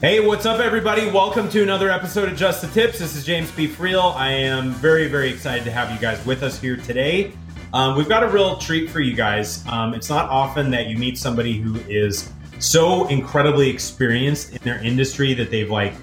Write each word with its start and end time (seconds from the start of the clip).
Hey, 0.00 0.24
what's 0.24 0.46
up, 0.46 0.60
everybody? 0.60 1.10
Welcome 1.10 1.48
to 1.48 1.60
another 1.60 1.90
episode 1.90 2.28
of 2.28 2.38
Just 2.38 2.62
the 2.62 2.68
Tips. 2.68 3.00
This 3.00 3.16
is 3.16 3.26
James 3.26 3.50
P. 3.50 3.66
Friel. 3.66 4.14
I 4.14 4.30
am 4.30 4.70
very, 4.74 5.08
very 5.08 5.28
excited 5.28 5.64
to 5.64 5.72
have 5.72 5.90
you 5.90 5.98
guys 5.98 6.24
with 6.24 6.44
us 6.44 6.56
here 6.60 6.76
today. 6.76 7.32
Um, 7.74 7.96
we've 7.96 8.08
got 8.08 8.22
a 8.22 8.28
real 8.28 8.58
treat 8.58 8.88
for 8.90 9.00
you 9.00 9.16
guys. 9.16 9.66
Um, 9.66 9.94
it's 9.94 10.08
not 10.08 10.30
often 10.30 10.70
that 10.70 10.86
you 10.86 10.96
meet 10.96 11.18
somebody 11.18 11.58
who 11.58 11.80
is 11.88 12.30
so 12.60 13.08
incredibly 13.08 13.68
experienced 13.68 14.52
in 14.52 14.62
their 14.62 14.80
industry 14.84 15.34
that 15.34 15.50
they've 15.50 15.68
like 15.68 15.94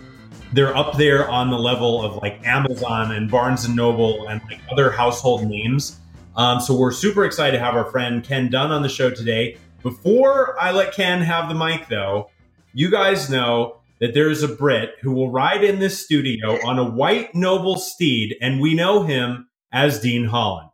they're 0.51 0.75
up 0.75 0.97
there 0.97 1.29
on 1.29 1.49
the 1.49 1.57
level 1.57 2.03
of 2.03 2.21
like 2.21 2.45
Amazon 2.45 3.13
and 3.15 3.31
Barnes 3.31 3.63
and 3.63 3.77
Noble 3.77 4.27
and 4.27 4.41
like 4.51 4.59
other 4.69 4.91
household 4.91 5.47
names. 5.47 6.01
Um, 6.35 6.59
so 6.59 6.77
we're 6.77 6.91
super 6.91 7.23
excited 7.23 7.57
to 7.57 7.63
have 7.63 7.75
our 7.75 7.89
friend 7.91 8.21
Ken 8.25 8.49
Dunn 8.49 8.71
on 8.73 8.81
the 8.81 8.89
show 8.89 9.09
today. 9.09 9.57
Before 9.83 10.61
I 10.61 10.71
let 10.73 10.93
Ken 10.93 11.21
have 11.21 11.47
the 11.47 11.55
mic, 11.55 11.87
though, 11.87 12.29
you 12.73 12.91
guys 12.91 13.29
know 13.29 13.77
that 13.99 14.13
there 14.13 14.29
is 14.29 14.43
a 14.43 14.47
Brit 14.47 14.91
who 15.01 15.13
will 15.13 15.31
ride 15.31 15.63
in 15.63 15.79
this 15.79 16.03
studio 16.03 16.57
on 16.65 16.77
a 16.77 16.89
white 16.89 17.33
noble 17.33 17.77
steed, 17.77 18.35
and 18.41 18.59
we 18.59 18.75
know 18.75 19.03
him 19.03 19.47
as 19.71 19.99
Dean 19.99 20.25
Holland. 20.25 20.69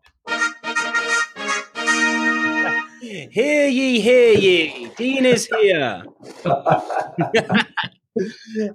Hear 3.01 3.67
ye, 3.67 3.99
hear 4.01 4.33
ye. 4.33 4.91
Dean 4.97 5.25
is 5.25 5.45
here. 5.45 6.03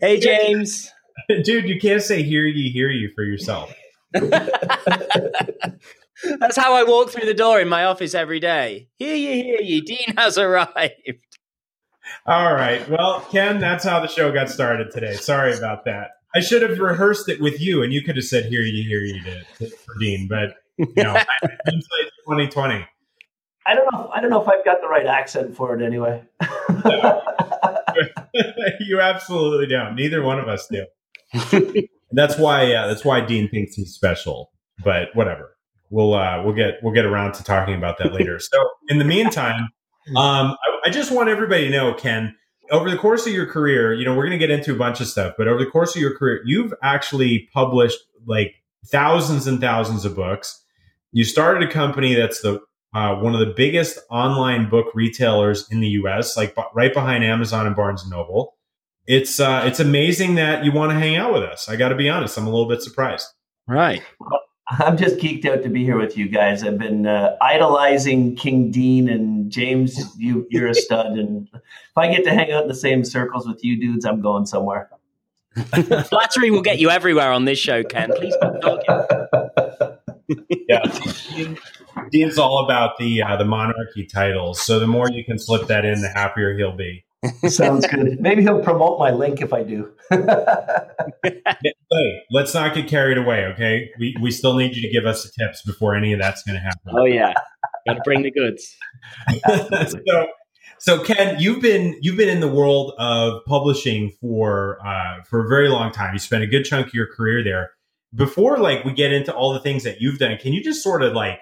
hey, 0.01 0.19
James. 0.19 0.91
Dude, 1.45 1.69
you 1.69 1.79
can't 1.81 2.03
say 2.03 2.23
hear 2.23 2.47
ye, 2.47 2.71
hear 2.71 2.91
ye 2.91 3.09
for 3.15 3.23
yourself. 3.23 3.73
That's 6.41 6.57
how 6.57 6.75
I 6.75 6.85
walk 6.85 7.11
through 7.11 7.27
the 7.27 7.35
door 7.35 7.61
in 7.61 7.69
my 7.69 7.85
office 7.85 8.15
every 8.15 8.41
day. 8.41 8.89
Hear 8.99 9.15
ye, 9.15 9.43
hear 9.43 9.61
ye. 9.61 9.83
Dean 9.83 10.15
has 10.17 10.39
arrived. 10.39 10.95
All 12.27 12.55
right. 12.55 12.89
Well, 12.89 13.21
Ken, 13.31 13.61
that's 13.61 13.85
how 13.85 14.01
the 14.01 14.09
show 14.09 14.33
got 14.33 14.51
started 14.51 14.91
today. 14.91 15.15
Sorry 15.15 15.57
about 15.57 15.85
that. 15.85 16.11
I 16.35 16.41
should 16.41 16.63
have 16.63 16.79
rehearsed 16.79 17.29
it 17.29 17.41
with 17.41 17.61
you, 17.61 17.83
and 17.83 17.93
you 17.93 18.03
could 18.03 18.17
have 18.17 18.25
said 18.25 18.47
"Here 18.47 18.61
you, 18.61 18.89
here 18.89 19.01
you 19.01 19.23
did" 19.23 19.73
for 19.73 19.99
Dean, 19.99 20.29
but 20.29 20.55
you 20.77 21.03
know, 21.03 21.15
2020. 21.69 22.87
I 23.67 23.75
don't 23.75 23.93
know. 23.93 24.11
I 24.15 24.21
don't 24.21 24.31
know 24.31 24.43
if 24.43 24.49
I've 24.49 24.65
got 24.65 24.81
the 24.81 24.89
right 24.89 25.07
accent 25.07 25.57
for 25.57 25.75
it 25.75 25.85
anyway. 25.85 26.23
you 28.81 29.01
absolutely 29.01 29.67
don't. 29.67 29.97
Neither 29.97 30.23
one 30.23 30.39
of 30.39 30.47
us 30.47 30.69
do. 30.71 30.87
that's 32.13 32.39
why. 32.39 32.73
Uh, 32.73 32.87
that's 32.87 33.05
why 33.05 33.23
Dean 33.23 33.49
thinks 33.49 33.75
he's 33.75 33.93
special. 33.93 34.53
But 34.85 35.09
whatever. 35.15 35.57
We'll 35.91 36.15
uh, 36.15 36.45
we'll 36.45 36.55
get 36.55 36.75
we'll 36.83 36.95
get 36.95 37.07
around 37.07 37.33
to 37.35 37.45
talking 37.45 37.75
about 37.75 37.99
that 37.99 38.13
later. 38.13 38.39
So 38.39 38.59
in 38.89 38.99
the 38.99 39.05
meantime, 39.05 39.69
um, 40.11 40.53
I, 40.53 40.79
I 40.87 40.91
just 40.91 41.11
want 41.11 41.29
everybody 41.29 41.65
to 41.65 41.71
know, 41.71 41.95
Ken, 41.95 42.37
over 42.71 42.91
the 42.91 42.97
course 42.97 43.27
of 43.27 43.33
your 43.33 43.47
career, 43.47 43.95
you 43.95 44.05
know, 44.05 44.15
we're 44.15 44.27
going 44.27 44.39
to 44.39 44.47
get 44.47 44.51
into 44.51 44.73
a 44.73 44.77
bunch 44.77 45.01
of 45.01 45.07
stuff, 45.07 45.35
but 45.39 45.49
over 45.49 45.65
the 45.65 45.71
course 45.71 45.95
of 45.95 46.03
your 46.03 46.17
career, 46.17 46.43
you've 46.45 46.75
actually 46.83 47.49
published 47.53 47.99
like 48.27 48.55
thousands 48.87 49.47
and 49.47 49.61
thousands 49.61 50.05
of 50.05 50.15
books. 50.15 50.63
You 51.13 51.25
started 51.25 51.69
a 51.69 51.73
company 51.73 52.15
that's 52.15 52.41
the 52.41 52.61
uh, 52.95 53.15
one 53.17 53.35
of 53.35 53.41
the 53.41 53.53
biggest 53.55 53.99
online 54.11 54.71
book 54.71 54.87
retailers 54.95 55.71
in 55.71 55.81
the 55.81 55.89
U.S., 55.89 56.37
like 56.37 56.55
b- 56.55 56.63
right 56.75 56.95
behind 56.95 57.25
Amazon 57.25 57.67
and 57.67 57.77
Barnes 57.77 58.03
and 58.03 58.11
Noble. 58.11 58.57
It's 59.07 59.39
uh, 59.39 59.63
it's 59.67 59.81
amazing 59.81 60.37
that 60.37 60.65
you 60.65 60.73
want 60.73 60.93
to 60.93 60.99
hang 60.99 61.17
out 61.17 61.33
with 61.33 61.43
us. 61.43 61.69
I 61.69 61.77
got 61.77 61.91
to 61.91 61.95
be 61.95 62.09
honest, 62.09 62.39
I'm 62.39 62.47
a 62.47 62.51
little 62.51 62.69
bit 62.69 62.83
surprised. 62.83 63.27
Right. 63.69 64.03
I'm 64.69 64.97
just 64.97 65.19
geeked 65.19 65.47
out 65.47 65.63
to 65.63 65.69
be 65.69 65.85
here 65.85 65.97
with 65.97 66.17
you 66.17 66.29
guys. 66.29 66.65
I've 66.65 66.79
been 66.79 67.07
uh, 67.07 67.37
idolizing 67.41 68.35
King 68.35 68.73
Dean 68.73 69.09
and 69.09 69.51
James. 69.51 69.99
You, 70.19 70.47
you're 70.51 70.69
a 70.69 70.75
stud, 70.75 71.13
and 71.13 71.49
if 71.53 71.97
I 71.97 72.13
get 72.13 72.25
to 72.25 72.35
hang 72.35 72.51
out 72.51 72.63
in 72.63 72.69
the 72.69 72.75
same 72.75 73.05
circles 73.05 73.47
with 73.47 73.63
you 73.63 73.79
dudes, 73.79 74.05
I'm 74.05 74.21
going 74.21 74.47
somewhere. 74.47 74.91
Flattery 76.09 76.51
will 76.51 76.63
get 76.63 76.79
you 76.79 76.91
everywhere 76.91 77.33
on 77.33 77.45
this 77.45 77.59
show, 77.59 77.83
Ken. 77.83 78.11
Please 78.15 78.35
stop 78.35 78.61
talking. 78.61 79.97
yeah, 80.69 80.83
Dean's 82.11 82.37
all 82.37 82.65
about 82.65 82.99
the 82.99 83.23
uh, 83.23 83.37
the 83.37 83.45
monarchy 83.45 84.05
titles. 84.05 84.61
So 84.63 84.81
the 84.81 84.87
more 84.87 85.09
you 85.11 85.25
can 85.25 85.39
slip 85.39 85.69
that 85.69 85.85
in, 85.85 86.03
the 86.03 86.09
happier 86.09 86.57
he'll 86.57 86.77
be. 86.77 87.05
Sounds 87.49 87.87
good. 87.91 88.21
Maybe 88.21 88.43
he'll 88.43 88.63
promote 88.63 88.99
my 88.99 89.11
link 89.11 89.41
if 89.41 89.53
I 89.53 89.63
do. 89.63 89.93
hey, 90.11 92.23
let's 92.31 92.55
not 92.55 92.75
get 92.75 92.89
carried 92.89 93.19
away, 93.19 93.45
okay? 93.47 93.91
We 93.99 94.17
we 94.21 94.31
still 94.31 94.55
need 94.55 94.77
you 94.77 94.83
to 94.83 94.89
give 94.89 95.07
us 95.07 95.25
the 95.25 95.31
tips 95.39 95.63
before 95.63 95.95
any 95.95 96.13
of 96.13 96.21
that's 96.21 96.43
going 96.43 96.57
to 96.57 96.63
happen. 96.63 96.93
Oh 96.93 97.05
yeah, 97.05 97.33
got 97.87 97.95
to 97.95 98.01
bring 98.05 98.23
the 98.23 98.31
goods. 98.31 98.77
so, 99.89 100.27
so 100.79 101.05
Ken, 101.05 101.37
you've 101.39 101.63
been 101.63 101.97
you've 102.01 102.17
been 102.17 102.29
in 102.29 102.41
the 102.41 102.49
world 102.49 102.95
of 102.99 103.45
publishing 103.47 104.13
for 104.21 104.85
uh, 104.87 105.23
for 105.25 105.45
a 105.45 105.49
very 105.49 105.69
long 105.69 105.93
time. 105.93 106.13
You 106.13 106.19
spent 106.19 106.43
a 106.43 106.47
good 106.47 106.65
chunk 106.65 106.89
of 106.89 106.95
your 106.95 107.07
career 107.07 107.43
there. 107.43 107.71
Before, 108.15 108.59
like 108.59 108.85
we 108.85 108.93
get 108.93 109.13
into 109.13 109.35
all 109.35 109.53
the 109.53 109.61
things 109.61 109.85
that 109.85 110.01
you've 110.01 110.19
done, 110.19 110.39
can 110.39 110.53
you 110.53 110.63
just 110.63 110.83
sort 110.83 111.03
of 111.03 111.13
like 111.13 111.39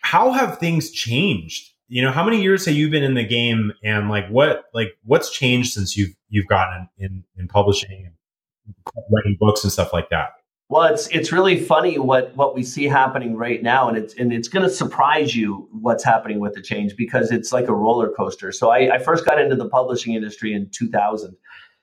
how 0.00 0.32
have 0.32 0.58
things 0.58 0.90
changed 0.90 1.72
you 1.88 2.02
know 2.02 2.12
how 2.12 2.22
many 2.22 2.40
years 2.40 2.66
have 2.66 2.74
you 2.74 2.90
been 2.90 3.02
in 3.02 3.14
the 3.14 3.24
game 3.24 3.72
and 3.82 4.08
like 4.08 4.28
what 4.28 4.64
like 4.74 4.96
what's 5.04 5.30
changed 5.30 5.72
since 5.72 5.96
you've 5.96 6.14
you've 6.28 6.46
gotten 6.46 6.88
in 6.98 7.24
in 7.36 7.48
publishing 7.48 8.06
and 8.06 8.74
writing 9.10 9.36
books 9.40 9.64
and 9.64 9.72
stuff 9.72 9.92
like 9.92 10.10
that? 10.10 10.30
Well 10.68 10.84
it's 10.92 11.08
it's 11.08 11.32
really 11.32 11.58
funny 11.58 11.98
what 11.98 12.36
what 12.36 12.54
we 12.54 12.62
see 12.62 12.84
happening 12.84 13.36
right 13.36 13.62
now 13.62 13.88
and 13.88 13.96
it's 13.96 14.14
and 14.14 14.32
it's 14.32 14.48
going 14.48 14.64
to 14.64 14.70
surprise 14.70 15.34
you 15.34 15.66
what's 15.72 16.04
happening 16.04 16.40
with 16.40 16.54
the 16.54 16.60
change 16.60 16.94
because 16.94 17.30
it's 17.30 17.52
like 17.52 17.68
a 17.68 17.74
roller 17.74 18.10
coaster. 18.10 18.52
So 18.52 18.68
I, 18.68 18.96
I 18.96 18.98
first 18.98 19.24
got 19.24 19.40
into 19.40 19.56
the 19.56 19.68
publishing 19.68 20.14
industry 20.14 20.52
in 20.52 20.68
2000 20.70 21.34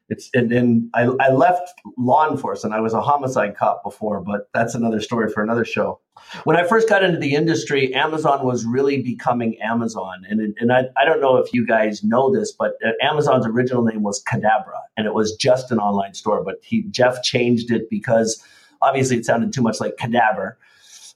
it's 0.09 0.29
and 0.33 0.51
then 0.51 0.89
I, 0.93 1.03
I 1.19 1.29
left 1.31 1.73
law 1.97 2.29
enforcement. 2.29 2.75
I 2.75 2.79
was 2.79 2.93
a 2.93 3.01
homicide 3.01 3.55
cop 3.57 3.83
before, 3.83 4.21
but 4.21 4.49
that's 4.53 4.75
another 4.75 5.01
story 5.01 5.31
for 5.31 5.41
another 5.41 5.66
show. 5.66 5.99
When 6.43 6.55
I 6.55 6.66
first 6.67 6.88
got 6.88 7.03
into 7.03 7.17
the 7.17 7.33
industry, 7.33 7.93
Amazon 7.93 8.45
was 8.45 8.65
really 8.65 9.01
becoming 9.01 9.59
Amazon, 9.61 10.23
and 10.29 10.55
and 10.59 10.71
I, 10.71 10.85
I 10.95 11.05
don't 11.05 11.21
know 11.21 11.38
if 11.38 11.51
you 11.53 11.65
guys 11.65 12.03
know 12.03 12.31
this, 12.31 12.51
but 12.51 12.73
uh, 12.85 12.91
Amazon's 13.01 13.47
original 13.47 13.83
name 13.83 14.03
was 14.03 14.23
Cadabra, 14.23 14.79
and 14.95 15.07
it 15.07 15.13
was 15.13 15.35
just 15.35 15.71
an 15.71 15.79
online 15.79 16.13
store. 16.13 16.44
But 16.44 16.57
he 16.61 16.83
Jeff 16.91 17.23
changed 17.23 17.71
it 17.71 17.89
because 17.89 18.44
obviously 18.81 19.17
it 19.17 19.25
sounded 19.25 19.53
too 19.53 19.61
much 19.61 19.79
like 19.79 19.97
cadaver. 19.97 20.57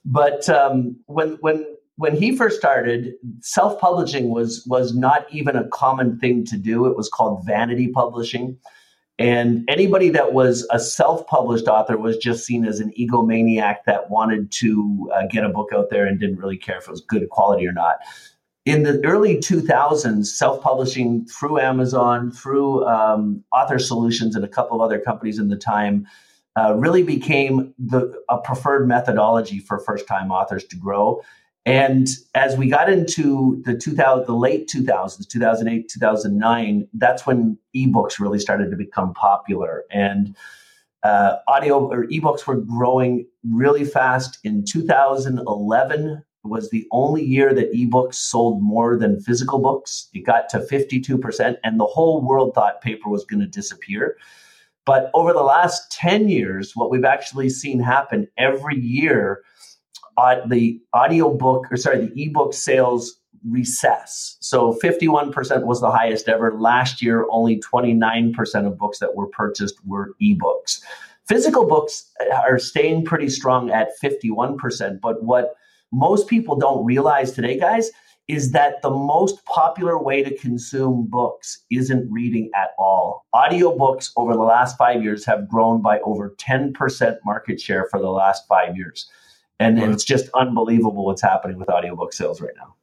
But 0.04 0.48
um, 0.48 0.96
when 1.06 1.34
when 1.40 1.64
when 1.96 2.16
he 2.16 2.34
first 2.34 2.58
started, 2.58 3.12
self-publishing 3.40 4.30
was 4.30 4.64
was 4.66 4.96
not 4.96 5.26
even 5.30 5.54
a 5.54 5.68
common 5.68 6.18
thing 6.18 6.44
to 6.46 6.56
do. 6.56 6.86
It 6.86 6.96
was 6.96 7.08
called 7.08 7.46
vanity 7.46 7.88
publishing. 7.88 8.58
And 9.20 9.68
anybody 9.68 10.08
that 10.08 10.32
was 10.32 10.66
a 10.70 10.80
self 10.80 11.26
published 11.26 11.68
author 11.68 11.98
was 11.98 12.16
just 12.16 12.46
seen 12.46 12.64
as 12.64 12.80
an 12.80 12.90
egomaniac 12.98 13.84
that 13.84 14.08
wanted 14.08 14.50
to 14.52 15.10
uh, 15.14 15.26
get 15.30 15.44
a 15.44 15.50
book 15.50 15.68
out 15.74 15.90
there 15.90 16.06
and 16.06 16.18
didn't 16.18 16.38
really 16.38 16.56
care 16.56 16.78
if 16.78 16.88
it 16.88 16.90
was 16.90 17.02
good 17.02 17.28
quality 17.28 17.68
or 17.68 17.72
not. 17.72 17.96
In 18.64 18.82
the 18.82 18.98
early 19.04 19.36
2000s, 19.36 20.24
self 20.24 20.62
publishing 20.62 21.26
through 21.26 21.58
Amazon, 21.58 22.32
through 22.32 22.86
um, 22.86 23.44
Author 23.52 23.78
Solutions, 23.78 24.34
and 24.34 24.42
a 24.44 24.48
couple 24.48 24.80
of 24.80 24.80
other 24.80 24.98
companies 24.98 25.38
in 25.38 25.48
the 25.48 25.56
time 25.56 26.06
uh, 26.58 26.74
really 26.74 27.02
became 27.02 27.74
the, 27.78 28.18
a 28.30 28.38
preferred 28.38 28.88
methodology 28.88 29.58
for 29.58 29.78
first 29.80 30.06
time 30.06 30.30
authors 30.30 30.64
to 30.64 30.76
grow. 30.76 31.20
And 31.66 32.08
as 32.34 32.56
we 32.56 32.68
got 32.68 32.90
into 32.90 33.62
the 33.64 33.76
2000, 33.76 34.26
the 34.26 34.32
late 34.34 34.68
2000s, 34.68 35.28
2008, 35.28 35.88
2009, 35.88 36.88
that's 36.94 37.26
when 37.26 37.58
ebooks 37.76 38.18
really 38.18 38.38
started 38.38 38.70
to 38.70 38.76
become 38.76 39.12
popular. 39.12 39.84
And 39.90 40.34
uh, 41.02 41.36
audio 41.48 41.86
or 41.86 42.06
ebooks 42.06 42.46
were 42.46 42.56
growing 42.56 43.26
really 43.44 43.84
fast. 43.84 44.38
In 44.42 44.64
2011 44.64 46.22
was 46.44 46.70
the 46.70 46.86
only 46.92 47.22
year 47.22 47.52
that 47.52 47.72
ebooks 47.74 48.14
sold 48.14 48.62
more 48.62 48.96
than 48.96 49.20
physical 49.20 49.58
books. 49.58 50.08
It 50.14 50.24
got 50.24 50.48
to 50.50 50.60
52%, 50.60 51.56
and 51.62 51.78
the 51.78 51.86
whole 51.86 52.22
world 52.22 52.54
thought 52.54 52.80
paper 52.80 53.10
was 53.10 53.24
going 53.24 53.40
to 53.40 53.46
disappear. 53.46 54.16
But 54.86 55.10
over 55.12 55.32
the 55.34 55.42
last 55.42 55.92
10 55.92 56.28
years, 56.28 56.72
what 56.74 56.90
we've 56.90 57.04
actually 57.04 57.50
seen 57.50 57.80
happen 57.80 58.28
every 58.38 58.78
year 58.78 59.42
the 60.48 60.80
audio 60.92 61.34
book 61.34 61.66
or 61.70 61.76
sorry 61.76 62.06
the 62.06 62.22
ebook 62.22 62.54
sales 62.54 63.20
recess. 63.48 64.36
So 64.40 64.78
51% 64.82 65.64
was 65.64 65.80
the 65.80 65.90
highest 65.90 66.28
ever. 66.28 66.58
Last 66.58 67.00
year, 67.00 67.26
only 67.30 67.60
29% 67.60 68.66
of 68.66 68.78
books 68.78 68.98
that 68.98 69.14
were 69.14 69.28
purchased 69.28 69.76
were 69.86 70.14
ebooks. 70.22 70.82
Physical 71.26 71.66
books 71.66 72.10
uh, 72.20 72.34
are 72.34 72.58
staying 72.58 73.04
pretty 73.04 73.28
strong 73.28 73.70
at 73.70 73.90
51%. 74.02 75.00
But 75.00 75.22
what 75.22 75.54
most 75.92 76.28
people 76.28 76.56
don't 76.56 76.84
realize 76.84 77.32
today, 77.32 77.58
guys, 77.58 77.90
is 78.28 78.52
that 78.52 78.80
the 78.82 78.90
most 78.90 79.44
popular 79.44 80.00
way 80.00 80.22
to 80.22 80.36
consume 80.36 81.06
books 81.08 81.64
isn't 81.70 82.10
reading 82.12 82.50
at 82.54 82.70
all. 82.78 83.26
Audiobooks 83.34 84.10
over 84.16 84.34
the 84.34 84.42
last 84.42 84.76
five 84.78 85.02
years 85.02 85.24
have 85.24 85.48
grown 85.48 85.82
by 85.82 85.98
over 86.00 86.34
10% 86.38 87.16
market 87.24 87.60
share 87.60 87.88
for 87.90 87.98
the 87.98 88.10
last 88.10 88.46
five 88.46 88.76
years. 88.76 89.10
And 89.60 89.78
it's 89.78 90.04
just 90.04 90.30
unbelievable 90.34 91.04
what's 91.04 91.22
happening 91.22 91.58
with 91.58 91.68
audiobook 91.68 92.12
sales 92.12 92.40
right 92.40 92.54
now. 92.56 92.74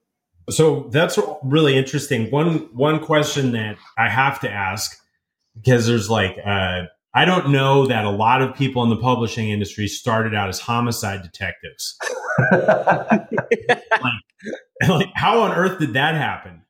So 0.50 0.88
that's 0.92 1.20
really 1.44 1.78
interesting. 1.78 2.32
One 2.32 2.70
one 2.74 3.04
question 3.04 3.52
that 3.52 3.78
I 3.98 4.08
have 4.10 4.40
to 4.42 4.50
ask 4.50 4.98
because 5.56 5.88
there's 5.88 6.10
like 6.10 6.38
uh, 6.46 6.84
I 7.14 7.26
don't 7.26 7.50
know 7.50 7.88
that 7.88 8.06
a 8.06 8.10
lot 8.10 8.42
of 8.42 8.56
people 8.56 8.84
in 8.84 8.90
the 8.90 8.98
publishing 8.98 9.50
industry 9.50 9.88
started 9.88 10.36
out 10.36 10.50
as 10.50 10.60
homicide 10.60 11.24
detectives. 11.24 11.98
like, 12.52 13.28
like, 14.88 15.08
how 15.16 15.42
on 15.42 15.52
earth 15.52 15.80
did 15.80 15.94
that 15.94 16.16
happen? 16.16 16.62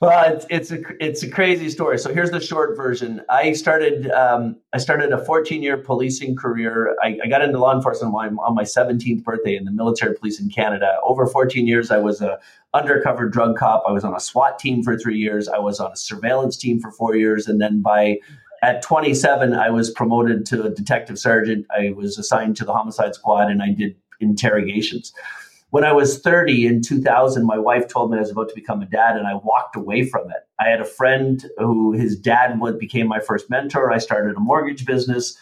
Well, 0.00 0.34
it's, 0.34 0.46
it's 0.50 0.70
a 0.70 0.82
it's 1.02 1.22
a 1.22 1.30
crazy 1.30 1.70
story. 1.70 1.98
So 1.98 2.12
here's 2.12 2.30
the 2.30 2.40
short 2.40 2.76
version. 2.76 3.22
I 3.30 3.52
started 3.54 4.10
um, 4.10 4.56
I 4.74 4.78
started 4.78 5.10
a 5.10 5.24
14 5.24 5.62
year 5.62 5.78
policing 5.78 6.36
career. 6.36 6.94
I, 7.02 7.18
I, 7.24 7.28
got 7.28 7.40
into 7.40 7.58
law 7.58 7.74
enforcement 7.74 8.14
on 8.14 8.54
my 8.54 8.62
17th 8.62 9.24
birthday 9.24 9.56
in 9.56 9.64
the 9.64 9.70
military 9.70 10.14
police 10.14 10.38
in 10.38 10.50
Canada. 10.50 10.98
Over 11.02 11.26
14 11.26 11.66
years, 11.66 11.90
I 11.90 11.96
was 11.96 12.20
a 12.20 12.38
undercover 12.74 13.26
drug 13.26 13.56
cop. 13.56 13.84
I 13.88 13.92
was 13.92 14.04
on 14.04 14.14
a 14.14 14.20
SWAT 14.20 14.58
team 14.58 14.82
for 14.82 14.98
three 14.98 15.16
years. 15.16 15.48
I 15.48 15.58
was 15.58 15.80
on 15.80 15.92
a 15.92 15.96
surveillance 15.96 16.58
team 16.58 16.78
for 16.78 16.90
four 16.90 17.16
years, 17.16 17.46
and 17.46 17.58
then 17.58 17.80
by 17.80 18.18
at 18.62 18.82
27, 18.82 19.54
I 19.54 19.70
was 19.70 19.90
promoted 19.90 20.44
to 20.46 20.64
a 20.64 20.70
detective 20.70 21.18
sergeant. 21.18 21.66
I 21.70 21.92
was 21.96 22.18
assigned 22.18 22.56
to 22.58 22.66
the 22.66 22.72
homicide 22.72 23.14
squad, 23.14 23.50
and 23.50 23.62
I 23.62 23.70
did 23.70 23.96
interrogations. 24.20 25.14
When 25.70 25.84
I 25.84 25.92
was 25.92 26.20
30 26.20 26.66
in 26.66 26.82
2000, 26.82 27.44
my 27.44 27.58
wife 27.58 27.88
told 27.88 28.10
me 28.10 28.18
I 28.18 28.20
was 28.20 28.30
about 28.30 28.48
to 28.48 28.54
become 28.54 28.82
a 28.82 28.86
dad, 28.86 29.16
and 29.16 29.26
I 29.26 29.34
walked 29.34 29.74
away 29.76 30.04
from 30.04 30.30
it. 30.30 30.46
I 30.60 30.68
had 30.68 30.80
a 30.80 30.84
friend 30.84 31.44
who 31.58 31.92
his 31.92 32.16
dad 32.16 32.58
became 32.78 33.08
my 33.08 33.20
first 33.20 33.50
mentor. 33.50 33.92
I 33.92 33.98
started 33.98 34.36
a 34.36 34.40
mortgage 34.40 34.86
business 34.86 35.36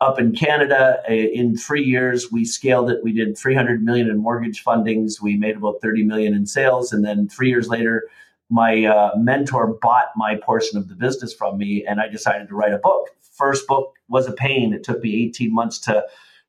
up 0.00 0.18
in 0.18 0.34
Canada. 0.34 1.02
In 1.08 1.56
three 1.56 1.84
years, 1.84 2.32
we 2.32 2.44
scaled 2.44 2.90
it. 2.90 3.00
We 3.02 3.12
did 3.12 3.36
300 3.36 3.82
million 3.82 4.08
in 4.08 4.18
mortgage 4.18 4.64
fundings. 4.64 5.20
We 5.20 5.36
made 5.36 5.56
about 5.56 5.80
30 5.82 6.04
million 6.04 6.34
in 6.34 6.46
sales, 6.46 6.92
and 6.92 7.04
then 7.04 7.28
three 7.28 7.50
years 7.50 7.68
later, 7.68 8.08
my 8.48 8.84
uh, 8.84 9.10
mentor 9.16 9.78
bought 9.82 10.06
my 10.16 10.36
portion 10.36 10.78
of 10.78 10.88
the 10.88 10.94
business 10.94 11.34
from 11.34 11.58
me, 11.58 11.84
and 11.86 12.00
I 12.00 12.08
decided 12.08 12.48
to 12.48 12.54
write 12.54 12.72
a 12.72 12.78
book. 12.78 13.08
First 13.20 13.66
book 13.66 13.94
was 14.08 14.26
a 14.26 14.32
pain. 14.32 14.72
It 14.72 14.84
took 14.84 15.02
me 15.02 15.26
18 15.26 15.52
months 15.52 15.78
to 15.80 16.06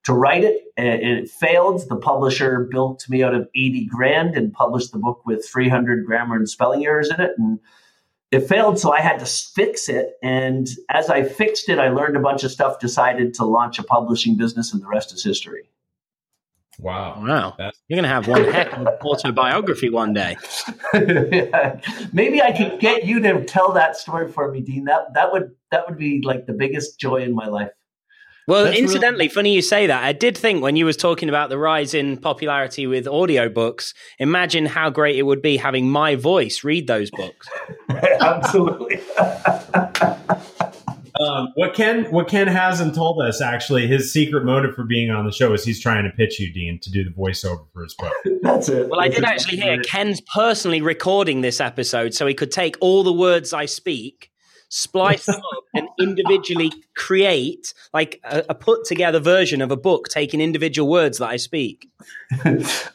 to 0.07 0.13
write 0.13 0.43
it. 0.45 0.63
And 0.77 1.01
it 1.01 1.29
failed. 1.29 1.87
The 1.89 1.97
publisher 1.97 2.67
bilked 2.71 3.09
me 3.09 3.23
out 3.23 3.35
of 3.35 3.49
80 3.53 3.85
grand 3.87 4.35
and 4.35 4.53
published 4.53 4.93
the 4.93 4.99
book 4.99 5.25
with 5.25 5.45
300 5.45 6.05
grammar 6.05 6.37
and 6.37 6.49
spelling 6.49 6.85
errors 6.85 7.09
in 7.11 7.19
it. 7.19 7.31
And 7.37 7.59
it 8.31 8.47
failed. 8.47 8.79
So 8.79 8.91
I 8.93 9.01
had 9.01 9.19
to 9.19 9.25
fix 9.25 9.89
it. 9.89 10.13
And 10.23 10.65
as 10.89 11.09
I 11.09 11.23
fixed 11.23 11.67
it, 11.67 11.77
I 11.77 11.89
learned 11.89 12.15
a 12.15 12.21
bunch 12.21 12.45
of 12.45 12.51
stuff, 12.51 12.79
decided 12.79 13.33
to 13.35 13.45
launch 13.45 13.79
a 13.79 13.83
publishing 13.83 14.37
business, 14.37 14.71
and 14.71 14.81
the 14.81 14.87
rest 14.87 15.13
is 15.13 15.25
history. 15.25 15.69
Wow. 16.79 17.21
Wow. 17.21 17.55
That's- 17.57 17.81
You're 17.89 17.97
going 17.97 18.03
to 18.03 18.09
have 18.09 18.29
one 18.29 18.45
heck 18.45 18.71
of 18.71 18.81
an 18.81 18.87
autobiography 19.01 19.89
one 19.89 20.13
day. 20.13 20.37
yeah. 20.93 21.81
Maybe 22.13 22.41
I 22.41 22.53
could 22.55 22.79
get 22.79 23.03
you 23.03 23.19
to 23.19 23.43
tell 23.43 23.73
that 23.73 23.97
story 23.97 24.31
for 24.31 24.49
me, 24.51 24.61
Dean. 24.61 24.85
That 24.85 25.15
that 25.15 25.33
would 25.33 25.55
that 25.71 25.89
would 25.89 25.97
be 25.97 26.21
like 26.23 26.45
the 26.45 26.53
biggest 26.53 26.97
joy 26.97 27.23
in 27.23 27.33
my 27.33 27.47
life. 27.47 27.71
Well, 28.47 28.63
That's 28.65 28.77
incidentally, 28.77 29.25
really- 29.25 29.33
funny 29.33 29.53
you 29.53 29.61
say 29.61 29.87
that. 29.87 30.03
I 30.03 30.13
did 30.13 30.37
think 30.37 30.63
when 30.63 30.77
you 30.77 30.85
was 30.85 30.95
talking 30.95 31.27
about 31.27 31.49
the 31.49 31.57
rise 31.57 31.93
in 31.93 32.15
popularity 32.17 32.87
with 32.87 33.05
audiobooks, 33.05 33.93
imagine 34.19 34.65
how 34.65 34.89
great 34.89 35.17
it 35.17 35.23
would 35.23 35.41
be 35.41 35.57
having 35.57 35.89
my 35.89 36.15
voice 36.15 36.63
read 36.63 36.87
those 36.87 37.11
books. 37.11 37.47
Absolutely. 38.21 39.01
um, 41.19 41.49
what 41.55 41.73
Ken 41.73 42.05
what 42.11 42.27
Ken 42.29 42.47
hasn't 42.47 42.95
told 42.95 43.21
us 43.21 43.41
actually 43.41 43.85
his 43.87 44.13
secret 44.13 44.45
motive 44.45 44.75
for 44.75 44.83
being 44.85 45.09
on 45.09 45.25
the 45.25 45.31
show 45.31 45.51
is 45.53 45.65
he's 45.65 45.81
trying 45.81 46.03
to 46.05 46.09
pitch 46.11 46.39
you, 46.39 46.51
Dean, 46.53 46.79
to 46.83 46.89
do 46.91 47.03
the 47.03 47.09
voiceover 47.11 47.65
for 47.73 47.83
his 47.83 47.95
book. 47.95 48.13
That's 48.43 48.69
it. 48.69 48.89
Well, 48.89 49.01
I 49.01 49.09
did 49.09 49.25
actually 49.25 49.57
hear 49.57 49.81
Ken's 49.81 50.21
personally 50.33 50.81
recording 50.81 51.41
this 51.41 51.59
episode, 51.59 52.13
so 52.13 52.25
he 52.25 52.33
could 52.33 52.51
take 52.51 52.77
all 52.79 53.03
the 53.03 53.13
words 53.13 53.51
I 53.51 53.65
speak 53.65 54.31
splice 54.69 55.25
them 55.25 55.35
up 55.55 55.63
and 55.73 55.87
individually 55.99 56.71
create 56.95 57.73
like 57.93 58.19
a, 58.23 58.43
a, 58.49 58.55
put 58.55 58.85
together 58.85 59.19
version 59.19 59.61
of 59.61 59.71
a 59.71 59.77
book 59.77 60.07
taking 60.09 60.41
individual 60.41 60.89
words 60.89 61.17
that 61.19 61.29
I 61.29 61.37
speak. 61.37 61.89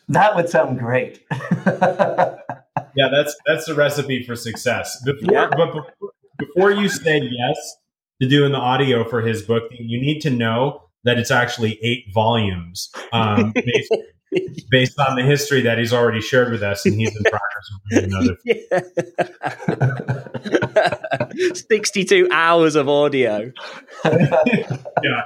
that 0.09 0.37
would 0.37 0.49
sound 0.49 0.79
great. 0.79 1.25
yeah, 1.67 3.09
that's 3.11 3.37
that's 3.47 3.67
the 3.67 3.75
recipe 3.77 4.25
for 4.25 4.37
success. 4.37 5.03
Before, 5.05 5.33
yeah. 5.33 5.49
but 5.57 5.67
before, 5.67 6.13
before 6.39 6.71
you 6.73 6.89
say 6.89 7.21
yes 7.21 7.77
to 8.21 8.29
doing 8.29 8.53
the 8.53 8.59
audio 8.59 9.09
for 9.09 9.23
his 9.23 9.43
book, 9.43 9.65
you 9.73 10.01
need 10.01 10.21
to 10.21 10.31
know 10.31 10.83
that 11.05 11.19
it's 11.19 11.31
actually 11.31 11.79
eight 11.83 12.05
volumes. 12.13 12.91
Um, 13.13 13.53
based, 13.53 13.93
based 14.70 14.99
on 14.99 15.17
the 15.17 15.23
history 15.23 15.61
that 15.62 15.79
he's 15.79 15.93
already 15.93 16.20
shared 16.20 16.50
with 16.50 16.62
us, 16.62 16.87
and 16.87 16.94
he's 16.94 17.14
in 17.14 17.23
progress 17.31 17.70
of 17.93 18.05
another. 18.05 18.37
Sixty-two 21.55 22.29
hours 22.31 22.75
of 22.75 22.88
audio. 22.88 23.52
yeah, 24.05 25.23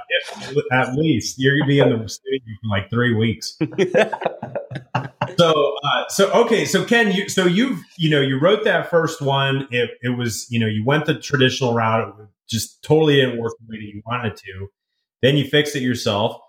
at 0.71 0.93
least 0.95 1.35
you're 1.37 1.57
gonna 1.59 1.67
be 1.67 1.79
in 1.79 2.01
the 2.01 2.09
studio 2.09 2.41
for 2.61 2.69
like 2.69 2.89
three 2.89 3.13
weeks. 3.13 3.57
so, 5.37 5.75
uh, 5.83 6.03
so 6.09 6.31
okay, 6.31 6.65
so 6.65 6.83
Ken, 6.85 7.11
you 7.11 7.29
so 7.29 7.45
you've 7.45 7.79
you 7.97 8.09
know 8.09 8.21
you 8.21 8.39
wrote 8.39 8.63
that 8.65 8.89
first 8.89 9.21
one. 9.21 9.67
It 9.71 9.91
it 10.01 10.17
was 10.17 10.49
you 10.49 10.59
know 10.59 10.67
you 10.67 10.83
went 10.85 11.05
the 11.05 11.15
traditional 11.15 11.73
route. 11.73 12.15
It 12.19 12.27
just 12.49 12.83
totally 12.83 13.15
didn't 13.15 13.39
work 13.39 13.53
the 13.59 13.65
way 13.69 13.77
that 13.77 13.85
you 13.85 14.01
wanted 14.05 14.35
to. 14.37 14.67
Then 15.21 15.35
you 15.37 15.45
fixed 15.45 15.75
it 15.75 15.81
yourself 15.81 16.39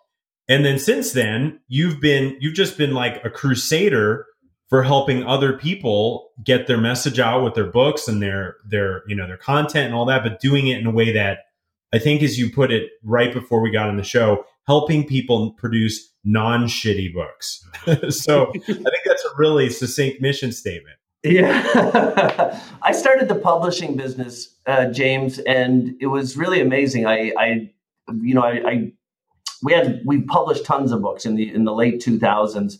and 0.49 0.65
then 0.65 0.79
since 0.79 1.13
then, 1.13 1.61
you've 1.69 2.01
been 2.01 2.37
you've 2.41 2.55
just 2.55 2.79
been 2.79 2.95
like 2.95 3.25
a 3.25 3.31
crusader 3.31 4.27
for 4.69 4.83
helping 4.83 5.25
other 5.25 5.55
people 5.55 6.31
get 6.45 6.67
their 6.67 6.79
message 6.79 7.19
out 7.19 7.43
with 7.43 7.55
their 7.55 7.71
books 7.71 8.09
and 8.09 8.23
their 8.23 8.57
their 8.67 9.03
you 9.07 9.17
know 9.17 9.27
their 9.27 9.37
content 9.37 9.87
and 9.87 9.95
all 9.95 10.07
that, 10.07 10.23
but 10.23 10.41
doing 10.41 10.69
it 10.69 10.79
in 10.79 10.87
a 10.87 10.91
way 10.91 11.13
that 11.13 11.41
I 11.93 11.99
think, 11.99 12.23
as 12.23 12.39
you 12.39 12.51
put 12.51 12.71
it 12.71 12.91
right 13.03 13.33
before 13.33 13.61
we 13.61 13.71
got 13.71 13.89
on 13.89 13.97
the 13.97 14.03
show, 14.03 14.45
helping 14.67 15.07
people 15.07 15.53
produce 15.53 16.13
non-shitty 16.25 17.15
books. 17.15 17.65
so 18.15 18.51
I 18.51 18.59
think 18.59 19.05
that's 19.05 19.25
a 19.25 19.37
really 19.39 19.71
succinct 19.71 20.21
mission 20.21 20.53
statement. 20.53 20.97
Yeah, 21.25 22.61
I 22.83 22.93
started 22.93 23.29
the 23.29 23.35
publishing 23.35 23.97
business, 23.97 24.55
uh, 24.67 24.87
James, 24.87 25.39
and 25.41 25.95
it 26.01 26.07
was 26.07 26.37
really 26.37 26.61
amazing. 26.61 27.07
I, 27.07 27.33
I 27.37 27.71
you 28.21 28.35
know, 28.35 28.43
I, 28.43 28.71
I 28.71 28.93
we 29.63 29.73
had 29.73 30.01
we 30.05 30.23
published 30.23 30.65
tons 30.65 30.93
of 30.93 31.03
books 31.03 31.27
in 31.27 31.35
the 31.35 31.53
in 31.55 31.65
the 31.65 31.75
late 31.75 32.01
2000s 32.01 32.79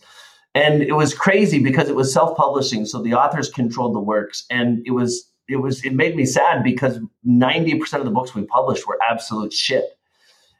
and 0.55 0.81
it 0.81 0.93
was 0.93 1.13
crazy 1.13 1.61
because 1.61 1.89
it 1.89 1.95
was 1.95 2.11
self-publishing 2.11 2.85
so 2.85 3.01
the 3.01 3.13
authors 3.13 3.49
controlled 3.49 3.95
the 3.95 3.99
works. 3.99 4.45
And 4.49 4.81
it 4.85 4.91
was 4.91 5.29
it 5.47 5.57
was 5.57 5.83
it 5.85 5.93
made 5.93 6.15
me 6.15 6.25
sad 6.25 6.63
because 6.63 6.99
90% 7.27 7.93
of 7.93 8.05
the 8.05 8.11
books 8.11 8.33
we 8.33 8.43
published 8.43 8.87
were 8.87 8.97
absolute 9.09 9.53
shit. 9.53 9.97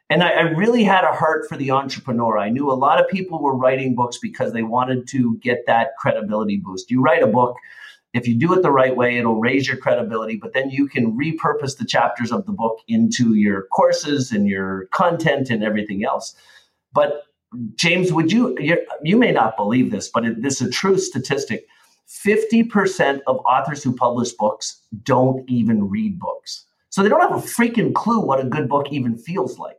And 0.08 0.24
I, 0.24 0.30
I, 0.30 0.40
really 0.40 0.82
had 0.82 1.04
a 1.04 1.12
heart 1.12 1.48
for 1.48 1.56
the 1.56 1.70
entrepreneur. 1.70 2.36
I 2.36 2.48
knew 2.48 2.68
a 2.68 2.74
lot 2.74 3.00
of 3.00 3.08
people 3.08 3.40
were 3.40 3.56
writing 3.56 3.94
books 3.94 4.18
because 4.20 4.52
they 4.52 4.64
wanted 4.64 5.06
to 5.10 5.38
get 5.38 5.66
that 5.66 5.90
credibility 6.00 6.56
boost. 6.56 6.90
You 6.90 7.00
write 7.00 7.22
a 7.22 7.28
book 7.28 7.54
if 8.12 8.26
you 8.26 8.34
do 8.34 8.52
it 8.54 8.62
the 8.62 8.72
right 8.72 8.96
way, 8.96 9.18
it'll 9.18 9.40
raise 9.40 9.68
your 9.68 9.76
credibility, 9.76 10.36
but 10.36 10.52
then 10.52 10.70
you 10.70 10.88
can 10.88 11.16
repurpose 11.16 11.78
the 11.78 11.84
chapters 11.84 12.32
of 12.32 12.44
the 12.46 12.52
book 12.52 12.78
into 12.88 13.34
your 13.34 13.66
courses 13.72 14.32
and 14.32 14.48
your 14.48 14.86
content 14.86 15.50
and 15.50 15.62
everything 15.62 16.04
else. 16.04 16.34
But 16.92 17.24
James, 17.76 18.12
would 18.12 18.32
you, 18.32 18.56
you 19.02 19.16
may 19.16 19.32
not 19.32 19.56
believe 19.56 19.90
this, 19.90 20.08
but 20.08 20.24
it, 20.24 20.42
this 20.42 20.60
is 20.60 20.68
a 20.68 20.70
true 20.70 20.98
statistic. 20.98 21.66
50% 22.08 23.20
of 23.28 23.36
authors 23.38 23.82
who 23.84 23.94
publish 23.94 24.32
books 24.32 24.82
don't 25.04 25.48
even 25.48 25.88
read 25.88 26.18
books. 26.18 26.66
So 26.88 27.02
they 27.02 27.08
don't 27.08 27.20
have 27.20 27.32
a 27.32 27.46
freaking 27.46 27.94
clue 27.94 28.20
what 28.20 28.40
a 28.40 28.44
good 28.44 28.68
book 28.68 28.88
even 28.90 29.16
feels 29.16 29.58
like. 29.58 29.76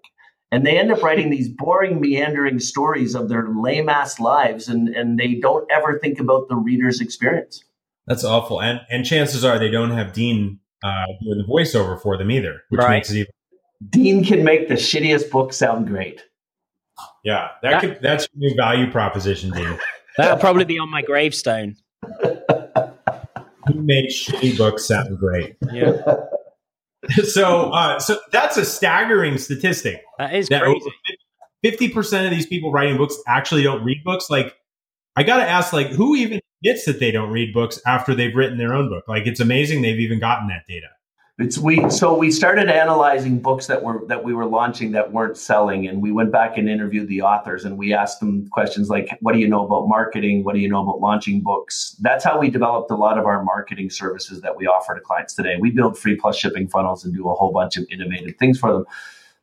And 0.53 0.65
they 0.65 0.77
end 0.77 0.91
up 0.91 1.01
writing 1.01 1.29
these 1.29 1.49
boring, 1.49 1.99
meandering 1.99 2.59
stories 2.59 3.15
of 3.15 3.29
their 3.29 3.47
lame 3.49 3.89
ass 3.89 4.19
lives, 4.19 4.67
and, 4.67 4.89
and 4.89 5.17
they 5.17 5.35
don't 5.35 5.69
ever 5.71 5.99
think 5.99 6.19
about 6.19 6.47
the 6.47 6.55
reader's 6.55 7.01
experience. 7.01 7.63
That's 8.11 8.25
awful. 8.25 8.61
And 8.61 8.81
and 8.89 9.05
chances 9.05 9.45
are 9.45 9.57
they 9.57 9.71
don't 9.71 9.91
have 9.91 10.11
Dean 10.11 10.59
uh, 10.83 11.05
doing 11.23 11.37
the 11.37 11.45
voiceover 11.45 12.01
for 12.01 12.17
them 12.17 12.29
either, 12.29 12.61
which 12.67 12.79
right. 12.79 12.89
makes 12.89 13.09
it 13.09 13.19
even. 13.19 13.31
Dean 13.89 14.25
can 14.25 14.43
make 14.43 14.67
the 14.67 14.73
shittiest 14.73 15.31
book 15.31 15.53
sound 15.53 15.87
great. 15.87 16.21
Yeah, 17.23 17.51
that, 17.61 17.71
that 17.71 17.81
could 17.81 18.01
that's 18.01 18.27
your 18.33 18.49
new 18.49 18.55
value 18.57 18.91
proposition, 18.91 19.51
Dean. 19.51 19.79
That'll 20.17 20.39
probably 20.39 20.65
be 20.65 20.77
on 20.77 20.89
my 20.89 21.01
gravestone. 21.01 21.77
Who 22.21 23.75
made 23.75 24.09
shitty 24.09 24.57
books 24.57 24.83
sound 24.83 25.17
great? 25.17 25.55
Yeah. 25.71 25.93
so, 27.23 27.71
uh, 27.71 27.97
so 27.99 28.19
that's 28.33 28.57
a 28.57 28.65
staggering 28.65 29.37
statistic. 29.37 30.03
That 30.17 30.35
is 30.35 30.49
that 30.49 30.63
crazy. 30.63 30.91
Fifty 31.63 31.87
percent 31.87 32.25
of 32.25 32.31
these 32.31 32.45
people 32.45 32.73
writing 32.73 32.97
books 32.97 33.15
actually 33.25 33.63
don't 33.63 33.85
read 33.85 34.03
books. 34.03 34.29
Like, 34.29 34.53
I 35.15 35.23
got 35.23 35.37
to 35.37 35.49
ask, 35.49 35.73
like, 35.73 35.87
who 35.87 36.15
even 36.15 36.39
admits 36.63 36.85
that 36.85 36.99
they 36.99 37.11
don't 37.11 37.31
read 37.31 37.53
books 37.53 37.81
after 37.85 38.15
they've 38.15 38.35
written 38.35 38.57
their 38.57 38.73
own 38.73 38.89
book? 38.89 39.07
Like, 39.07 39.27
it's 39.27 39.39
amazing 39.39 39.81
they've 39.81 39.99
even 39.99 40.19
gotten 40.19 40.47
that 40.47 40.63
data. 40.67 40.87
It's 41.39 41.57
we 41.57 41.89
so 41.89 42.15
we 42.15 42.29
started 42.29 42.69
analyzing 42.69 43.39
books 43.39 43.65
that 43.65 43.81
were 43.81 44.05
that 44.07 44.23
we 44.23 44.33
were 44.33 44.45
launching 44.45 44.91
that 44.91 45.11
weren't 45.11 45.37
selling, 45.37 45.87
and 45.87 45.99
we 45.99 46.11
went 46.11 46.31
back 46.31 46.57
and 46.57 46.69
interviewed 46.69 47.07
the 47.07 47.23
authors, 47.23 47.65
and 47.65 47.79
we 47.79 47.93
asked 47.93 48.19
them 48.19 48.47
questions 48.49 48.89
like, 48.89 49.17
"What 49.21 49.33
do 49.33 49.39
you 49.39 49.47
know 49.47 49.65
about 49.65 49.87
marketing? 49.87 50.43
What 50.43 50.53
do 50.53 50.61
you 50.61 50.69
know 50.69 50.83
about 50.83 50.99
launching 50.99 51.41
books?" 51.41 51.95
That's 52.01 52.23
how 52.23 52.39
we 52.39 52.51
developed 52.51 52.91
a 52.91 52.95
lot 52.95 53.17
of 53.17 53.25
our 53.25 53.43
marketing 53.43 53.89
services 53.89 54.41
that 54.41 54.55
we 54.55 54.67
offer 54.67 54.93
to 54.93 55.01
clients 55.01 55.33
today. 55.33 55.55
We 55.59 55.71
build 55.71 55.97
free 55.97 56.15
plus 56.15 56.37
shipping 56.37 56.67
funnels 56.67 57.03
and 57.03 57.13
do 57.13 57.27
a 57.27 57.33
whole 57.33 57.51
bunch 57.51 57.75
of 57.75 57.85
innovative 57.89 58.35
things 58.37 58.59
for 58.59 58.71
them. 58.71 58.85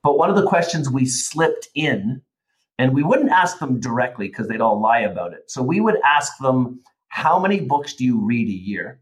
But 0.04 0.18
one 0.18 0.30
of 0.30 0.36
the 0.36 0.46
questions 0.46 0.88
we 0.88 1.04
slipped 1.04 1.68
in, 1.74 2.22
and 2.78 2.94
we 2.94 3.02
wouldn't 3.02 3.30
ask 3.30 3.58
them 3.58 3.80
directly 3.80 4.28
because 4.28 4.48
they'd 4.48 4.60
all 4.60 4.80
lie 4.80 5.00
about 5.00 5.32
it. 5.32 5.50
So 5.50 5.62
we 5.62 5.80
would 5.80 5.98
ask 6.04 6.32
them, 6.38 6.80
"How 7.08 7.38
many 7.38 7.60
books 7.60 7.94
do 7.94 8.04
you 8.04 8.18
read 8.18 8.48
a 8.48 8.52
year?" 8.52 9.00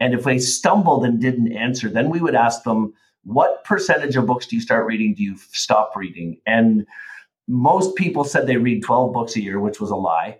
And 0.00 0.14
if 0.14 0.24
they 0.24 0.38
stumbled 0.38 1.04
and 1.04 1.20
didn't 1.20 1.52
answer, 1.52 1.88
then 1.88 2.10
we 2.10 2.20
would 2.20 2.34
ask 2.34 2.64
them, 2.64 2.92
what 3.26 3.64
percentage 3.64 4.16
of 4.16 4.26
books 4.26 4.46
do 4.46 4.56
you 4.56 4.62
start 4.62 4.86
reading? 4.86 5.14
Do 5.14 5.22
you 5.22 5.36
stop 5.50 5.92
reading? 5.96 6.40
And 6.46 6.86
most 7.48 7.96
people 7.96 8.24
said 8.24 8.46
they 8.46 8.56
read 8.56 8.84
12 8.84 9.12
books 9.12 9.36
a 9.36 9.42
year, 9.42 9.58
which 9.58 9.80
was 9.80 9.90
a 9.90 9.96
lie 9.96 10.38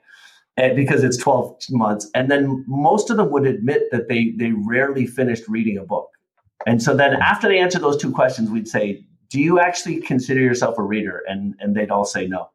eh, 0.57 0.73
because 0.73 1.03
it's 1.03 1.17
12 1.17 1.57
months. 1.71 2.09
And 2.15 2.31
then 2.31 2.65
most 2.69 3.11
of 3.11 3.17
them 3.17 3.31
would 3.31 3.47
admit 3.47 3.85
that 3.91 4.09
they, 4.09 4.35
they 4.37 4.53
rarely 4.53 5.07
finished 5.07 5.49
reading 5.49 5.79
a 5.79 5.85
book. 5.85 6.09
And 6.67 6.83
so 6.83 6.95
then 6.95 7.15
after 7.15 7.49
they 7.49 7.59
answer 7.59 7.79
those 7.79 7.97
two 7.97 8.13
questions, 8.13 8.51
we'd 8.51 8.69
say, 8.69 9.05
do 9.31 9.41
you 9.41 9.59
actually 9.59 10.01
consider 10.01 10.41
yourself 10.41 10.79
a 10.79 10.83
reader? 10.83 11.23
And, 11.27 11.55
and 11.59 11.75
they'd 11.75 11.91
all 11.91 12.05
say 12.05 12.29
no. 12.29 12.51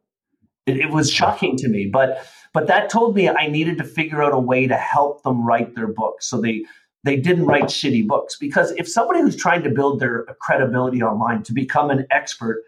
It, 0.66 0.78
it 0.78 0.90
was 0.90 1.12
shocking 1.12 1.58
to 1.58 1.68
me, 1.68 1.90
but, 1.92 2.26
but 2.54 2.68
that 2.68 2.90
told 2.90 3.16
me 3.16 3.30
I 3.30 3.48
needed 3.48 3.78
to 3.80 3.84
figure 3.84 4.22
out 4.22 4.34
a 4.34 4.40
way 4.40 4.68
to 4.68 4.76
help 4.76 5.24
them 5.24 5.46
write 5.46 5.76
their 5.76 5.88
books. 5.88 6.28
So 6.28 6.40
they, 6.40 6.66
they 7.04 7.16
didn't 7.16 7.46
write 7.46 7.66
shitty 7.66 8.08
books 8.08 8.38
because 8.40 8.72
if 8.72 8.88
somebody 8.88 9.22
who's 9.22 9.36
trying 9.36 9.64
to 9.64 9.70
build 9.70 10.00
their 10.00 10.26
credibility 10.40 11.02
online 11.02 11.44
to 11.44 11.54
become 11.54 11.90
an 11.90 12.06
expert 12.12 12.64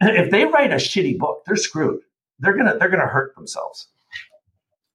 if 0.00 0.30
they 0.30 0.44
write 0.44 0.72
a 0.72 0.76
shitty 0.76 1.18
book 1.18 1.42
they're 1.46 1.56
screwed. 1.56 2.00
They're 2.38 2.56
gonna 2.56 2.76
they're 2.78 2.88
gonna 2.88 3.06
hurt 3.06 3.34
themselves. 3.34 3.88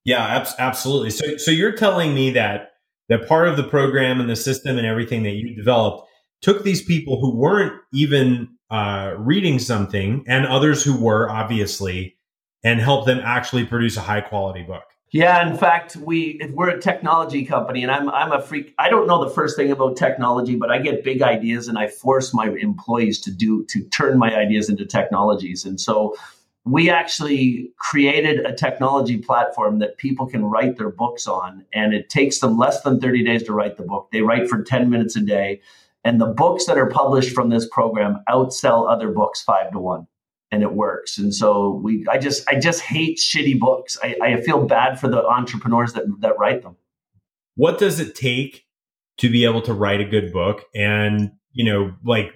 Yeah 0.06 0.46
absolutely. 0.58 1.10
So 1.10 1.38
so 1.38 1.52
you're 1.52 1.74
telling 1.74 2.14
me 2.14 2.32
that 2.32 2.74
that 3.10 3.28
part 3.28 3.48
of 3.48 3.58
the 3.58 3.64
program 3.64 4.20
and 4.20 4.30
the 4.30 4.36
system 4.36 4.78
and 4.78 4.88
everything 4.88 5.24
that 5.24 5.32
you 5.32 5.56
developed 5.56 6.08
took 6.42 6.64
these 6.64 6.82
people 6.82 7.20
who 7.20 7.36
weren't 7.36 7.74
even 7.94 8.50
uh, 8.70 9.14
reading 9.18 9.60
something 9.60 10.24
and 10.28 10.46
others 10.46 10.84
who 10.84 10.98
were 10.98 11.30
obviously 11.30 12.18
and 12.64 12.80
help 12.80 13.06
them 13.06 13.20
actually 13.24 13.66
produce 13.66 13.98
a 13.98 14.02
high 14.02 14.22
quality 14.22 14.64
book 14.64 14.84
yeah, 15.14 15.48
in 15.48 15.56
fact, 15.56 15.96
we 15.96 16.42
we're 16.54 16.70
a 16.70 16.82
technology 16.82 17.46
company, 17.46 17.84
and 17.84 17.92
I'm 17.92 18.10
I'm 18.10 18.32
a 18.32 18.42
freak. 18.42 18.74
I 18.80 18.90
don't 18.90 19.06
know 19.06 19.24
the 19.24 19.30
first 19.30 19.56
thing 19.56 19.72
about 19.72 19.96
technology, 19.96 20.56
but 20.56 20.72
I 20.72 20.80
get 20.80 21.04
big 21.04 21.22
ideas, 21.22 21.68
and 21.68 21.78
I 21.78 21.88
force 21.88 22.34
my 22.34 22.50
employees 22.50 23.22
to 23.22 23.32
do 23.32 23.64
to 23.66 23.84
turn 23.90 24.18
my 24.18 24.36
ideas 24.36 24.70
into 24.70 24.88
technologies. 24.88 25.66
And 25.66 25.80
so, 25.80 26.16
we 26.66 26.90
actually 26.90 27.72
created 27.78 28.44
a 28.44 28.56
technology 28.56 29.20
platform 29.20 29.78
that 29.80 30.00
people 30.00 30.26
can 30.26 30.46
write 30.46 30.78
their 30.80 30.90
books 30.90 31.28
on, 31.28 31.64
and 31.76 31.94
it 31.94 32.10
takes 32.10 32.40
them 32.40 32.58
less 32.58 32.82
than 32.82 33.00
30 33.00 33.24
days 33.24 33.44
to 33.44 33.54
write 33.54 33.78
the 33.78 33.84
book. 33.84 34.10
They 34.12 34.24
write 34.24 34.50
for 34.50 34.64
10 34.64 34.90
minutes 34.90 35.16
a 35.16 35.22
day, 35.22 35.62
and 36.04 36.20
the 36.20 36.26
books 36.26 36.66
that 36.66 36.80
are 36.80 36.90
published 36.90 37.36
from 37.36 37.50
this 37.50 37.70
program 37.70 38.24
outsell 38.28 38.92
other 38.92 39.12
books 39.12 39.44
five 39.44 39.72
to 39.74 39.80
one 39.80 40.08
and 40.54 40.62
it 40.62 40.74
works. 40.74 41.18
And 41.18 41.34
so 41.34 41.82
we, 41.84 42.06
I 42.08 42.20
just, 42.20 42.48
I 42.48 42.60
just 42.60 42.82
hate 42.82 43.18
shitty 43.18 43.60
books. 43.60 43.98
I, 44.04 44.16
I 44.22 44.42
feel 44.42 44.68
bad 44.68 45.00
for 45.00 45.08
the 45.08 45.26
entrepreneurs 45.26 45.94
that 45.94 46.04
that 46.20 46.38
write 46.38 46.62
them. 46.62 46.78
What 47.56 47.80
does 47.80 48.00
it 48.00 48.14
take 48.14 48.66
to 49.18 49.32
be 49.32 49.46
able 49.46 49.64
to 49.64 49.74
write 49.74 50.00
a 50.00 50.06
good 50.06 50.32
book? 50.32 50.66
And 50.76 51.32
you 51.54 51.66
know, 51.66 51.96
like 52.06 52.36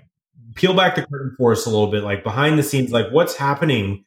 peel 0.56 0.74
back 0.74 0.96
the 0.96 1.06
curtain 1.06 1.36
for 1.38 1.52
us 1.52 1.68
a 1.68 1.70
little 1.70 1.92
bit, 1.92 2.04
like 2.04 2.24
behind 2.24 2.58
the 2.58 2.64
scenes, 2.64 2.92
like 2.92 3.12
what's 3.12 3.36
happening 3.36 4.04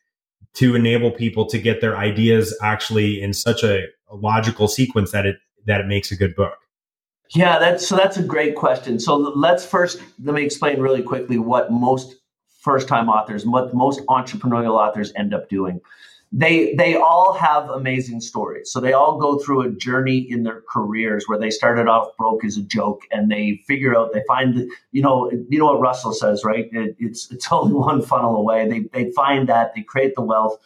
to 0.54 0.74
enable 0.74 1.12
people 1.12 1.46
to 1.46 1.58
get 1.58 1.80
their 1.80 1.96
ideas 1.96 2.56
actually 2.60 3.22
in 3.22 3.32
such 3.32 3.62
a, 3.62 3.84
a 4.10 4.16
logical 4.16 4.66
sequence 4.66 5.12
that 5.12 5.24
it 5.24 5.36
that 5.66 5.80
it 5.80 5.86
makes 5.86 6.10
a 6.10 6.16
good 6.16 6.34
book. 6.34 6.58
Yeah, 7.32 7.60
that's 7.60 7.86
so 7.86 7.94
that's 7.94 8.16
a 8.16 8.24
great 8.24 8.56
question. 8.56 8.98
So 8.98 9.14
let's 9.14 9.64
first 9.64 10.00
let 10.20 10.34
me 10.34 10.44
explain 10.44 10.80
really 10.80 11.02
quickly 11.02 11.38
what 11.38 11.70
most 11.70 12.16
first 12.60 12.88
time 12.88 13.08
authors, 13.08 13.46
what 13.46 13.74
most 13.74 14.00
entrepreneurial 14.06 14.78
authors 14.78 15.12
end 15.16 15.34
up 15.34 15.48
doing. 15.48 15.80
They 16.32 16.74
they 16.74 16.94
all 16.94 17.32
have 17.32 17.68
amazing 17.70 18.20
stories. 18.20 18.70
So 18.70 18.78
they 18.78 18.92
all 18.92 19.18
go 19.18 19.38
through 19.38 19.62
a 19.62 19.70
journey 19.70 20.18
in 20.18 20.44
their 20.44 20.62
careers 20.70 21.24
where 21.26 21.38
they 21.38 21.50
started 21.50 21.88
off 21.88 22.16
broke 22.16 22.44
as 22.44 22.56
a 22.56 22.62
joke 22.62 23.02
and 23.10 23.32
they 23.32 23.60
figure 23.66 23.96
out 23.96 24.12
they 24.12 24.22
find 24.28 24.54
the, 24.54 24.70
you 24.92 25.02
know 25.02 25.28
you 25.48 25.58
know 25.58 25.66
what 25.66 25.80
Russell 25.80 26.12
says 26.12 26.44
right 26.44 26.68
it, 26.72 26.94
it's 27.00 27.28
it's 27.32 27.50
only 27.52 27.72
one 27.72 28.00
funnel 28.00 28.36
away. 28.36 28.68
They 28.68 28.80
they 28.92 29.10
find 29.10 29.48
that 29.48 29.74
they 29.74 29.82
create 29.82 30.14
the 30.14 30.22
wealth, 30.22 30.56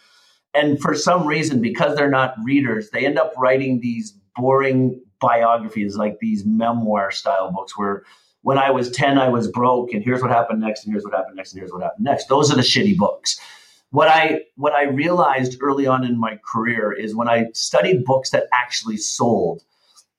and 0.52 0.78
for 0.78 0.94
some 0.94 1.26
reason 1.26 1.62
because 1.62 1.96
they're 1.96 2.10
not 2.10 2.34
readers, 2.44 2.90
they 2.90 3.06
end 3.06 3.18
up 3.18 3.32
writing 3.38 3.80
these 3.80 4.14
boring 4.36 5.00
biographies 5.18 5.96
like 5.96 6.18
these 6.18 6.44
memoir 6.44 7.10
style 7.10 7.50
books 7.50 7.78
where 7.78 8.02
when 8.44 8.58
I 8.58 8.70
was 8.70 8.90
10, 8.90 9.16
I 9.16 9.28
was 9.30 9.48
broke, 9.48 9.94
and 9.94 10.04
here's 10.04 10.20
what 10.20 10.30
happened 10.30 10.60
next, 10.60 10.84
and 10.84 10.92
here's 10.92 11.02
what 11.02 11.14
happened 11.14 11.36
next, 11.36 11.52
and 11.52 11.60
here's 11.60 11.72
what 11.72 11.82
happened 11.82 12.04
next. 12.04 12.28
Those 12.28 12.52
are 12.52 12.56
the 12.56 12.60
shitty 12.62 12.94
books. 12.94 13.40
What 13.88 14.08
I 14.08 14.42
what 14.56 14.74
I 14.74 14.84
realized 14.84 15.56
early 15.62 15.86
on 15.86 16.04
in 16.04 16.20
my 16.20 16.38
career 16.52 16.92
is 16.92 17.16
when 17.16 17.26
I 17.26 17.46
studied 17.54 18.04
books 18.04 18.30
that 18.30 18.44
actually 18.52 18.98
sold, 18.98 19.62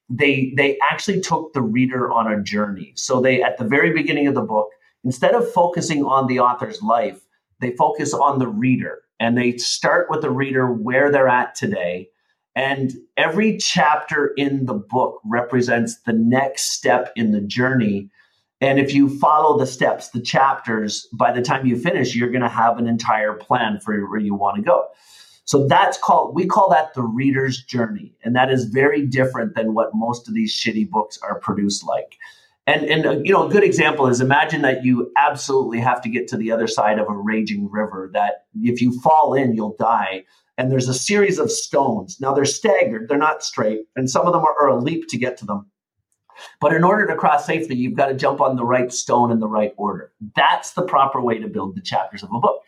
they 0.09 0.53
they 0.57 0.79
actually 0.91 1.21
took 1.21 1.53
the 1.53 1.61
reader 1.61 2.11
on 2.11 2.31
a 2.31 2.41
journey. 2.41 2.93
So 2.95 3.21
they 3.21 3.43
at 3.43 3.59
the 3.59 3.65
very 3.65 3.93
beginning 3.93 4.25
of 4.25 4.33
the 4.33 4.41
book, 4.41 4.69
instead 5.03 5.35
of 5.35 5.51
focusing 5.51 6.03
on 6.03 6.25
the 6.25 6.39
author's 6.39 6.81
life, 6.81 7.19
they 7.59 7.75
focus 7.75 8.11
on 8.11 8.39
the 8.39 8.47
reader 8.47 9.01
and 9.19 9.37
they 9.37 9.57
start 9.57 10.07
with 10.09 10.21
the 10.21 10.31
reader 10.31 10.71
where 10.71 11.11
they're 11.11 11.27
at 11.27 11.53
today 11.53 12.09
and 12.55 12.93
every 13.17 13.57
chapter 13.57 14.27
in 14.37 14.65
the 14.65 14.73
book 14.73 15.19
represents 15.25 15.99
the 16.05 16.13
next 16.13 16.71
step 16.71 17.11
in 17.15 17.31
the 17.31 17.41
journey. 17.41 18.09
And 18.61 18.79
if 18.79 18.93
you 18.93 19.19
follow 19.19 19.57
the 19.57 19.67
steps, 19.67 20.09
the 20.09 20.21
chapters, 20.21 21.07
by 21.13 21.31
the 21.31 21.41
time 21.41 21.65
you 21.65 21.77
finish, 21.77 22.15
you're 22.15 22.29
going 22.29 22.41
to 22.41 22.49
have 22.49 22.77
an 22.77 22.87
entire 22.87 23.33
plan 23.33 23.79
for 23.79 23.99
where 24.09 24.19
you 24.19 24.33
want 24.33 24.55
to 24.57 24.61
go. 24.61 24.85
So 25.43 25.67
that's 25.67 25.97
called, 25.97 26.33
we 26.33 26.47
call 26.47 26.69
that 26.69 26.93
the 26.93 27.03
reader's 27.03 27.63
journey. 27.63 28.15
And 28.23 28.35
that 28.35 28.51
is 28.51 28.65
very 28.65 29.05
different 29.05 29.55
than 29.55 29.73
what 29.73 29.91
most 29.93 30.27
of 30.27 30.33
these 30.33 30.53
shitty 30.53 30.89
books 30.89 31.19
are 31.21 31.39
produced 31.39 31.85
like. 31.85 32.15
And, 32.65 32.85
and 32.85 33.05
uh, 33.05 33.19
you 33.23 33.31
know, 33.31 33.45
a 33.45 33.51
good 33.51 33.63
example 33.63 34.07
is 34.07 34.21
imagine 34.21 34.63
that 34.63 34.83
you 34.83 35.11
absolutely 35.17 35.79
have 35.79 36.01
to 36.01 36.09
get 36.09 36.27
to 36.29 36.37
the 36.37 36.51
other 36.51 36.65
side 36.65 36.97
of 36.97 37.07
a 37.07 37.15
raging 37.15 37.69
river, 37.69 38.09
that 38.13 38.45
if 38.55 38.81
you 38.81 38.99
fall 39.01 39.35
in, 39.35 39.53
you'll 39.53 39.75
die 39.77 40.23
and 40.57 40.71
there's 40.71 40.87
a 40.87 40.93
series 40.93 41.37
of 41.37 41.51
stones. 41.51 42.17
Now 42.19 42.33
they're 42.33 42.45
staggered, 42.45 43.07
they're 43.07 43.17
not 43.17 43.43
straight, 43.43 43.81
and 43.95 44.09
some 44.09 44.25
of 44.25 44.33
them 44.33 44.43
are, 44.43 44.55
are 44.59 44.69
a 44.69 44.79
leap 44.79 45.07
to 45.09 45.17
get 45.17 45.37
to 45.37 45.45
them. 45.45 45.69
But 46.59 46.73
in 46.73 46.83
order 46.83 47.05
to 47.07 47.15
cross 47.15 47.45
safely, 47.45 47.75
you've 47.75 47.95
got 47.95 48.07
to 48.07 48.13
jump 48.13 48.41
on 48.41 48.55
the 48.55 48.65
right 48.65 48.91
stone 48.91 49.31
in 49.31 49.39
the 49.39 49.47
right 49.47 49.73
order. 49.77 50.11
That's 50.35 50.73
the 50.73 50.83
proper 50.83 51.21
way 51.21 51.39
to 51.39 51.47
build 51.47 51.75
the 51.75 51.81
chapters 51.81 52.23
of 52.23 52.31
a 52.33 52.39
book. 52.39 52.61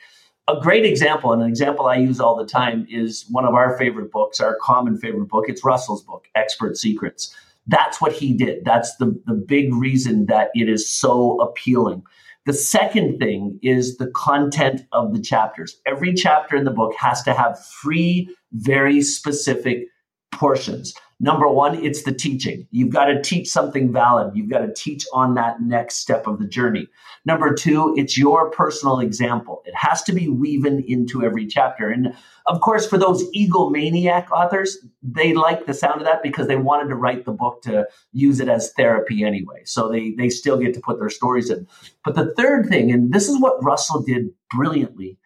A 0.49 0.59
great 0.61 0.85
example, 0.85 1.33
and 1.33 1.41
an 1.41 1.49
example 1.49 1.87
I 1.87 1.97
use 1.97 2.21
all 2.21 2.37
the 2.37 2.45
time, 2.45 2.87
is 2.89 3.25
one 3.29 3.43
of 3.43 3.53
our 3.53 3.77
favorite 3.77 4.11
books, 4.11 4.39
our 4.39 4.57
common 4.61 4.97
favorite 4.97 5.27
book. 5.27 5.45
It's 5.47 5.65
Russell's 5.65 6.03
book, 6.03 6.27
Expert 6.35 6.77
Secrets. 6.77 7.35
That's 7.67 7.99
what 7.99 8.13
he 8.13 8.33
did. 8.33 8.63
That's 8.63 8.95
the, 8.95 9.19
the 9.25 9.33
big 9.33 9.73
reason 9.73 10.25
that 10.27 10.51
it 10.55 10.69
is 10.69 10.89
so 10.89 11.37
appealing. 11.41 12.03
The 12.45 12.53
second 12.53 13.19
thing 13.19 13.59
is 13.61 13.97
the 13.97 14.09
content 14.11 14.83
of 14.93 15.13
the 15.13 15.19
chapters. 15.21 15.81
Every 15.85 16.13
chapter 16.13 16.55
in 16.55 16.63
the 16.63 16.71
book 16.71 16.93
has 16.97 17.21
to 17.23 17.33
have 17.33 17.59
three 17.81 18.33
very 18.53 19.01
specific 19.01 19.87
portions. 20.31 20.93
Number 21.19 21.47
one, 21.47 21.83
it's 21.83 22.03
the 22.03 22.13
teaching. 22.13 22.67
You've 22.69 22.91
got 22.91 23.05
to 23.05 23.19
teach 23.21 23.49
something 23.49 23.91
valid. 23.91 24.35
You've 24.35 24.51
got 24.51 24.59
to 24.59 24.71
teach 24.71 25.03
on 25.13 25.33
that 25.33 25.59
next 25.61 25.95
step 25.95 26.27
of 26.27 26.37
the 26.37 26.45
journey. 26.45 26.87
Number 27.25 27.55
two, 27.55 27.95
it's 27.97 28.17
your 28.17 28.51
personal 28.51 28.99
example. 28.99 29.63
It 29.65 29.73
has 29.73 30.03
to 30.03 30.13
be 30.13 30.29
woven 30.29 30.83
into 30.87 31.23
every 31.23 31.47
chapter. 31.47 31.89
And 31.89 32.13
of 32.45 32.61
course, 32.61 32.87
for 32.87 32.99
those 32.99 33.23
egomaniac 33.31 34.29
authors, 34.29 34.77
they 35.01 35.33
like 35.33 35.65
the 35.65 35.73
sound 35.73 36.01
of 36.01 36.05
that 36.05 36.21
because 36.21 36.47
they 36.47 36.55
wanted 36.55 36.89
to 36.89 36.95
write 36.95 37.25
the 37.25 37.31
book 37.31 37.63
to 37.63 37.87
use 38.13 38.39
it 38.39 38.47
as 38.47 38.71
therapy 38.73 39.23
anyway. 39.23 39.63
So 39.65 39.89
they, 39.89 40.11
they 40.11 40.29
still 40.29 40.57
get 40.57 40.75
to 40.75 40.79
put 40.79 40.99
their 40.99 41.09
stories 41.09 41.49
in. 41.49 41.67
But 42.05 42.13
the 42.13 42.31
third 42.35 42.67
thing, 42.67 42.91
and 42.91 43.11
this 43.11 43.27
is 43.27 43.41
what 43.41 43.63
Russell 43.63 44.03
did 44.03 44.29
brilliantly, 44.51 45.17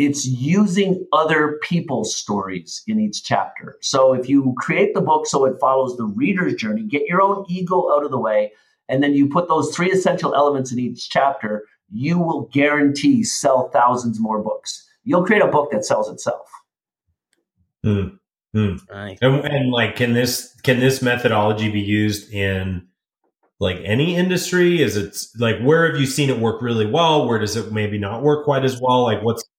it's 0.00 0.24
using 0.24 1.06
other 1.12 1.58
people's 1.62 2.16
stories 2.16 2.82
in 2.86 2.98
each 2.98 3.22
chapter. 3.22 3.76
So 3.82 4.14
if 4.14 4.30
you 4.30 4.54
create 4.56 4.94
the 4.94 5.02
book 5.02 5.26
so 5.26 5.44
it 5.44 5.60
follows 5.60 5.94
the 5.98 6.06
reader's 6.06 6.54
journey, 6.54 6.84
get 6.84 7.02
your 7.04 7.20
own 7.20 7.44
ego 7.50 7.92
out 7.92 8.02
of 8.02 8.10
the 8.10 8.18
way, 8.18 8.50
and 8.88 9.02
then 9.02 9.12
you 9.12 9.28
put 9.28 9.48
those 9.48 9.76
three 9.76 9.90
essential 9.92 10.34
elements 10.34 10.72
in 10.72 10.78
each 10.78 11.10
chapter, 11.10 11.66
you 11.92 12.18
will 12.18 12.48
guarantee 12.50 13.22
sell 13.22 13.68
thousands 13.68 14.18
more 14.18 14.42
books. 14.42 14.88
You'll 15.04 15.26
create 15.26 15.42
a 15.42 15.48
book 15.48 15.70
that 15.70 15.84
sells 15.84 16.08
itself. 16.08 16.48
Mm, 17.84 18.18
mm. 18.56 18.80
Right. 18.90 19.18
And, 19.20 19.44
and 19.44 19.70
like, 19.70 19.96
can 19.96 20.14
this 20.14 20.58
can 20.62 20.80
this 20.80 21.02
methodology 21.02 21.70
be 21.70 21.80
used 21.80 22.32
in 22.32 22.88
like 23.58 23.76
any 23.84 24.16
industry? 24.16 24.80
Is 24.80 24.96
it 24.96 25.14
like 25.38 25.60
where 25.60 25.92
have 25.92 26.00
you 26.00 26.06
seen 26.06 26.30
it 26.30 26.38
work 26.38 26.62
really 26.62 26.86
well? 26.86 27.28
Where 27.28 27.38
does 27.38 27.54
it 27.54 27.70
maybe 27.70 27.98
not 27.98 28.22
work 28.22 28.46
quite 28.46 28.64
as 28.64 28.80
well? 28.80 29.02
Like, 29.02 29.22
what's 29.22 29.44
what 29.44 29.46
can 29.46 29.49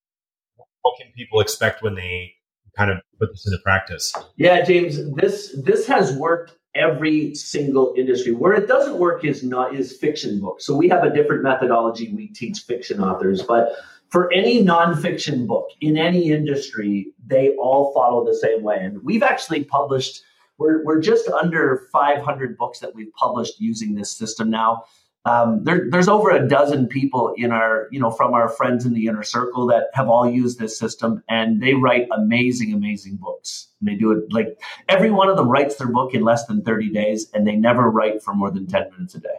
people 1.21 1.39
expect 1.39 1.83
when 1.83 1.95
they 1.95 2.33
kind 2.77 2.91
of 2.91 2.97
put 3.19 3.31
this 3.31 3.45
into 3.45 3.59
practice? 3.63 4.13
Yeah, 4.37 4.63
James, 4.63 4.99
this 5.15 5.55
this 5.63 5.87
has 5.87 6.13
worked 6.13 6.55
every 6.73 7.35
single 7.35 7.93
industry. 7.97 8.31
Where 8.31 8.53
it 8.53 8.67
doesn't 8.67 8.97
work 8.97 9.25
is 9.25 9.43
not 9.43 9.75
is 9.75 9.95
fiction 9.97 10.39
books. 10.39 10.65
So 10.65 10.75
we 10.75 10.89
have 10.89 11.03
a 11.03 11.13
different 11.13 11.43
methodology 11.43 12.13
we 12.13 12.27
teach 12.27 12.59
fiction 12.59 13.03
authors, 13.03 13.43
but 13.43 13.73
for 14.09 14.31
any 14.33 14.63
nonfiction 14.63 15.47
book 15.47 15.67
in 15.79 15.97
any 15.97 16.31
industry, 16.31 17.13
they 17.25 17.55
all 17.55 17.93
follow 17.93 18.25
the 18.25 18.35
same 18.35 18.61
way. 18.61 18.77
And 18.79 19.01
we've 19.03 19.23
actually 19.23 19.63
published, 19.63 20.21
we're, 20.57 20.83
we're 20.83 20.99
just 20.99 21.29
under 21.29 21.87
500 21.93 22.57
books 22.57 22.79
that 22.79 22.93
we've 22.93 23.13
published 23.13 23.59
using 23.59 23.95
this 23.95 24.11
system 24.11 24.49
now. 24.49 24.83
Um, 25.23 25.63
there, 25.63 25.87
there's 25.89 26.07
over 26.07 26.31
a 26.31 26.47
dozen 26.47 26.87
people 26.87 27.33
in 27.37 27.51
our, 27.51 27.87
you 27.91 27.99
know, 27.99 28.09
from 28.09 28.33
our 28.33 28.49
friends 28.49 28.85
in 28.85 28.93
the 28.93 29.05
inner 29.05 29.21
circle 29.21 29.67
that 29.67 29.89
have 29.93 30.09
all 30.09 30.27
used 30.27 30.57
this 30.57 30.77
system, 30.77 31.23
and 31.29 31.61
they 31.61 31.75
write 31.75 32.07
amazing, 32.11 32.73
amazing 32.73 33.17
books. 33.17 33.67
And 33.79 33.89
they 33.89 33.95
do 33.95 34.11
it 34.11 34.33
like 34.33 34.59
every 34.89 35.11
one 35.11 35.29
of 35.29 35.37
them 35.37 35.47
writes 35.47 35.75
their 35.75 35.89
book 35.89 36.15
in 36.15 36.23
less 36.23 36.47
than 36.47 36.63
30 36.63 36.89
days, 36.89 37.29
and 37.33 37.47
they 37.47 37.55
never 37.55 37.89
write 37.89 38.23
for 38.23 38.33
more 38.33 38.49
than 38.49 38.65
10 38.65 38.89
minutes 38.91 39.13
a 39.13 39.19
day. 39.19 39.29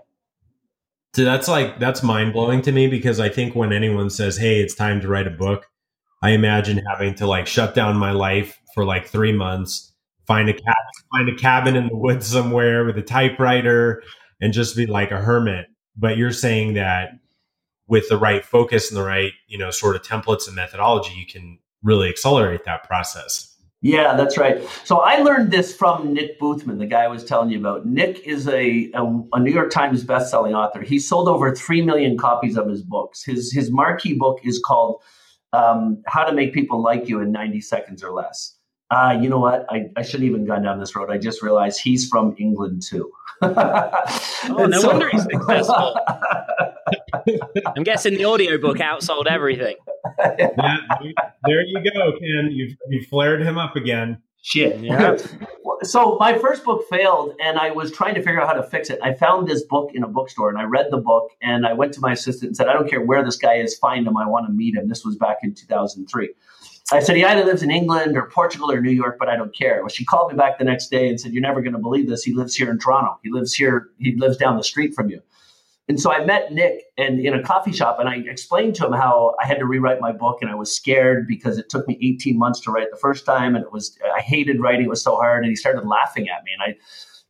So 1.14 1.24
that's 1.24 1.48
like 1.48 1.78
that's 1.78 2.02
mind 2.02 2.32
blowing 2.32 2.62
to 2.62 2.72
me 2.72 2.86
because 2.86 3.20
I 3.20 3.28
think 3.28 3.54
when 3.54 3.72
anyone 3.72 4.08
says, 4.08 4.38
"Hey, 4.38 4.60
it's 4.60 4.74
time 4.74 5.00
to 5.02 5.08
write 5.08 5.26
a 5.26 5.30
book," 5.30 5.68
I 6.22 6.30
imagine 6.30 6.80
having 6.90 7.14
to 7.16 7.26
like 7.26 7.46
shut 7.46 7.74
down 7.74 7.98
my 7.98 8.12
life 8.12 8.58
for 8.74 8.86
like 8.86 9.08
three 9.08 9.32
months, 9.32 9.92
find 10.26 10.48
a 10.48 10.54
cabin, 10.54 10.74
find 11.12 11.28
a 11.28 11.34
cabin 11.34 11.76
in 11.76 11.88
the 11.88 11.96
woods 11.96 12.28
somewhere 12.28 12.86
with 12.86 12.96
a 12.96 13.02
typewriter, 13.02 14.02
and 14.40 14.54
just 14.54 14.74
be 14.74 14.86
like 14.86 15.10
a 15.10 15.18
hermit 15.18 15.66
but 15.96 16.16
you're 16.16 16.32
saying 16.32 16.74
that 16.74 17.18
with 17.88 18.08
the 18.08 18.16
right 18.16 18.44
focus 18.44 18.90
and 18.90 18.96
the 18.96 19.04
right 19.04 19.32
you 19.46 19.58
know 19.58 19.70
sort 19.70 19.96
of 19.96 20.02
templates 20.02 20.46
and 20.46 20.56
methodology 20.56 21.12
you 21.14 21.26
can 21.26 21.58
really 21.82 22.08
accelerate 22.08 22.64
that 22.64 22.84
process 22.84 23.52
yeah, 23.84 24.14
that's 24.14 24.38
right. 24.38 24.62
So 24.84 24.98
I 24.98 25.16
learned 25.16 25.50
this 25.50 25.74
from 25.74 26.14
Nick 26.14 26.38
Boothman, 26.38 26.78
the 26.78 26.86
guy 26.86 27.02
I 27.02 27.08
was 27.08 27.24
telling 27.24 27.50
you 27.50 27.58
about. 27.58 27.84
Nick 27.84 28.20
is 28.20 28.46
a, 28.46 28.88
a, 28.94 29.04
a, 29.32 29.40
New 29.40 29.50
York 29.50 29.72
Times 29.72 30.04
best-selling 30.04 30.54
author. 30.54 30.82
He 30.82 31.00
sold 31.00 31.26
over 31.26 31.52
three 31.52 31.82
million 31.82 32.16
copies 32.16 32.56
of 32.56 32.68
his 32.68 32.80
books. 32.80 33.24
His 33.24 33.50
his 33.52 33.72
marquee 33.72 34.14
book 34.14 34.38
is 34.44 34.62
called 34.64 35.02
um, 35.52 36.00
"How 36.06 36.22
to 36.22 36.32
Make 36.32 36.54
People 36.54 36.80
Like 36.80 37.08
You 37.08 37.20
in 37.20 37.32
90 37.32 37.60
Seconds 37.60 38.04
or 38.04 38.12
Less." 38.12 38.56
Uh, 38.92 39.18
you 39.18 39.30
know 39.30 39.38
what? 39.38 39.64
I, 39.70 39.88
I 39.96 40.02
shouldn't 40.02 40.28
even 40.28 40.44
gone 40.44 40.62
down 40.62 40.78
this 40.78 40.94
road. 40.94 41.10
I 41.10 41.16
just 41.16 41.42
realized 41.42 41.80
he's 41.80 42.06
from 42.06 42.34
England 42.38 42.82
too. 42.82 43.10
oh, 43.42 44.66
no 44.68 44.80
so, 44.80 44.88
wonder 44.88 45.08
he's 45.08 45.22
successful. 45.22 45.96
I'm 47.74 47.84
guessing 47.84 48.18
the 48.18 48.26
audiobook 48.26 48.76
outsold 48.78 49.26
everything. 49.26 49.76
Yeah, 50.18 50.76
there 51.46 51.62
you 51.62 51.82
go, 51.82 52.12
Ken. 52.18 52.50
You've, 52.52 52.76
you 52.90 53.02
flared 53.04 53.40
him 53.40 53.56
up 53.56 53.76
again. 53.76 54.18
Shit. 54.42 54.80
Yeah. 54.80 55.16
so 55.82 56.16
my 56.18 56.36
first 56.36 56.64
book 56.64 56.84
failed, 56.90 57.34
and 57.40 57.58
I 57.58 57.70
was 57.70 57.92
trying 57.92 58.14
to 58.16 58.22
figure 58.22 58.42
out 58.42 58.48
how 58.48 58.60
to 58.60 58.62
fix 58.62 58.90
it. 58.90 58.98
I 59.02 59.14
found 59.14 59.48
this 59.48 59.62
book 59.62 59.92
in 59.94 60.02
a 60.02 60.08
bookstore, 60.08 60.50
and 60.50 60.58
I 60.58 60.64
read 60.64 60.88
the 60.90 60.98
book, 60.98 61.30
and 61.40 61.64
I 61.64 61.72
went 61.72 61.94
to 61.94 62.00
my 62.00 62.12
assistant 62.12 62.50
and 62.50 62.56
said, 62.56 62.68
"I 62.68 62.74
don't 62.74 62.90
care 62.90 63.00
where 63.00 63.24
this 63.24 63.36
guy 63.36 63.54
is, 63.54 63.78
find 63.78 64.06
him. 64.06 64.16
I 64.16 64.26
want 64.26 64.46
to 64.46 64.52
meet 64.52 64.74
him." 64.74 64.88
This 64.88 65.04
was 65.04 65.16
back 65.16 65.38
in 65.42 65.54
2003. 65.54 66.34
I 66.90 67.00
said, 67.00 67.16
he 67.16 67.24
either 67.24 67.44
lives 67.44 67.62
in 67.62 67.70
England 67.70 68.16
or 68.16 68.28
Portugal 68.28 68.70
or 68.70 68.80
New 68.80 68.90
York, 68.90 69.16
but 69.18 69.28
I 69.28 69.36
don't 69.36 69.54
care. 69.56 69.80
Well, 69.80 69.88
she 69.88 70.04
called 70.04 70.30
me 70.30 70.36
back 70.36 70.58
the 70.58 70.64
next 70.64 70.88
day 70.88 71.08
and 71.08 71.20
said, 71.20 71.32
You're 71.32 71.42
never 71.42 71.62
going 71.62 71.72
to 71.72 71.78
believe 71.78 72.08
this. 72.08 72.22
He 72.22 72.34
lives 72.34 72.54
here 72.54 72.70
in 72.70 72.78
Toronto. 72.78 73.18
He 73.22 73.30
lives 73.30 73.54
here, 73.54 73.90
he 73.98 74.16
lives 74.16 74.36
down 74.36 74.56
the 74.56 74.64
street 74.64 74.94
from 74.94 75.08
you. 75.08 75.22
And 75.88 76.00
so 76.00 76.12
I 76.12 76.24
met 76.24 76.52
Nick 76.52 76.84
and 76.96 77.18
in 77.18 77.34
a 77.34 77.42
coffee 77.42 77.72
shop 77.72 77.98
and 77.98 78.08
I 78.08 78.16
explained 78.16 78.76
to 78.76 78.86
him 78.86 78.92
how 78.92 79.34
I 79.42 79.46
had 79.46 79.58
to 79.58 79.66
rewrite 79.66 80.00
my 80.00 80.12
book 80.12 80.38
and 80.40 80.50
I 80.50 80.54
was 80.54 80.74
scared 80.74 81.26
because 81.26 81.58
it 81.58 81.68
took 81.68 81.88
me 81.88 81.98
18 82.00 82.38
months 82.38 82.60
to 82.60 82.70
write 82.70 82.90
the 82.90 82.96
first 82.96 83.26
time 83.26 83.56
and 83.56 83.64
it 83.64 83.72
was 83.72 83.98
I 84.16 84.20
hated 84.20 84.60
writing, 84.60 84.86
it 84.86 84.88
was 84.88 85.02
so 85.02 85.16
hard. 85.16 85.42
And 85.42 85.50
he 85.50 85.56
started 85.56 85.84
laughing 85.86 86.28
at 86.28 86.44
me. 86.44 86.52
And 86.52 86.62
I, 86.62 86.78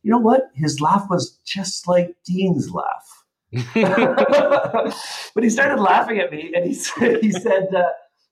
you 0.02 0.10
know 0.10 0.18
what? 0.18 0.50
His 0.54 0.80
laugh 0.80 1.06
was 1.08 1.38
just 1.46 1.88
like 1.88 2.14
Dean's 2.24 2.70
laugh. 2.70 3.24
but 5.34 5.42
he 5.42 5.50
started 5.50 5.80
laughing 5.80 6.18
at 6.18 6.30
me 6.30 6.52
and 6.54 6.66
he 6.66 6.74
said, 6.74 7.22
he 7.22 7.32
said, 7.32 7.74
uh, 7.74 7.84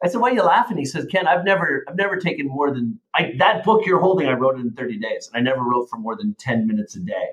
I 0.02 0.08
said, 0.08 0.20
"Why 0.20 0.30
are 0.30 0.34
you 0.34 0.42
laughing?" 0.42 0.78
He 0.78 0.84
says, 0.84 1.06
"Ken, 1.06 1.26
I've 1.26 1.44
never, 1.44 1.84
I've 1.88 1.96
never 1.96 2.16
taken 2.16 2.46
more 2.46 2.72
than 2.72 2.98
I, 3.14 3.34
that 3.38 3.64
book 3.64 3.84
you're 3.86 4.00
holding. 4.00 4.28
I 4.28 4.32
wrote 4.32 4.58
it 4.58 4.62
in 4.62 4.72
30 4.72 4.98
days, 4.98 5.30
and 5.32 5.40
I 5.40 5.50
never 5.50 5.62
wrote 5.62 5.88
for 5.90 5.98
more 5.98 6.16
than 6.16 6.34
10 6.38 6.66
minutes 6.66 6.96
a 6.96 7.00
day." 7.00 7.30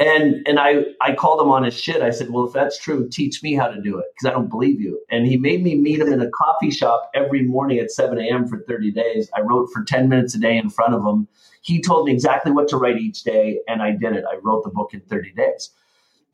And 0.00 0.46
and 0.48 0.58
I 0.58 0.86
I 1.00 1.14
called 1.14 1.40
him 1.40 1.50
on 1.50 1.62
his 1.62 1.78
shit. 1.78 2.02
I 2.02 2.10
said, 2.10 2.30
"Well, 2.30 2.46
if 2.46 2.52
that's 2.52 2.78
true, 2.78 3.08
teach 3.08 3.44
me 3.44 3.54
how 3.54 3.68
to 3.68 3.80
do 3.80 3.98
it 3.98 4.06
because 4.12 4.28
I 4.28 4.34
don't 4.34 4.50
believe 4.50 4.80
you." 4.80 5.00
And 5.08 5.24
he 5.24 5.36
made 5.36 5.62
me 5.62 5.76
meet 5.76 6.00
him 6.00 6.12
in 6.12 6.20
a 6.20 6.28
coffee 6.30 6.72
shop 6.72 7.10
every 7.14 7.42
morning 7.42 7.78
at 7.78 7.92
7 7.92 8.18
a.m. 8.18 8.48
for 8.48 8.64
30 8.66 8.90
days. 8.90 9.30
I 9.36 9.42
wrote 9.42 9.70
for 9.72 9.84
10 9.84 10.08
minutes 10.08 10.34
a 10.34 10.40
day 10.40 10.56
in 10.56 10.68
front 10.68 10.94
of 10.94 11.06
him. 11.06 11.28
He 11.62 11.80
told 11.80 12.06
me 12.06 12.12
exactly 12.12 12.50
what 12.50 12.66
to 12.68 12.76
write 12.76 12.98
each 12.98 13.22
day, 13.22 13.60
and 13.68 13.82
I 13.82 13.92
did 13.92 14.14
it. 14.14 14.24
I 14.28 14.36
wrote 14.42 14.64
the 14.64 14.70
book 14.70 14.94
in 14.94 15.00
30 15.00 15.32
days. 15.32 15.70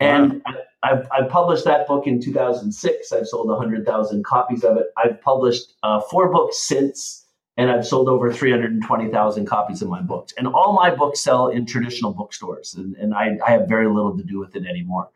And 0.01 0.43
wow. 0.47 0.55
I've, 0.83 1.09
I've, 1.13 1.29
published 1.29 1.67
that 1.67 1.87
book 1.87 2.07
in 2.07 2.21
2006. 2.21 3.13
I've 3.13 3.29
sold 3.29 3.49
100,000 3.49 4.25
copies 4.25 4.65
of 4.65 4.79
it. 4.79 4.87
I've 4.97 5.21
published 5.21 5.75
uh, 5.83 6.01
four 6.01 6.33
books 6.33 6.59
since, 6.67 7.27
and 7.59 7.71
I've 7.71 7.87
sold 7.87 8.09
over 8.09 8.33
320,000 8.33 9.47
copies 9.47 9.83
of 9.83 9.89
my 9.89 10.01
books. 10.01 10.33
And 10.39 10.47
all 10.47 10.73
my 10.73 10.89
books 10.89 11.21
sell 11.21 11.49
in 11.49 11.67
traditional 11.67 12.15
bookstores, 12.15 12.75
and, 12.75 12.97
and 12.97 13.15
I, 13.15 13.37
I 13.47 13.51
have 13.51 13.69
very 13.69 13.89
little 13.89 14.17
to 14.17 14.25
do 14.25 14.39
with 14.39 14.57
it 14.57 14.65
anymore. 14.65 15.11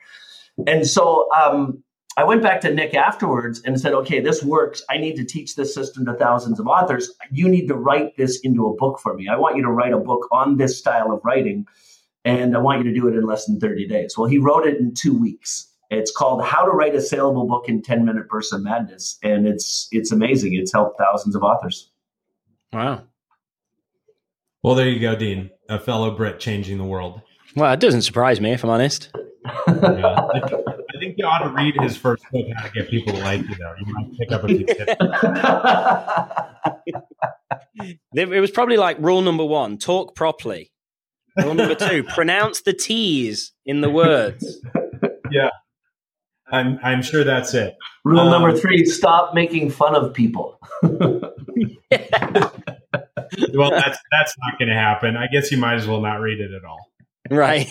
And 0.66 0.86
so 0.86 1.32
um, 1.32 1.82
I 2.16 2.24
went 2.24 2.42
back 2.42 2.60
to 2.60 2.72
Nick 2.72 2.94
afterwards 2.94 3.62
and 3.64 3.80
said, 3.80 3.92
okay, 3.94 4.20
this 4.20 4.42
works. 4.42 4.82
I 4.88 4.98
need 4.98 5.16
to 5.16 5.24
teach 5.24 5.56
this 5.56 5.74
system 5.74 6.04
to 6.06 6.14
thousands 6.14 6.60
of 6.60 6.66
authors. 6.68 7.10
You 7.32 7.48
need 7.48 7.66
to 7.68 7.74
write 7.74 8.16
this 8.16 8.38
into 8.40 8.66
a 8.66 8.76
book 8.76 9.00
for 9.00 9.14
me. 9.14 9.28
I 9.28 9.36
want 9.36 9.56
you 9.56 9.62
to 9.62 9.70
write 9.70 9.94
a 9.94 9.98
book 9.98 10.28
on 10.30 10.56
this 10.56 10.78
style 10.78 11.10
of 11.10 11.24
writing 11.24 11.66
and 12.24 12.56
I 12.56 12.60
want 12.60 12.84
you 12.84 12.90
to 12.90 12.98
do 12.98 13.06
it 13.08 13.14
in 13.14 13.26
less 13.26 13.46
than 13.46 13.60
30 13.60 13.86
days. 13.86 14.16
Well, 14.16 14.28
he 14.28 14.38
wrote 14.38 14.66
it 14.66 14.78
in 14.78 14.94
two 14.94 15.16
weeks. 15.18 15.70
It's 15.90 16.10
called 16.10 16.42
How 16.42 16.64
to 16.64 16.70
Write 16.70 16.94
a 16.94 17.00
Saleable 17.00 17.46
Book 17.46 17.68
in 17.68 17.82
10 17.82 18.04
Minute 18.04 18.28
Bursts 18.28 18.52
of 18.52 18.62
Madness. 18.62 19.18
And 19.22 19.46
it's 19.46 19.88
it's 19.92 20.10
amazing. 20.10 20.54
It's 20.54 20.72
helped 20.72 20.98
thousands 20.98 21.36
of 21.36 21.42
authors. 21.42 21.90
Wow. 22.72 23.04
Well, 24.62 24.74
there 24.74 24.88
you 24.88 24.98
go, 24.98 25.14
Dean, 25.14 25.50
a 25.68 25.78
fellow 25.78 26.10
Brit 26.10 26.40
changing 26.40 26.78
the 26.78 26.84
world. 26.84 27.20
Well, 27.54 27.70
it 27.72 27.80
doesn't 27.80 28.02
surprise 28.02 28.40
me, 28.40 28.52
if 28.52 28.64
I'm 28.64 28.70
honest. 28.70 29.10
yeah, 29.68 30.16
I, 30.32 30.40
think 30.98 31.16
you 31.18 31.26
ought 31.26 31.44
to 31.44 31.50
read 31.50 31.74
his 31.82 31.98
first 31.98 32.24
book, 32.32 32.46
How 32.56 32.66
to 32.66 32.72
Get 32.72 32.88
People 32.88 33.12
to 33.12 33.20
Like 33.20 33.42
You, 33.42 33.54
though. 33.56 33.74
You 33.78 33.92
might 33.92 34.18
pick 34.18 34.32
up 34.32 34.42
a 34.42 34.48
few 34.48 34.64
tips. 34.64 34.94
it 38.14 38.40
was 38.40 38.50
probably 38.50 38.78
like 38.78 38.96
rule 38.98 39.20
number 39.20 39.44
one 39.44 39.76
talk 39.76 40.16
properly. 40.16 40.72
Rule 41.42 41.54
number 41.54 41.74
two: 41.74 42.04
pronounce 42.04 42.62
the 42.62 42.72
T's 42.72 43.52
in 43.66 43.80
the 43.80 43.90
words. 43.90 44.60
Yeah, 45.30 45.48
I'm. 46.46 46.78
I'm 46.84 47.02
sure 47.02 47.24
that's 47.24 47.54
it. 47.54 47.74
Rule 48.04 48.20
um, 48.20 48.30
number 48.30 48.56
three: 48.56 48.84
stop 48.84 49.34
making 49.34 49.70
fun 49.70 49.96
of 49.96 50.14
people. 50.14 50.60
well, 50.82 51.30
that's 53.70 53.98
that's 54.12 54.34
not 54.38 54.58
going 54.58 54.68
to 54.68 54.74
happen. 54.74 55.16
I 55.16 55.26
guess 55.32 55.50
you 55.50 55.58
might 55.58 55.74
as 55.74 55.88
well 55.88 56.00
not 56.00 56.16
read 56.20 56.40
it 56.40 56.52
at 56.52 56.64
all. 56.64 56.90
Right. 57.30 57.66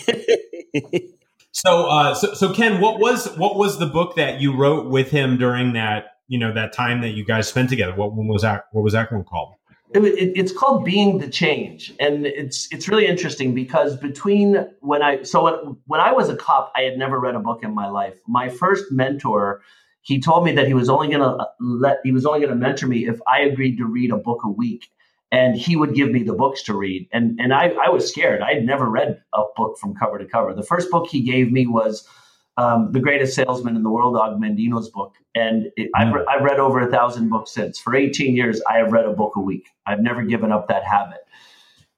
so, 1.52 1.86
uh, 1.86 2.14
so, 2.14 2.34
so 2.34 2.52
Ken, 2.52 2.80
what 2.80 2.98
was 2.98 3.34
what 3.38 3.56
was 3.56 3.78
the 3.78 3.86
book 3.86 4.16
that 4.16 4.40
you 4.40 4.54
wrote 4.54 4.90
with 4.90 5.10
him 5.10 5.38
during 5.38 5.72
that 5.74 6.06
you 6.28 6.38
know 6.38 6.52
that 6.52 6.72
time 6.72 7.00
that 7.02 7.10
you 7.10 7.24
guys 7.24 7.48
spent 7.48 7.70
together? 7.70 7.94
What 7.94 8.12
one 8.14 8.26
was 8.28 8.42
that? 8.42 8.64
What 8.72 8.82
was 8.82 8.92
that 8.92 9.10
one 9.12 9.24
called? 9.24 9.54
It, 9.94 10.32
it's 10.34 10.52
called 10.52 10.84
being 10.84 11.18
the 11.18 11.28
change. 11.28 11.92
And 12.00 12.26
it's 12.26 12.68
it's 12.72 12.88
really 12.88 13.06
interesting 13.06 13.54
because 13.54 13.96
between 13.96 14.66
when 14.80 15.02
i 15.02 15.22
so 15.22 15.44
when, 15.44 15.76
when 15.86 16.00
i 16.00 16.12
was 16.12 16.28
a 16.28 16.36
cop 16.36 16.72
i 16.74 16.82
had 16.82 16.98
never 16.98 17.20
read 17.20 17.34
a 17.34 17.40
book 17.40 17.62
in 17.62 17.74
my 17.74 17.88
life. 17.88 18.18
My 18.26 18.48
first 18.48 18.90
mentor 18.90 19.62
he 20.02 20.20
told 20.20 20.44
me 20.44 20.52
that 20.52 20.66
he 20.66 20.74
was 20.74 20.90
only 20.90 21.08
going 21.08 21.20
to 21.20 21.26
uh, 21.28 21.46
let 21.60 21.98
he 22.04 22.12
was 22.12 22.26
only 22.26 22.46
to 22.46 22.54
mentor 22.54 22.86
me 22.86 23.06
if 23.06 23.20
i 23.28 23.40
agreed 23.40 23.76
to 23.76 23.86
read 23.86 24.10
a 24.10 24.16
book 24.16 24.42
a 24.44 24.50
week. 24.50 24.88
And 25.32 25.56
he 25.56 25.74
would 25.74 25.94
give 25.94 26.10
me 26.10 26.22
the 26.22 26.34
books 26.34 26.62
to 26.64 26.76
read. 26.76 27.08
And 27.12 27.38
and 27.40 27.54
i, 27.54 27.68
I 27.84 27.88
was 27.88 28.08
scared. 28.08 28.42
I 28.42 28.54
had 28.54 28.64
never 28.64 28.88
read 28.88 29.22
a 29.32 29.42
book 29.56 29.78
from 29.78 29.94
cover 29.94 30.18
to 30.18 30.26
cover. 30.26 30.54
The 30.54 30.62
first 30.62 30.90
book 30.90 31.08
he 31.08 31.22
gave 31.22 31.52
me 31.52 31.66
was 31.66 32.06
um, 32.56 32.92
The 32.92 33.00
Greatest 33.00 33.34
Salesman 33.34 33.76
in 33.76 33.82
the 33.82 33.90
World, 33.90 34.16
Og 34.16 34.40
Mandino's 34.40 34.88
book. 34.88 35.14
And 35.34 35.70
it, 35.76 35.90
I've, 35.94 36.12
re- 36.12 36.24
I've 36.28 36.42
read 36.42 36.60
over 36.60 36.80
a 36.80 36.90
thousand 36.90 37.28
books 37.28 37.50
since. 37.50 37.78
For 37.78 37.94
18 37.94 38.36
years, 38.36 38.60
I 38.68 38.78
have 38.78 38.92
read 38.92 39.06
a 39.06 39.12
book 39.12 39.36
a 39.36 39.40
week. 39.40 39.68
I've 39.86 40.00
never 40.00 40.22
given 40.22 40.52
up 40.52 40.68
that 40.68 40.84
habit. 40.84 41.20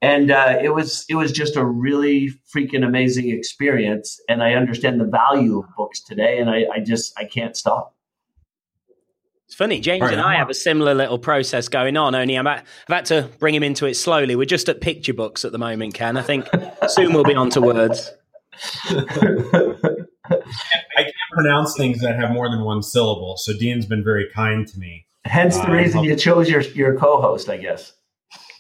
And 0.03 0.31
uh, 0.31 0.59
it 0.63 0.75
was 0.75 1.07
it 1.09 1.15
was 1.15 1.33
just 1.33 1.57
a 1.57 1.65
really 1.65 2.31
freaking 2.55 2.87
amazing 2.87 3.31
experience. 3.31 4.21
And 4.29 4.43
I 4.43 4.53
understand 4.53 5.01
the 5.01 5.07
value 5.07 5.59
of 5.59 5.65
books 5.75 6.01
today, 6.01 6.39
and 6.39 6.51
I, 6.51 6.67
I 6.73 6.81
just 6.81 7.19
I 7.19 7.25
can't 7.25 7.57
stop. 7.57 7.95
It's 9.47 9.55
funny, 9.55 9.81
James 9.81 10.03
right, 10.03 10.13
and 10.13 10.21
I 10.21 10.35
have 10.37 10.51
a 10.51 10.55
similar 10.55 10.93
little 10.93 11.19
process 11.19 11.69
going 11.69 11.97
on. 11.97 12.15
Only 12.15 12.37
I'm 12.37 12.47
at, 12.47 12.67
I've 12.89 12.95
had 12.95 13.05
to 13.07 13.31
bring 13.39 13.55
him 13.55 13.63
into 13.63 13.87
it 13.87 13.95
slowly. 13.95 14.37
We're 14.37 14.45
just 14.45 14.69
at 14.69 14.81
picture 14.81 15.15
books 15.15 15.45
at 15.45 15.53
the 15.53 15.59
moment, 15.59 15.95
Ken. 15.95 16.17
I 16.17 16.23
think 16.23 16.47
soon 16.89 17.15
we'll 17.15 17.25
be 17.25 17.35
on 17.35 17.49
to 17.51 17.61
words. 17.61 18.13
I 20.97 21.03
can't 21.03 21.15
pronounce 21.33 21.77
things 21.77 22.01
that 22.01 22.17
have 22.17 22.31
more 22.31 22.49
than 22.49 22.63
one 22.63 22.83
syllable, 22.83 23.37
so 23.37 23.53
Dean's 23.53 23.87
been 23.87 24.05
very 24.05 24.29
kind 24.35 24.67
to 24.67 24.79
me. 24.79 25.07
Hence 25.25 25.57
the 25.57 25.69
uh, 25.69 25.73
reason 25.73 26.05
you 26.05 26.17
chose 26.17 26.49
your 26.49 26.61
your 26.61 26.97
co-host, 26.97 27.49
I 27.49 27.57
guess. 27.57 27.93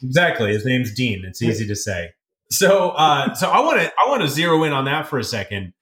Exactly. 0.03 0.53
His 0.53 0.65
name's 0.65 0.95
Dean. 0.95 1.25
It's 1.25 1.43
easy 1.43 1.67
to 1.67 1.77
say. 1.77 2.11
So, 2.51 2.91
uh, 2.91 3.35
so 3.35 3.51
I 3.51 3.61
want 3.61 3.81
to 3.81 3.93
I 3.99 4.09
want 4.09 4.23
to 4.23 4.29
zero 4.29 4.63
in 4.65 4.73
on 4.73 4.85
that 4.85 5.07
for 5.07 5.19
a 5.19 5.25
second. 5.25 5.73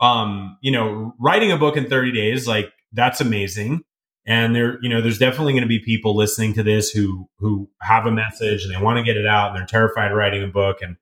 Um, 0.00 0.56
you 0.62 0.70
know, 0.70 1.14
writing 1.20 1.52
a 1.52 1.58
book 1.58 1.76
in 1.76 1.88
30 1.88 2.12
days, 2.12 2.48
like 2.48 2.72
that's 2.92 3.20
amazing. 3.20 3.82
And 4.26 4.54
there, 4.54 4.78
you 4.82 4.88
know, 4.88 5.00
there's 5.00 5.18
definitely 5.18 5.52
going 5.52 5.62
to 5.62 5.68
be 5.68 5.78
people 5.78 6.16
listening 6.16 6.54
to 6.54 6.62
this 6.62 6.90
who 6.90 7.28
who 7.38 7.68
have 7.82 8.06
a 8.06 8.10
message 8.10 8.64
and 8.64 8.74
they 8.74 8.80
want 8.80 8.98
to 8.98 9.04
get 9.04 9.16
it 9.16 9.26
out 9.26 9.50
and 9.50 9.58
they're 9.58 9.66
terrified 9.66 10.10
of 10.10 10.16
writing 10.16 10.42
a 10.42 10.48
book 10.48 10.78
and 10.82 10.96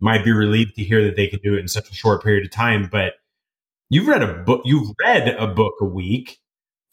might 0.00 0.24
be 0.24 0.32
relieved 0.32 0.74
to 0.74 0.82
hear 0.82 1.04
that 1.04 1.16
they 1.16 1.28
can 1.28 1.38
do 1.42 1.54
it 1.54 1.60
in 1.60 1.68
such 1.68 1.90
a 1.90 1.94
short 1.94 2.22
period 2.22 2.44
of 2.44 2.50
time. 2.50 2.88
But 2.90 3.14
you've 3.92 4.08
read 4.08 4.22
a 4.22 4.32
book 4.32 4.62
you've 4.64 4.90
read 5.04 5.28
a 5.28 5.46
book 5.46 5.74
a 5.82 5.84
week 5.84 6.38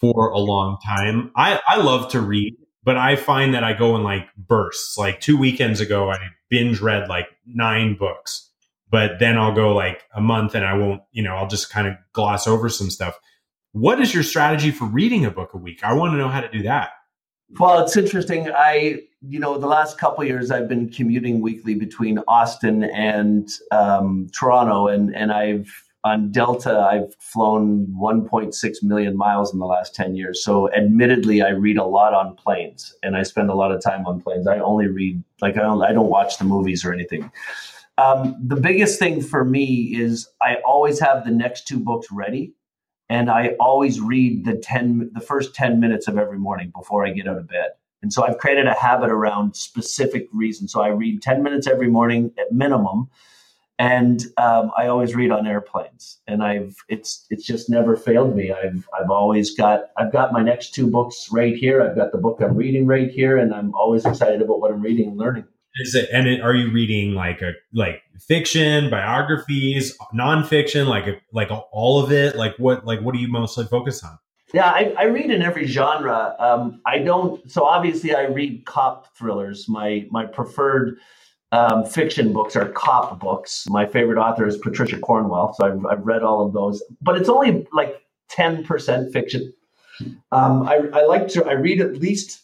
for 0.01 0.29
a 0.31 0.37
long 0.37 0.77
time. 0.85 1.31
I, 1.35 1.59
I 1.67 1.77
love 1.77 2.11
to 2.11 2.21
read, 2.21 2.55
but 2.83 2.97
I 2.97 3.15
find 3.15 3.53
that 3.53 3.63
I 3.63 3.73
go 3.73 3.95
in 3.95 4.03
like 4.03 4.27
bursts. 4.35 4.97
Like 4.97 5.21
two 5.21 5.37
weekends 5.37 5.79
ago, 5.79 6.11
I 6.11 6.17
binge 6.49 6.81
read 6.81 7.07
like 7.07 7.27
nine 7.45 7.95
books, 7.95 8.49
but 8.89 9.19
then 9.19 9.37
I'll 9.37 9.55
go 9.55 9.73
like 9.73 10.03
a 10.13 10.21
month 10.21 10.55
and 10.55 10.65
I 10.65 10.73
won't, 10.77 11.01
you 11.11 11.23
know, 11.23 11.35
I'll 11.35 11.47
just 11.47 11.69
kind 11.69 11.87
of 11.87 11.93
gloss 12.11 12.47
over 12.47 12.67
some 12.67 12.89
stuff. 12.89 13.17
What 13.71 14.01
is 14.01 14.13
your 14.13 14.23
strategy 14.23 14.71
for 14.71 14.85
reading 14.85 15.25
a 15.25 15.31
book 15.31 15.53
a 15.53 15.57
week? 15.57 15.83
I 15.83 15.93
want 15.93 16.13
to 16.13 16.17
know 16.17 16.29
how 16.29 16.41
to 16.41 16.49
do 16.49 16.63
that. 16.63 16.89
Well, 17.59 17.83
it's 17.83 17.95
interesting. 17.95 18.51
I, 18.53 19.01
you 19.21 19.39
know, 19.39 19.57
the 19.57 19.67
last 19.67 19.97
couple 19.97 20.23
years 20.25 20.51
I've 20.51 20.67
been 20.67 20.89
commuting 20.89 21.41
weekly 21.41 21.75
between 21.75 22.19
Austin 22.27 22.83
and 22.83 23.49
um, 23.71 24.29
Toronto, 24.33 24.87
and 24.87 25.15
and 25.15 25.31
I've 25.31 25.88
on 26.03 26.31
Delta, 26.31 26.79
I've 26.79 27.13
flown 27.15 27.87
1.6 27.87 28.83
million 28.83 29.17
miles 29.17 29.53
in 29.53 29.59
the 29.59 29.65
last 29.65 29.93
10 29.95 30.15
years. 30.15 30.43
So, 30.43 30.71
admittedly, 30.73 31.41
I 31.41 31.49
read 31.49 31.77
a 31.77 31.83
lot 31.83 32.13
on 32.13 32.35
planes 32.35 32.95
and 33.03 33.17
I 33.17 33.23
spend 33.23 33.49
a 33.49 33.55
lot 33.55 33.71
of 33.71 33.83
time 33.83 34.05
on 34.05 34.21
planes. 34.21 34.47
I 34.47 34.59
only 34.59 34.87
read, 34.87 35.21
like, 35.41 35.57
I 35.57 35.61
don't, 35.61 35.81
I 35.81 35.91
don't 35.91 36.09
watch 36.09 36.37
the 36.37 36.45
movies 36.45 36.85
or 36.85 36.93
anything. 36.93 37.29
Um, 37.97 38.37
the 38.41 38.55
biggest 38.55 38.97
thing 38.97 39.21
for 39.21 39.43
me 39.43 39.93
is 39.93 40.29
I 40.41 40.55
always 40.65 40.99
have 41.01 41.25
the 41.25 41.31
next 41.31 41.67
two 41.67 41.79
books 41.79 42.07
ready 42.11 42.53
and 43.09 43.29
I 43.29 43.55
always 43.59 43.99
read 43.99 44.45
the 44.45 44.55
10, 44.55 45.11
the 45.13 45.19
first 45.19 45.53
10 45.53 45.81
minutes 45.81 46.07
of 46.07 46.17
every 46.17 46.39
morning 46.39 46.71
before 46.73 47.05
I 47.05 47.11
get 47.11 47.27
out 47.27 47.37
of 47.37 47.47
bed. 47.49 47.71
And 48.01 48.13
so 48.13 48.23
I've 48.23 48.37
created 48.37 48.67
a 48.67 48.73
habit 48.73 49.09
around 49.09 49.57
specific 49.57 50.29
reasons. 50.31 50.71
So 50.71 50.81
I 50.81 50.87
read 50.87 51.21
10 51.21 51.43
minutes 51.43 51.67
every 51.67 51.89
morning 51.89 52.31
at 52.39 52.53
minimum 52.53 53.09
and 53.79 54.25
um, 54.35 54.71
I 54.77 54.87
always 54.87 55.15
read 55.15 55.31
on 55.31 55.47
airplanes, 55.47 56.19
and 56.27 56.43
I've 56.43 56.75
it's 56.89 57.25
it's 57.29 57.45
just 57.45 57.69
never 57.69 57.95
failed 57.95 58.35
me. 58.35 58.51
I've 58.51 58.87
I've 58.99 59.09
always 59.09 59.55
got 59.55 59.85
I've 59.97 60.11
got 60.11 60.33
my 60.33 60.43
next 60.43 60.75
two 60.75 60.85
books 60.85 61.29
right 61.31 61.55
here. 61.55 61.81
I've 61.81 61.95
got 61.95 62.11
the 62.11 62.17
book 62.17 62.39
I'm 62.41 62.57
reading 62.57 62.85
right 62.85 63.09
here, 63.09 63.37
and 63.37 63.53
I'm 63.53 63.73
always 63.73 64.05
excited 64.05 64.41
about 64.41 64.59
what 64.59 64.71
I'm 64.71 64.81
reading 64.81 65.07
and 65.07 65.17
learning. 65.17 65.45
Is 65.81 65.95
it 65.95 66.09
and 66.11 66.27
it, 66.27 66.41
are 66.41 66.53
you 66.53 66.71
reading 66.71 67.13
like 67.13 67.41
a 67.41 67.53
like 67.73 68.01
fiction, 68.19 68.89
biographies, 68.89 69.97
nonfiction, 70.13 70.87
like 70.87 71.07
a, 71.07 71.13
like 71.31 71.49
all 71.71 72.03
of 72.03 72.11
it? 72.11 72.35
Like 72.35 72.55
what 72.57 72.85
like 72.85 72.99
what 72.99 73.15
do 73.15 73.21
you 73.21 73.29
mostly 73.29 73.65
focus 73.65 74.03
on? 74.03 74.19
Yeah, 74.53 74.69
I, 74.69 74.95
I 74.97 75.03
read 75.03 75.29
in 75.29 75.43
every 75.43 75.67
genre. 75.67 76.35
Um, 76.39 76.81
I 76.85 76.99
don't. 76.99 77.49
So 77.49 77.63
obviously, 77.63 78.13
I 78.13 78.23
read 78.23 78.65
cop 78.65 79.15
thrillers. 79.15 79.69
My 79.69 80.05
my 80.09 80.25
preferred 80.25 80.97
um, 81.51 81.85
fiction 81.85 82.31
books 82.31 82.55
are 82.55 82.69
cop 82.69 83.19
books. 83.19 83.65
My 83.69 83.85
favorite 83.85 84.19
author 84.19 84.45
is 84.47 84.57
Patricia 84.57 84.99
Cornwell, 84.99 85.53
so 85.53 85.65
I've, 85.65 85.85
I've 85.85 86.05
read 86.05 86.23
all 86.23 86.45
of 86.45 86.53
those. 86.53 86.83
But 87.01 87.17
it's 87.17 87.29
only 87.29 87.67
like 87.73 88.01
ten 88.29 88.63
percent 88.63 89.11
fiction. 89.11 89.53
Um, 90.31 90.67
I, 90.67 90.81
I 90.93 91.05
like 91.05 91.27
to. 91.29 91.45
I 91.45 91.53
read 91.53 91.81
at 91.81 91.97
least 91.97 92.41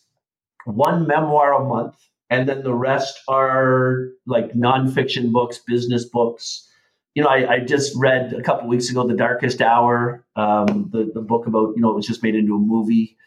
one 0.65 1.07
memoir 1.07 1.53
a 1.53 1.63
month, 1.63 1.95
and 2.29 2.49
then 2.49 2.63
the 2.63 2.73
rest 2.73 3.21
are 3.27 4.07
like 4.25 4.53
nonfiction 4.53 5.31
books, 5.31 5.59
business 5.59 6.05
books. 6.05 6.67
You 7.13 7.23
know, 7.23 7.29
I, 7.29 7.53
I 7.53 7.59
just 7.59 7.95
read 7.95 8.33
a 8.33 8.41
couple 8.41 8.67
weeks 8.67 8.89
ago, 8.89 9.07
"The 9.07 9.15
Darkest 9.15 9.61
Hour," 9.61 10.25
um, 10.35 10.89
the 10.91 11.11
the 11.13 11.21
book 11.21 11.45
about 11.45 11.75
you 11.75 11.81
know 11.81 11.91
it 11.91 11.95
was 11.95 12.07
just 12.07 12.23
made 12.23 12.35
into 12.35 12.55
a 12.55 12.59
movie. 12.59 13.17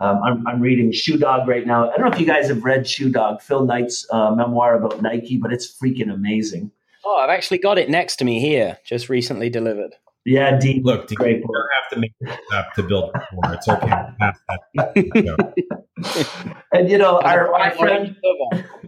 Um, 0.00 0.20
I'm, 0.22 0.46
I'm, 0.46 0.60
reading 0.60 0.92
Shoe 0.92 1.18
Dog 1.18 1.48
right 1.48 1.66
now. 1.66 1.90
I 1.90 1.96
don't 1.96 2.06
know 2.06 2.12
if 2.12 2.20
you 2.20 2.26
guys 2.26 2.48
have 2.48 2.64
read 2.64 2.86
Shoe 2.88 3.10
Dog, 3.10 3.42
Phil 3.42 3.64
Knight's 3.64 4.06
uh, 4.10 4.32
memoir 4.32 4.76
about 4.76 5.02
Nike, 5.02 5.38
but 5.38 5.52
it's 5.52 5.76
freaking 5.76 6.12
amazing. 6.12 6.70
Oh, 7.04 7.16
I've 7.16 7.30
actually 7.30 7.58
got 7.58 7.78
it 7.78 7.90
next 7.90 8.16
to 8.16 8.24
me 8.24 8.38
here, 8.38 8.78
just 8.84 9.08
recently 9.08 9.50
delivered. 9.50 9.96
Yeah, 10.24 10.58
deep. 10.58 10.84
Look, 10.84 11.08
great. 11.14 11.38
You 11.38 11.42
don't 11.42 11.68
have 11.82 11.90
to 11.92 11.98
make 12.00 12.12
it 12.20 12.38
up 12.52 12.74
to 12.74 12.82
build 12.82 13.12
more. 13.32 13.54
It's 13.54 13.66
okay. 13.66 13.88
Pass 14.20 14.38
that. 14.76 16.58
and 16.72 16.90
you 16.90 16.98
know, 16.98 17.18
our, 17.20 17.54
our 17.54 17.70
friend, 17.70 18.16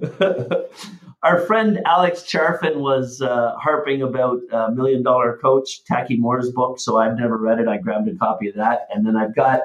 our 1.22 1.40
friend 1.40 1.80
Alex 1.86 2.22
Charfen 2.22 2.76
was 2.76 3.22
uh, 3.22 3.54
harping 3.56 4.02
about 4.02 4.40
uh, 4.52 4.68
Million 4.68 5.02
Dollar 5.02 5.38
Coach, 5.40 5.82
Taki 5.84 6.18
Moore's 6.18 6.50
book. 6.50 6.78
So 6.78 6.98
I've 6.98 7.16
never 7.18 7.38
read 7.38 7.58
it. 7.58 7.68
I 7.68 7.78
grabbed 7.78 8.08
a 8.08 8.14
copy 8.16 8.48
of 8.48 8.56
that, 8.56 8.86
and 8.92 9.06
then 9.06 9.16
I've 9.16 9.34
got 9.34 9.60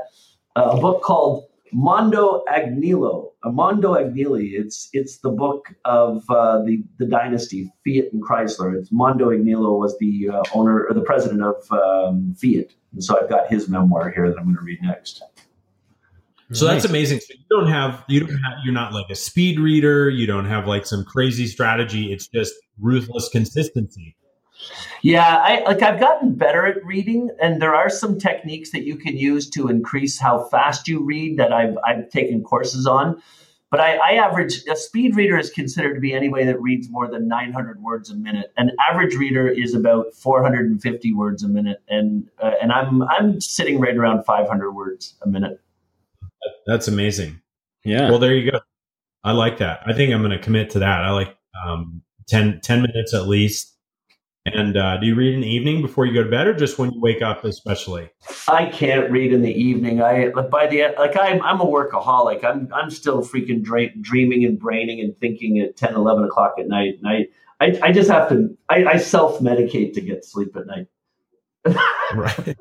a 0.55 0.77
book 0.77 1.01
called 1.01 1.45
Mondo 1.71 2.43
Agnello. 2.49 3.31
Mondo 3.43 3.93
Agnelli. 3.93 4.51
It's 4.53 4.89
it's 4.93 5.19
the 5.19 5.29
book 5.29 5.73
of 5.85 6.23
uh, 6.29 6.63
the 6.63 6.83
the 6.97 7.05
dynasty 7.05 7.71
Fiat 7.85 8.11
and 8.13 8.23
Chrysler. 8.23 8.75
It's 8.79 8.91
Mondo 8.91 9.29
Agnello 9.29 9.77
was 9.77 9.97
the 9.99 10.29
uh, 10.29 10.43
owner 10.53 10.85
or 10.85 10.93
the 10.93 11.01
president 11.01 11.43
of 11.43 11.55
um, 11.71 12.35
Fiat, 12.39 12.71
and 12.93 13.03
so 13.03 13.19
I've 13.21 13.29
got 13.29 13.47
his 13.49 13.67
memoir 13.67 14.09
here 14.09 14.29
that 14.29 14.37
I'm 14.37 14.45
going 14.45 14.55
to 14.55 14.61
read 14.61 14.81
next. 14.81 15.21
So 16.53 16.65
that's 16.65 16.85
amazing. 16.85 17.19
So 17.21 17.33
you 17.33 17.45
don't 17.49 17.67
have 17.67 18.03
you 18.07 18.19
don't 18.19 18.29
have 18.29 18.59
you're 18.63 18.73
not 18.73 18.93
like 18.93 19.09
a 19.09 19.15
speed 19.15 19.59
reader. 19.59 20.09
You 20.09 20.27
don't 20.27 20.45
have 20.45 20.67
like 20.67 20.85
some 20.85 21.03
crazy 21.03 21.47
strategy. 21.47 22.13
It's 22.13 22.27
just 22.27 22.53
ruthless 22.79 23.29
consistency. 23.29 24.15
Yeah, 25.01 25.38
I 25.38 25.63
like 25.65 25.82
I've 25.82 25.99
gotten 25.99 26.34
better 26.36 26.65
at 26.65 26.84
reading, 26.86 27.30
and 27.41 27.62
there 27.62 27.75
are 27.75 27.89
some 27.89 28.17
techniques 28.17 28.71
that 28.71 28.84
you 28.84 28.95
can 28.95 29.17
use 29.17 29.49
to 29.51 29.67
increase 29.67 30.19
how 30.19 30.45
fast 30.45 30.88
you 30.88 31.04
read 31.04 31.38
that 31.38 31.54
I've 31.54 31.78
I've 31.86 32.10
taken 32.10 32.43
courses 32.43 32.88
on. 32.88 33.21
But 33.71 33.80
I, 33.80 33.97
I 33.97 34.12
average 34.13 34.63
a 34.71 34.75
speed 34.75 35.15
reader 35.15 35.38
is 35.38 35.49
considered 35.49 35.95
to 35.95 35.99
be 35.99 36.13
anybody 36.13 36.45
that 36.45 36.62
reads 36.62 36.89
more 36.89 37.10
than 37.10 37.28
900 37.28 37.82
words 37.82 38.10
a 38.10 38.15
minute. 38.15 38.54
An 38.58 38.71
average 38.80 39.15
reader 39.15 39.47
is 39.49 39.73
about 39.73 40.13
450 40.13 41.13
words 41.13 41.43
a 41.43 41.47
minute, 41.47 41.82
and 41.89 42.30
uh, 42.41 42.51
and 42.62 42.71
I'm 42.71 43.04
I'm 43.04 43.41
sitting 43.41 43.80
right 43.80 43.95
around 43.95 44.23
500 44.23 44.71
words 44.71 45.15
a 45.23 45.28
minute. 45.28 45.60
That's 46.65 46.88
amazing. 46.88 47.41
Yeah. 47.84 48.10
Well, 48.10 48.19
there 48.19 48.34
you 48.34 48.51
go. 48.51 48.60
I 49.23 49.32
like 49.32 49.58
that. 49.58 49.82
I 49.86 49.93
think 49.93 50.13
I'm 50.13 50.21
going 50.21 50.32
to 50.32 50.39
commit 50.39 50.69
to 50.71 50.80
that. 50.80 51.04
I 51.04 51.12
like 51.12 51.36
um, 51.65 52.01
10, 52.28 52.62
10 52.62 52.82
minutes 52.82 53.13
at 53.13 53.28
least 53.28 53.74
and 54.45 54.77
uh, 54.77 54.97
do 54.97 55.08
you 55.08 55.15
read 55.15 55.34
in 55.34 55.41
the 55.41 55.49
evening 55.49 55.81
before 55.81 56.05
you 56.05 56.13
go 56.13 56.23
to 56.23 56.29
bed, 56.29 56.45
or 56.45 56.53
just 56.53 56.77
when 56.77 56.91
you 56.91 57.01
wake 57.01 57.23
up, 57.23 57.43
especially? 57.43 58.12
I 58.47 58.65
can't 58.65 59.10
read 59.10 59.34
in 59.34 59.41
the 59.41 59.51
evening. 59.51 60.01
I 60.01 60.29
by 60.29 60.67
the 60.67 60.93
like 60.99 61.17
I'm 61.19 61.41
I'm 61.41 61.60
a 61.60 61.65
workaholic. 61.65 62.43
I'm 62.43 62.69
I'm 62.73 62.91
still 62.91 63.21
freaking 63.21 63.63
dra- 63.63 63.95
dreaming 64.01 64.45
and 64.45 64.60
braining 64.60 65.01
and 65.01 65.17
thinking 65.19 65.60
at 65.60 65.75
10, 65.77 65.95
11 65.95 66.25
o'clock 66.25 66.55
at 66.60 66.67
night. 66.67 66.99
And 67.01 67.08
I 67.08 67.25
I, 67.60 67.89
I 67.89 67.91
just 67.91 68.10
have 68.10 68.29
to 68.29 68.55
I, 68.69 68.86
I 68.86 68.97
self 68.97 69.39
medicate 69.39 69.93
to 69.95 70.01
get 70.01 70.23
sleep 70.23 70.55
at 70.55 70.67
night. 70.67 70.88
right. 72.13 72.55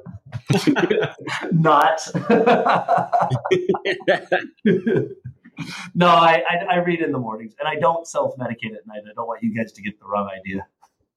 Not. 1.53 2.01
no, 5.94 6.07
I, 6.07 6.42
I 6.49 6.64
I 6.70 6.77
read 6.77 7.01
in 7.01 7.12
the 7.12 7.18
mornings, 7.18 7.55
and 7.59 7.68
I 7.68 7.79
don't 7.79 8.07
self 8.07 8.35
medicate 8.38 8.75
at 8.75 8.87
night. 8.87 9.03
I 9.09 9.12
don't 9.14 9.27
want 9.27 9.42
you 9.42 9.55
guys 9.55 9.73
to 9.73 9.83
get 9.83 10.01
the 10.01 10.07
wrong 10.07 10.31
idea. 10.35 10.66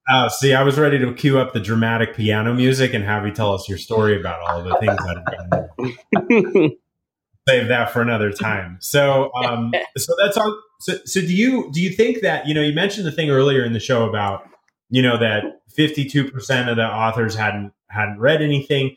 Oh, 0.09 0.29
see, 0.29 0.53
I 0.53 0.63
was 0.63 0.77
ready 0.77 0.97
to 0.99 1.13
cue 1.13 1.37
up 1.37 1.53
the 1.53 1.59
dramatic 1.59 2.15
piano 2.15 2.53
music 2.53 2.93
and 2.93 3.03
have 3.03 3.25
you 3.25 3.33
tell 3.33 3.53
us 3.53 3.67
your 3.67 3.77
story 3.77 4.17
about 4.17 4.39
all 4.39 4.59
of 4.59 4.65
the 4.65 4.77
things 4.77 4.97
that 4.97 5.69
have 6.07 6.27
been. 6.29 6.77
Save 7.47 7.67
that 7.67 7.91
for 7.91 8.01
another 8.01 8.31
time. 8.31 8.77
So, 8.79 9.33
um, 9.35 9.73
so 9.97 10.13
that's 10.21 10.37
all. 10.37 10.61
So, 10.79 10.97
so 11.05 11.21
do 11.21 11.33
you 11.33 11.69
do 11.71 11.81
you 11.81 11.89
think 11.89 12.21
that 12.21 12.47
you 12.47 12.53
know 12.53 12.61
you 12.61 12.73
mentioned 12.73 13.05
the 13.05 13.11
thing 13.11 13.29
earlier 13.29 13.63
in 13.63 13.73
the 13.73 13.79
show 13.79 14.07
about 14.07 14.47
you 14.89 15.01
know 15.01 15.17
that 15.17 15.61
fifty 15.69 16.05
two 16.05 16.29
percent 16.29 16.69
of 16.69 16.77
the 16.77 16.85
authors 16.85 17.35
hadn't 17.35 17.73
hadn't 17.89 18.19
read 18.19 18.41
anything. 18.41 18.95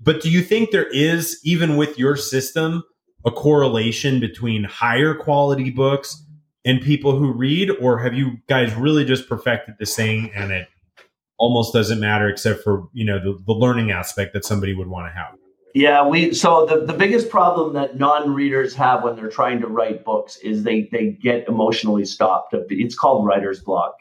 But 0.00 0.20
do 0.20 0.30
you 0.30 0.42
think 0.42 0.70
there 0.70 0.88
is, 0.88 1.40
even 1.44 1.76
with 1.76 1.96
your 1.96 2.16
system, 2.16 2.82
a 3.24 3.30
correlation 3.30 4.18
between 4.18 4.64
higher 4.64 5.14
quality 5.14 5.70
books 5.70 6.24
and 6.64 6.80
people 6.80 7.16
who 7.16 7.32
read, 7.32 7.70
or 7.80 7.98
have 7.98 8.14
you 8.14 8.38
guys 8.48 8.74
really 8.74 9.04
just 9.04 9.28
perfected 9.28 9.76
the 9.78 9.86
saying 9.86 10.30
and 10.34 10.52
it 10.52 10.68
almost 11.38 11.72
doesn't 11.72 11.98
matter 11.98 12.28
except 12.28 12.62
for 12.62 12.88
you 12.92 13.04
know 13.04 13.18
the, 13.18 13.38
the 13.46 13.52
learning 13.52 13.90
aspect 13.90 14.32
that 14.32 14.44
somebody 14.44 14.74
would 14.74 14.88
want 14.88 15.10
to 15.10 15.12
have? 15.12 15.36
Yeah, 15.74 16.06
we 16.06 16.34
so 16.34 16.66
the, 16.66 16.84
the 16.84 16.92
biggest 16.92 17.30
problem 17.30 17.72
that 17.74 17.98
non-readers 17.98 18.74
have 18.74 19.02
when 19.02 19.16
they're 19.16 19.30
trying 19.30 19.60
to 19.60 19.66
write 19.66 20.04
books 20.04 20.36
is 20.38 20.62
they 20.62 20.88
they 20.92 21.18
get 21.22 21.48
emotionally 21.48 22.04
stopped. 22.04 22.54
It's 22.70 22.94
called 22.94 23.26
writer's 23.26 23.60
block. 23.60 23.94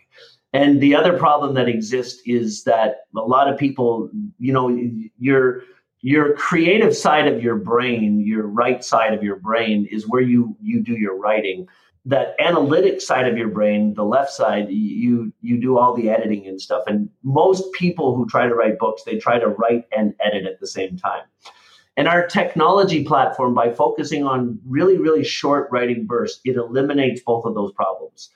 And 0.53 0.81
the 0.81 0.95
other 0.95 1.17
problem 1.17 1.53
that 1.53 1.69
exists 1.69 2.21
is 2.25 2.65
that 2.65 3.05
a 3.15 3.21
lot 3.21 3.47
of 3.47 3.57
people, 3.57 4.09
you 4.37 4.51
know, 4.51 4.69
your 5.17 5.61
your 6.01 6.35
creative 6.35 6.95
side 6.95 7.27
of 7.27 7.41
your 7.41 7.55
brain, 7.55 8.19
your 8.19 8.47
right 8.47 8.83
side 8.83 9.13
of 9.13 9.23
your 9.23 9.37
brain 9.37 9.87
is 9.89 10.09
where 10.09 10.21
you 10.21 10.57
you 10.61 10.83
do 10.83 10.93
your 10.93 11.17
writing. 11.17 11.67
That 12.05 12.35
analytic 12.39 12.99
side 12.99 13.27
of 13.27 13.37
your 13.37 13.49
brain, 13.49 13.93
the 13.93 14.03
left 14.03 14.31
side, 14.31 14.69
you 14.69 15.31
you 15.41 15.61
do 15.61 15.77
all 15.77 15.93
the 15.95 16.09
editing 16.09 16.47
and 16.47 16.59
stuff. 16.59 16.83
And 16.87 17.09
most 17.23 17.71
people 17.73 18.15
who 18.15 18.25
try 18.25 18.47
to 18.47 18.55
write 18.55 18.79
books, 18.79 19.03
they 19.03 19.17
try 19.17 19.37
to 19.37 19.47
write 19.47 19.85
and 19.95 20.15
edit 20.19 20.45
at 20.45 20.59
the 20.59 20.67
same 20.67 20.97
time. 20.97 21.23
And 21.97 22.07
our 22.07 22.25
technology 22.25 23.03
platform, 23.03 23.53
by 23.53 23.71
focusing 23.71 24.23
on 24.23 24.59
really, 24.65 24.97
really 24.97 25.23
short 25.23 25.69
writing 25.71 26.05
bursts, 26.07 26.41
it 26.45 26.55
eliminates 26.55 27.21
both 27.21 27.45
of 27.45 27.53
those 27.53 27.73
problems. 27.73 28.29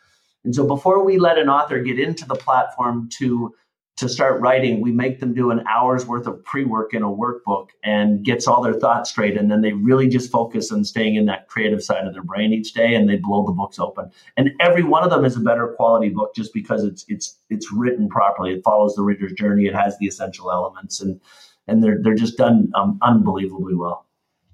And 0.43 0.53
so 0.53 0.67
before 0.67 1.03
we 1.03 1.17
let 1.17 1.39
an 1.39 1.49
author 1.49 1.79
get 1.79 1.99
into 1.99 2.25
the 2.25 2.35
platform 2.35 3.09
to 3.13 3.55
to 3.97 4.09
start 4.09 4.41
writing, 4.41 4.81
we 4.81 4.91
make 4.91 5.21
them 5.21 5.33
do 5.33 5.51
an 5.51 5.63
hour's 5.67 6.05
worth 6.05 6.27
of 6.27 6.43
pre-work 6.43 6.93
in 6.93 7.01
a 7.01 7.07
workbook 7.07 7.69
and 7.83 8.25
gets 8.25 8.45
all 8.45 8.61
their 8.61 8.73
thoughts 8.73 9.09
straight. 9.09 9.37
And 9.37 9.49
then 9.49 9.61
they 9.61 9.71
really 9.71 10.09
just 10.09 10.29
focus 10.29 10.69
on 10.71 10.83
staying 10.83 11.15
in 11.15 11.25
that 11.27 11.47
creative 11.47 11.81
side 11.81 12.05
of 12.05 12.13
their 12.13 12.23
brain 12.23 12.51
each 12.51 12.73
day 12.73 12.93
and 12.93 13.07
they 13.07 13.15
blow 13.15 13.45
the 13.45 13.53
books 13.53 13.79
open. 13.79 14.11
And 14.35 14.51
every 14.59 14.83
one 14.83 15.03
of 15.03 15.11
them 15.11 15.23
is 15.23 15.37
a 15.37 15.39
better 15.39 15.73
quality 15.77 16.09
book 16.09 16.35
just 16.35 16.53
because 16.53 16.83
it's 16.83 17.05
it's 17.07 17.37
it's 17.49 17.71
written 17.71 18.09
properly. 18.09 18.51
It 18.51 18.63
follows 18.65 18.95
the 18.95 19.03
reader's 19.03 19.33
journey. 19.33 19.65
It 19.65 19.75
has 19.75 19.97
the 19.97 20.07
essential 20.07 20.51
elements 20.51 20.99
and 20.99 21.21
and 21.67 21.81
they're 21.81 21.97
they're 22.01 22.15
just 22.15 22.37
done 22.37 22.71
um, 22.75 22.99
unbelievably 23.01 23.75
well. 23.75 24.05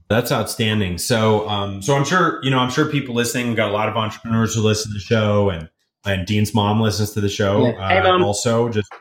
That's 0.07 0.31
outstanding. 0.31 0.97
So, 0.97 1.47
um, 1.47 1.81
so 1.81 1.95
I'm 1.95 2.03
sure 2.03 2.43
you 2.43 2.51
know. 2.51 2.59
I'm 2.59 2.69
sure 2.69 2.85
people 2.85 3.15
listening 3.15 3.55
got 3.55 3.69
a 3.69 3.73
lot 3.73 3.87
of 3.87 3.95
entrepreneurs 3.95 4.53
who 4.53 4.61
listen 4.61 4.91
to 4.91 4.95
the 4.95 4.99
show, 4.99 5.49
and 5.49 5.69
and 6.05 6.27
Dean's 6.27 6.53
mom 6.53 6.81
listens 6.81 7.11
to 7.11 7.21
the 7.21 7.29
show. 7.29 7.67
Yeah. 7.67 7.87
Hey, 7.87 7.97
uh, 7.99 8.21
also, 8.21 8.67
just 8.67 8.91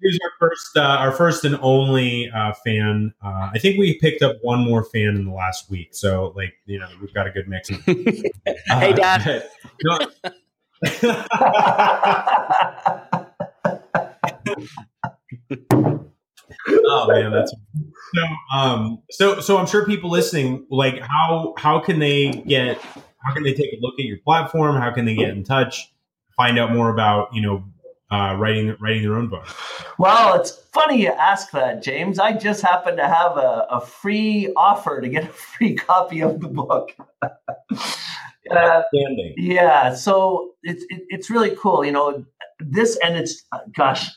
here's 0.00 0.18
our 0.22 0.30
first, 0.38 0.76
uh, 0.76 0.80
our 0.80 1.12
first 1.12 1.44
and 1.44 1.58
only 1.60 2.30
uh, 2.30 2.52
fan. 2.64 3.12
Uh, 3.22 3.50
I 3.52 3.58
think 3.58 3.78
we 3.78 3.98
picked 3.98 4.22
up 4.22 4.36
one 4.42 4.60
more 4.60 4.84
fan 4.84 5.16
in 5.16 5.26
the 5.26 5.32
last 5.32 5.70
week, 5.70 5.94
so 5.94 6.32
like 6.36 6.54
you 6.66 6.78
know 6.78 6.88
we've 7.00 7.14
got 7.14 7.26
a 7.26 7.30
good 7.30 7.48
mix. 7.48 7.68
hey, 8.68 8.92
Dad. 8.92 9.48
oh 16.68 17.08
man, 17.08 17.32
that's 17.32 17.54
so. 18.14 18.22
Um, 18.54 19.02
so 19.10 19.40
so 19.40 19.58
I'm 19.58 19.66
sure 19.66 19.86
people 19.86 20.10
listening, 20.10 20.66
like, 20.70 21.00
how 21.00 21.54
how 21.56 21.80
can 21.80 21.98
they 21.98 22.30
get? 22.30 22.80
How 23.24 23.32
can 23.32 23.42
they 23.42 23.54
take 23.54 23.72
a 23.72 23.78
look 23.80 23.94
at 23.98 24.04
your 24.04 24.18
platform? 24.18 24.76
How 24.76 24.92
can 24.92 25.04
they 25.04 25.14
get 25.14 25.30
in 25.30 25.42
touch? 25.42 25.92
Find 26.36 26.58
out 26.58 26.72
more 26.72 26.90
about 26.90 27.34
you 27.34 27.42
know 27.42 27.64
uh, 28.10 28.36
writing 28.36 28.76
writing 28.80 29.02
their 29.02 29.16
own 29.16 29.28
book? 29.28 29.46
Well, 29.98 30.38
it's 30.38 30.50
funny 30.72 31.02
you 31.02 31.08
ask 31.08 31.50
that, 31.52 31.82
James. 31.82 32.18
I 32.18 32.32
just 32.32 32.62
happen 32.62 32.96
to 32.96 33.06
have 33.06 33.36
a, 33.36 33.66
a 33.70 33.80
free 33.80 34.52
offer 34.56 35.00
to 35.00 35.08
get 35.08 35.24
a 35.24 35.28
free 35.28 35.74
copy 35.76 36.20
of 36.20 36.40
the 36.40 36.48
book. 36.48 36.92
uh, 38.50 38.82
yeah, 39.36 39.94
so 39.94 40.52
it's 40.62 40.84
it, 40.88 41.02
it's 41.08 41.30
really 41.30 41.56
cool. 41.56 41.84
You 41.84 41.92
know, 41.92 42.24
this 42.60 42.98
and 43.02 43.16
it's 43.16 43.44
uh, 43.52 43.60
gosh, 43.76 44.10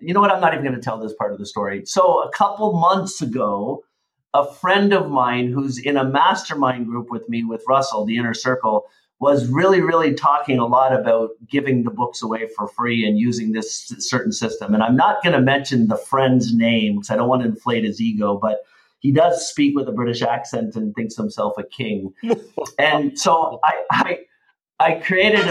you 0.00 0.12
know 0.12 0.20
what? 0.20 0.30
I'm 0.30 0.40
not 0.40 0.52
even 0.52 0.64
going 0.64 0.76
to 0.76 0.82
tell 0.82 0.98
this 0.98 1.14
part 1.14 1.32
of 1.32 1.38
the 1.38 1.46
story. 1.46 1.82
So 1.86 2.22
a 2.22 2.30
couple 2.32 2.72
months 2.72 3.22
ago, 3.22 3.84
a 4.34 4.46
friend 4.46 4.92
of 4.92 5.10
mine 5.10 5.50
who's 5.50 5.78
in 5.78 5.96
a 5.96 6.04
mastermind 6.04 6.86
group 6.86 7.10
with 7.10 7.28
me 7.28 7.44
with 7.44 7.64
Russell, 7.66 8.04
the 8.04 8.16
Inner 8.16 8.34
Circle, 8.34 8.84
was 9.20 9.46
really, 9.48 9.82
really 9.82 10.14
talking 10.14 10.58
a 10.58 10.66
lot 10.66 10.98
about 10.98 11.30
giving 11.46 11.84
the 11.84 11.90
books 11.90 12.22
away 12.22 12.48
for 12.56 12.66
free 12.66 13.06
and 13.06 13.18
using 13.18 13.52
this 13.52 13.92
certain 13.98 14.32
system. 14.32 14.72
And 14.72 14.82
I'm 14.82 14.96
not 14.96 15.22
going 15.22 15.34
to 15.34 15.42
mention 15.42 15.88
the 15.88 15.98
friend's 15.98 16.54
name 16.54 16.96
because 16.96 17.10
I 17.10 17.16
don't 17.16 17.28
want 17.28 17.42
to 17.42 17.48
inflate 17.48 17.84
his 17.84 18.00
ego, 18.00 18.38
but 18.40 18.62
he 19.00 19.12
does 19.12 19.46
speak 19.46 19.76
with 19.76 19.88
a 19.88 19.92
British 19.92 20.22
accent 20.22 20.74
and 20.74 20.94
thinks 20.94 21.16
himself 21.16 21.58
a 21.58 21.64
king. 21.64 22.14
and 22.78 23.18
so 23.18 23.60
I, 23.62 23.84
I, 23.90 24.18
I 24.78 24.94
created. 24.94 25.46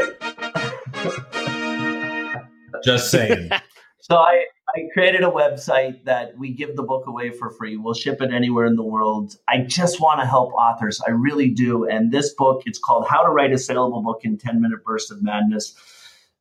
Just 2.84 3.12
saying. 3.12 3.50
So 4.02 4.16
I, 4.16 4.46
I 4.76 4.88
created 4.94 5.24
a 5.24 5.32
website 5.32 6.04
that 6.06 6.38
we 6.38 6.52
give 6.52 6.76
the 6.76 6.84
book 6.84 7.08
away 7.08 7.32
for 7.32 7.50
free. 7.50 7.78
We'll 7.78 7.96
ship 7.96 8.22
it 8.22 8.32
anywhere 8.32 8.68
in 8.68 8.76
the 8.76 8.84
world. 8.84 9.36
I 9.48 9.58
just 9.60 10.00
want 10.00 10.20
to 10.20 10.28
help 10.28 10.54
authors. 10.54 11.02
I 11.08 11.12
really 11.12 11.50
do. 11.50 11.88
And 11.88 12.12
this 12.12 12.36
book, 12.36 12.62
it's 12.66 12.78
called 12.78 13.08
How 13.08 13.24
to 13.24 13.30
Write 13.30 13.52
a 13.52 13.58
Saleable 13.58 14.04
Book 14.04 14.20
in 14.24 14.38
10 14.38 14.62
Minute 14.62 14.84
Bursts 14.84 15.10
of 15.12 15.24
Madness. 15.24 15.74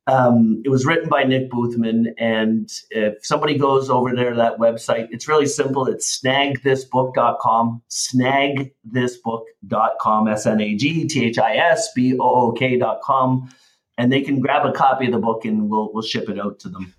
Um, 0.05 0.61
it 0.63 0.69
was 0.69 0.85
written 0.85 1.09
by 1.09 1.23
Nick 1.23 1.49
Boothman. 1.49 2.13
And 2.17 2.71
if 2.91 3.25
somebody 3.25 3.57
goes 3.57 3.89
over 3.89 4.15
there 4.15 4.29
to 4.31 4.35
that 4.35 4.59
website, 4.59 5.07
it's 5.11 5.27
really 5.27 5.47
simple. 5.47 5.87
It's 5.87 6.21
snagthisbook.com, 6.21 7.81
snagthisbook.com, 7.89 10.27
S 10.27 10.45
N 10.45 10.61
A 10.61 10.75
G 10.75 11.07
T 11.07 11.25
H 11.25 11.39
I 11.39 11.55
S 11.55 11.91
B 11.93 12.15
O 12.19 12.23
O 12.23 12.51
K.com. 12.51 13.49
And 13.97 14.13
they 14.13 14.21
can 14.21 14.39
grab 14.39 14.65
a 14.65 14.71
copy 14.71 15.07
of 15.07 15.13
the 15.13 15.19
book 15.19 15.45
and 15.45 15.67
we'll, 15.69 15.91
we'll 15.93 16.03
ship 16.03 16.29
it 16.29 16.39
out 16.39 16.59
to 16.59 16.69
them 16.69 16.93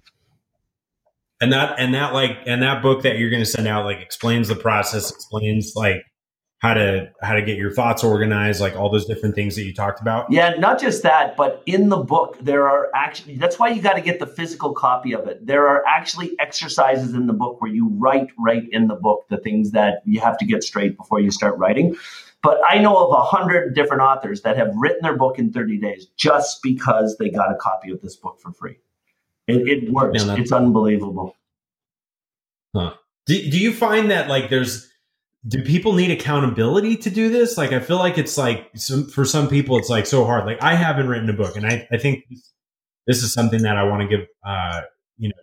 and 1.41 1.53
that 1.53 1.79
and 1.79 1.95
that 1.95 2.13
like 2.13 2.39
and 2.47 2.63
that 2.63 2.83
book 2.83 3.03
that 3.03 3.19
you're 3.19 3.31
going 3.31 3.43
to 3.43 3.51
send 3.51 3.67
out 3.67 3.85
like 3.85 4.01
explains 4.01 4.49
the 4.49 4.57
process 4.57 5.11
explains 5.11 5.73
like 5.75 6.05
how 6.59 6.75
to 6.75 7.11
how 7.23 7.33
to 7.33 7.43
get 7.43 7.57
your 7.57 7.73
thoughts 7.73 8.05
organized 8.05 8.61
like 8.61 8.77
all 8.77 8.91
those 8.91 9.07
different 9.07 9.35
things 9.35 9.57
that 9.57 9.63
you 9.63 9.73
talked 9.73 10.01
about. 10.01 10.31
Yeah 10.31 10.51
not 10.59 10.79
just 10.79 11.03
that 11.03 11.37
but 11.37 11.63
in 11.67 11.89
the 11.89 11.97
book 11.97 12.39
there 12.41 12.69
are 12.69 12.91
actually 12.95 13.37
that's 13.37 13.59
why 13.59 13.69
you 13.71 13.81
got 13.81 13.95
to 13.95 14.03
get 14.03 14.19
the 14.19 14.27
physical 14.27 14.75
copy 14.75 15.15
of 15.15 15.27
it. 15.27 15.45
There 15.47 15.67
are 15.67 15.83
actually 15.87 16.39
exercises 16.39 17.15
in 17.15 17.27
the 17.27 17.33
book 17.33 17.61
where 17.61 17.71
you 17.71 17.89
write 17.99 18.29
right 18.39 18.65
in 18.71 18.89
the 18.89 18.97
book 18.97 19.25
the 19.29 19.39
things 19.39 19.71
that 19.71 20.03
you 20.05 20.21
have 20.21 20.37
to 20.39 20.45
get 20.45 20.63
straight 20.63 20.97
before 20.97 21.21
you 21.21 21.31
start 21.31 21.57
writing. 21.59 21.97
But 22.43 22.59
i 22.69 22.79
know 22.79 22.97
of 22.97 23.13
a 23.13 23.23
hundred 23.23 23.75
different 23.75 24.03
authors 24.03 24.43
that 24.43 24.59
have 24.59 24.75
written 24.77 25.01
their 25.03 25.17
book 25.17 25.39
in 25.39 25.53
30 25.53 25.79
days 25.79 26.07
just 26.17 26.63
because 26.63 27.17
they 27.19 27.31
got 27.31 27.51
a 27.51 27.57
copy 27.57 27.91
of 27.91 28.03
this 28.03 28.17
book 28.17 28.39
for 28.41 28.53
free 28.53 28.77
it, 29.51 29.85
it 29.85 29.93
works. 29.93 30.23
It's 30.25 30.53
unbelievable. 30.53 31.37
Huh. 32.75 32.95
Do, 33.27 33.51
do 33.51 33.59
you 33.59 33.73
find 33.73 34.11
that 34.11 34.29
like 34.29 34.51
there's 34.51 34.89
do 35.47 35.63
people 35.63 35.95
need 35.95 36.11
accountability 36.11 36.97
to 36.99 37.11
do 37.11 37.31
this? 37.31 37.57
Like 37.57 37.73
I 37.73 37.81
feel 37.81 37.97
like 37.97 38.19
it's 38.19 38.37
like 38.37 38.71
some, 38.75 39.07
for 39.09 39.25
some 39.25 39.49
people 39.49 39.79
it's 39.79 39.89
like 39.89 40.07
so 40.07 40.25
hard. 40.25 40.47
Like 40.47 40.63
I 40.63 40.75
haven't 40.75 41.09
written 41.09 41.31
a 41.31 41.35
book, 41.35 41.57
and 41.57 41.67
I 41.67 41.87
I 41.93 41.99
think 41.99 42.25
this 43.07 43.23
is 43.23 43.33
something 43.33 43.63
that 43.63 43.77
I 43.77 43.85
want 43.85 44.03
to 44.03 44.09
give 44.09 44.27
uh 44.47 44.83
you 45.17 45.29
know 45.29 45.35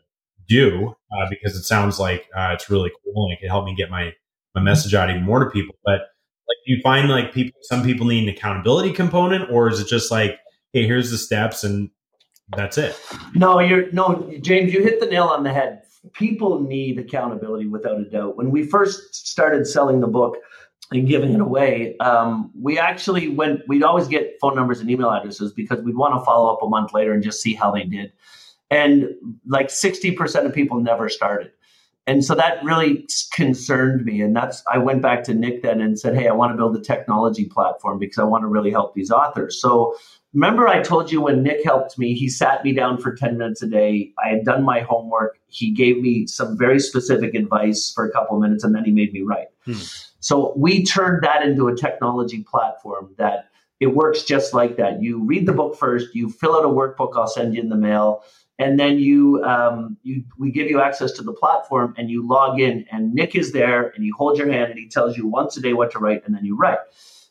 do 0.47 0.95
uh, 1.11 1.27
because 1.29 1.55
it 1.57 1.63
sounds 1.63 1.99
like 1.99 2.25
uh, 2.35 2.51
it's 2.53 2.69
really 2.69 2.91
cool 3.03 3.25
and 3.25 3.33
it 3.33 3.39
can 3.39 3.49
help 3.49 3.65
me 3.65 3.75
get 3.75 3.89
my 3.89 4.13
my 4.55 4.61
message 4.61 4.93
out 4.93 5.09
even 5.09 5.23
more 5.23 5.43
to 5.43 5.49
people. 5.49 5.75
But 5.83 5.99
like, 6.47 6.57
do 6.65 6.73
you 6.73 6.81
find 6.81 7.09
like 7.09 7.33
people 7.33 7.59
some 7.63 7.83
people 7.83 8.07
need 8.07 8.23
an 8.23 8.29
accountability 8.29 8.93
component, 8.93 9.51
or 9.51 9.69
is 9.69 9.79
it 9.79 9.87
just 9.87 10.11
like 10.11 10.39
hey, 10.73 10.85
here's 10.85 11.11
the 11.11 11.17
steps 11.17 11.63
and 11.63 11.89
that's 12.55 12.77
it. 12.77 12.99
No, 13.35 13.59
you're 13.59 13.91
no, 13.91 14.31
James, 14.41 14.73
you 14.73 14.81
hit 14.81 14.99
the 14.99 15.05
nail 15.05 15.25
on 15.25 15.43
the 15.43 15.51
head. 15.51 15.81
People 16.13 16.61
need 16.61 16.97
accountability 16.97 17.67
without 17.67 17.99
a 17.99 18.05
doubt. 18.05 18.37
When 18.37 18.51
we 18.51 18.65
first 18.65 19.27
started 19.27 19.67
selling 19.67 19.99
the 19.99 20.07
book 20.07 20.37
and 20.91 21.05
giving 21.07 21.33
it 21.33 21.41
away, 21.41 21.97
um, 21.97 22.51
we 22.59 22.79
actually 22.79 23.27
went, 23.27 23.61
we'd 23.67 23.83
always 23.83 24.07
get 24.07 24.37
phone 24.39 24.55
numbers 24.55 24.79
and 24.79 24.89
email 24.89 25.09
addresses 25.09 25.51
because 25.51 25.81
we'd 25.81 25.97
want 25.97 26.15
to 26.15 26.23
follow 26.23 26.53
up 26.53 26.61
a 26.61 26.69
month 26.69 26.93
later 26.93 27.11
and 27.11 27.21
just 27.21 27.41
see 27.41 27.53
how 27.53 27.71
they 27.71 27.83
did. 27.83 28.13
And 28.69 29.09
like 29.45 29.67
60% 29.67 30.45
of 30.45 30.53
people 30.53 30.79
never 30.79 31.09
started. 31.09 31.51
And 32.05 32.23
so 32.23 32.35
that 32.35 32.63
really 32.63 33.05
concerned 33.33 34.05
me. 34.05 34.21
And 34.21 34.33
that's, 34.33 34.63
I 34.71 34.77
went 34.77 35.01
back 35.01 35.23
to 35.25 35.33
Nick 35.33 35.61
then 35.61 35.81
and 35.81 35.99
said, 35.99 36.15
Hey, 36.15 36.29
I 36.29 36.31
want 36.31 36.53
to 36.53 36.57
build 36.57 36.75
a 36.77 36.81
technology 36.81 37.45
platform 37.45 37.99
because 37.99 38.17
I 38.17 38.23
want 38.23 38.43
to 38.43 38.47
really 38.47 38.71
help 38.71 38.95
these 38.95 39.11
authors. 39.11 39.61
So 39.61 39.93
remember 40.37 40.67
I 40.67 40.83
told 40.83 41.11
you 41.11 41.19
when 41.21 41.41
Nick 41.41 41.65
helped 41.65 41.97
me, 41.97 42.13
he 42.13 42.29
sat 42.29 42.63
me 42.63 42.71
down 42.71 42.99
for 42.99 43.11
10 43.15 43.39
minutes 43.39 43.63
a 43.63 43.67
day. 43.67 44.13
I 44.23 44.29
had 44.29 44.45
done 44.45 44.63
my 44.63 44.81
homework. 44.81 45.39
He 45.47 45.71
gave 45.71 45.97
me 45.99 46.27
some 46.27 46.55
very 46.55 46.79
specific 46.79 47.33
advice 47.33 47.91
for 47.93 48.05
a 48.05 48.11
couple 48.11 48.39
minutes 48.39 48.63
and 48.63 48.75
then 48.75 48.85
he 48.85 48.91
made 48.91 49.11
me 49.13 49.23
write. 49.23 49.47
Hmm. 49.65 49.73
So 50.19 50.53
we 50.55 50.85
turned 50.85 51.23
that 51.23 51.41
into 51.41 51.67
a 51.67 51.75
technology 51.75 52.43
platform 52.43 53.15
that 53.17 53.49
it 53.79 53.87
works 53.87 54.23
just 54.23 54.53
like 54.53 54.77
that. 54.77 55.01
You 55.01 55.23
read 55.23 55.47
the 55.47 55.53
book 55.53 55.75
first, 55.75 56.13
you 56.13 56.29
fill 56.29 56.55
out 56.55 56.65
a 56.65 56.67
workbook 56.67 57.17
I'll 57.17 57.27
send 57.27 57.55
you 57.55 57.61
in 57.61 57.69
the 57.69 57.75
mail. 57.75 58.23
and 58.59 58.79
then 58.79 58.99
you 58.99 59.43
um, 59.43 59.97
you 60.03 60.23
we 60.37 60.51
give 60.51 60.67
you 60.67 60.81
access 60.81 61.11
to 61.13 61.23
the 61.23 61.33
platform 61.33 61.95
and 61.97 62.09
you 62.11 62.27
log 62.27 62.59
in 62.59 62.85
and 62.91 63.13
nick 63.13 63.35
is 63.35 63.51
there 63.51 63.89
and 63.93 64.03
you 64.03 64.13
hold 64.17 64.37
your 64.37 64.51
hand 64.51 64.71
and 64.71 64.79
he 64.79 64.87
tells 64.87 65.15
you 65.17 65.27
once 65.27 65.57
a 65.57 65.61
day 65.61 65.73
what 65.73 65.91
to 65.91 65.99
write 65.99 66.23
and 66.25 66.33
then 66.35 66.43
you 66.43 66.55
write 66.57 66.79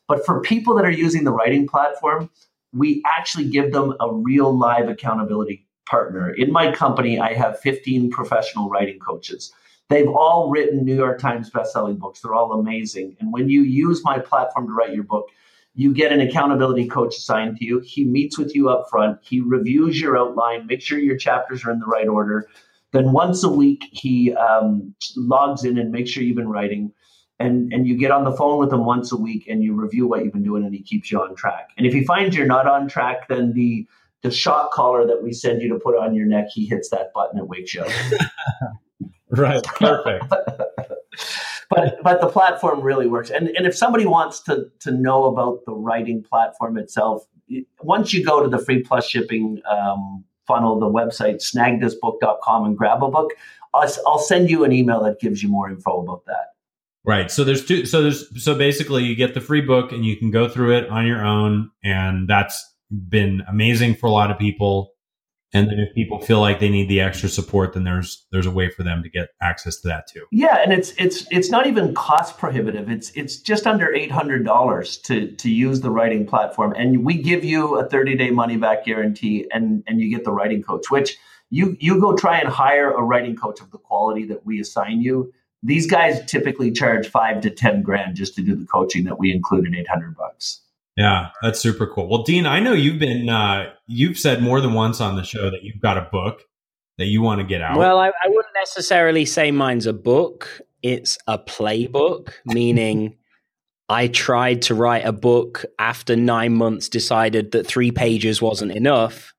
but 0.06 0.24
for 0.24 0.40
people 0.40 0.76
that 0.76 0.84
are 0.84 0.98
using 1.06 1.24
the 1.24 1.32
writing 1.32 1.66
platform 1.66 2.30
we 2.76 3.02
actually 3.06 3.48
give 3.48 3.72
them 3.72 3.94
a 4.00 4.12
real 4.12 4.56
live 4.56 4.88
accountability 4.88 5.66
partner 5.86 6.30
in 6.30 6.50
my 6.52 6.72
company 6.72 7.18
i 7.18 7.32
have 7.32 7.58
15 7.60 8.10
professional 8.10 8.68
writing 8.68 8.98
coaches 8.98 9.52
they've 9.88 10.08
all 10.08 10.50
written 10.50 10.84
new 10.84 10.96
york 10.96 11.18
times 11.18 11.50
bestselling 11.50 11.98
books 11.98 12.20
they're 12.20 12.34
all 12.34 12.52
amazing 12.52 13.16
and 13.20 13.32
when 13.32 13.48
you 13.48 13.62
use 13.62 14.02
my 14.04 14.18
platform 14.18 14.66
to 14.66 14.72
write 14.72 14.94
your 14.94 15.04
book 15.04 15.28
you 15.76 15.92
get 15.92 16.10
an 16.10 16.20
accountability 16.22 16.88
coach 16.88 17.18
assigned 17.18 17.58
to 17.58 17.64
you. 17.64 17.80
He 17.80 18.04
meets 18.04 18.38
with 18.38 18.54
you 18.54 18.70
up 18.70 18.86
front. 18.90 19.18
He 19.22 19.42
reviews 19.42 20.00
your 20.00 20.18
outline, 20.18 20.66
make 20.66 20.80
sure 20.80 20.98
your 20.98 21.18
chapters 21.18 21.64
are 21.64 21.70
in 21.70 21.78
the 21.78 21.86
right 21.86 22.08
order. 22.08 22.48
Then 22.92 23.12
once 23.12 23.44
a 23.44 23.50
week, 23.50 23.84
he 23.92 24.32
um, 24.34 24.94
logs 25.16 25.64
in 25.64 25.76
and 25.76 25.92
makes 25.92 26.10
sure 26.10 26.22
you've 26.22 26.36
been 26.36 26.48
writing. 26.48 26.92
And, 27.38 27.70
and 27.72 27.86
you 27.86 27.98
get 27.98 28.10
on 28.10 28.24
the 28.24 28.32
phone 28.32 28.58
with 28.58 28.72
him 28.72 28.86
once 28.86 29.12
a 29.12 29.16
week 29.16 29.46
and 29.46 29.62
you 29.62 29.74
review 29.74 30.06
what 30.06 30.24
you've 30.24 30.32
been 30.32 30.42
doing 30.42 30.64
and 30.64 30.74
he 30.74 30.82
keeps 30.82 31.10
you 31.10 31.20
on 31.20 31.34
track. 31.34 31.68
And 31.76 31.86
if 31.86 31.92
he 31.92 32.02
finds 32.02 32.34
you're 32.34 32.46
not 32.46 32.66
on 32.66 32.88
track, 32.88 33.28
then 33.28 33.52
the 33.52 33.86
the 34.22 34.30
shock 34.30 34.72
collar 34.72 35.06
that 35.06 35.22
we 35.22 35.32
send 35.32 35.60
you 35.60 35.68
to 35.68 35.78
put 35.78 35.96
on 35.96 36.14
your 36.14 36.26
neck, 36.26 36.46
he 36.50 36.66
hits 36.66 36.88
that 36.90 37.12
button 37.12 37.38
and 37.38 37.48
wakes 37.48 37.74
you 37.74 37.82
up. 37.82 37.90
right. 39.30 39.62
Perfect. 39.62 40.24
but 41.70 42.02
but 42.02 42.20
the 42.20 42.28
platform 42.28 42.80
really 42.80 43.06
works. 43.06 43.30
And 43.30 43.48
and 43.48 43.66
if 43.66 43.76
somebody 43.76 44.06
wants 44.06 44.40
to 44.44 44.66
to 44.80 44.90
know 44.90 45.26
about 45.26 45.64
the 45.66 45.74
writing 45.74 46.22
platform 46.22 46.78
itself, 46.78 47.26
once 47.82 48.12
you 48.12 48.24
go 48.24 48.42
to 48.42 48.48
the 48.48 48.58
free 48.58 48.82
plus 48.82 49.06
shipping 49.06 49.60
um, 49.70 50.24
funnel, 50.46 50.78
the 50.78 50.86
website 50.86 51.36
snagthisbook.com 51.36 52.64
and 52.64 52.76
grab 52.76 53.02
a 53.02 53.10
book, 53.10 53.32
I'll, 53.74 53.88
I'll 54.06 54.18
send 54.18 54.50
you 54.50 54.64
an 54.64 54.72
email 54.72 55.02
that 55.02 55.20
gives 55.20 55.42
you 55.42 55.48
more 55.48 55.68
info 55.68 56.00
about 56.00 56.24
that. 56.26 56.54
Right. 57.06 57.30
So 57.30 57.44
there's 57.44 57.64
two. 57.64 57.86
So 57.86 58.02
there's 58.02 58.42
so 58.42 58.56
basically 58.56 59.04
you 59.04 59.14
get 59.14 59.34
the 59.34 59.40
free 59.40 59.60
book 59.60 59.92
and 59.92 60.04
you 60.04 60.16
can 60.16 60.32
go 60.32 60.48
through 60.48 60.76
it 60.76 60.88
on 60.88 61.06
your 61.06 61.24
own, 61.24 61.70
and 61.84 62.28
that's 62.28 62.62
been 62.90 63.42
amazing 63.48 63.94
for 63.94 64.06
a 64.06 64.10
lot 64.10 64.30
of 64.30 64.38
people. 64.38 64.92
And 65.54 65.68
then 65.68 65.78
if 65.78 65.94
people 65.94 66.18
feel 66.18 66.40
like 66.40 66.58
they 66.58 66.68
need 66.68 66.88
the 66.88 67.00
extra 67.00 67.28
support, 67.28 67.74
then 67.74 67.84
there's 67.84 68.26
there's 68.32 68.46
a 68.46 68.50
way 68.50 68.68
for 68.68 68.82
them 68.82 69.04
to 69.04 69.08
get 69.08 69.28
access 69.40 69.80
to 69.82 69.88
that 69.88 70.08
too. 70.08 70.26
Yeah, 70.32 70.58
and 70.60 70.72
it's 70.72 70.92
it's 70.98 71.26
it's 71.30 71.48
not 71.48 71.68
even 71.68 71.94
cost 71.94 72.38
prohibitive. 72.38 72.90
It's 72.90 73.12
it's 73.14 73.36
just 73.36 73.68
under 73.68 73.94
eight 73.94 74.10
hundred 74.10 74.44
dollars 74.44 74.98
to 75.02 75.30
to 75.30 75.48
use 75.48 75.82
the 75.82 75.92
writing 75.92 76.26
platform, 76.26 76.74
and 76.76 77.04
we 77.04 77.22
give 77.22 77.44
you 77.44 77.78
a 77.78 77.88
thirty 77.88 78.16
day 78.16 78.30
money 78.30 78.56
back 78.56 78.84
guarantee, 78.84 79.46
and 79.52 79.84
and 79.86 80.00
you 80.00 80.10
get 80.10 80.24
the 80.24 80.32
writing 80.32 80.60
coach, 80.60 80.90
which 80.90 81.16
you 81.50 81.76
you 81.78 82.00
go 82.00 82.16
try 82.16 82.40
and 82.40 82.48
hire 82.48 82.90
a 82.90 83.02
writing 83.02 83.36
coach 83.36 83.60
of 83.60 83.70
the 83.70 83.78
quality 83.78 84.26
that 84.26 84.44
we 84.44 84.60
assign 84.60 85.00
you. 85.00 85.32
These 85.62 85.86
guys 85.86 86.24
typically 86.26 86.70
charge 86.70 87.08
five 87.08 87.40
to 87.42 87.50
ten 87.50 87.82
grand 87.82 88.16
just 88.16 88.34
to 88.36 88.42
do 88.42 88.54
the 88.54 88.66
coaching 88.66 89.04
that 89.04 89.18
we 89.18 89.32
include 89.32 89.66
at 89.66 89.74
eight 89.74 89.88
hundred 89.88 90.16
bucks. 90.16 90.60
Yeah, 90.96 91.28
that's 91.42 91.60
super 91.60 91.86
cool. 91.86 92.08
Well, 92.08 92.22
Dean, 92.22 92.46
I 92.46 92.58
know 92.58 92.72
you've 92.72 92.98
been 92.98 93.28
uh, 93.28 93.72
you've 93.86 94.18
said 94.18 94.42
more 94.42 94.60
than 94.60 94.72
once 94.72 95.00
on 95.00 95.16
the 95.16 95.24
show 95.24 95.50
that 95.50 95.62
you've 95.62 95.80
got 95.80 95.98
a 95.98 96.08
book 96.10 96.42
that 96.98 97.06
you 97.06 97.20
want 97.20 97.40
to 97.40 97.46
get 97.46 97.60
out. 97.60 97.76
Well, 97.76 97.98
I, 97.98 98.08
I 98.08 98.28
wouldn't 98.28 98.54
necessarily 98.58 99.26
say 99.26 99.50
mine's 99.50 99.86
a 99.86 99.92
book. 99.92 100.60
It's 100.82 101.18
a 101.26 101.38
playbook, 101.38 102.32
meaning 102.46 103.16
I 103.88 104.08
tried 104.08 104.62
to 104.62 104.74
write 104.74 105.04
a 105.04 105.12
book 105.12 105.64
after 105.78 106.16
nine 106.16 106.54
months, 106.54 106.88
decided 106.88 107.52
that 107.52 107.66
three 107.66 107.90
pages 107.90 108.40
wasn't 108.40 108.72
enough, 108.72 109.34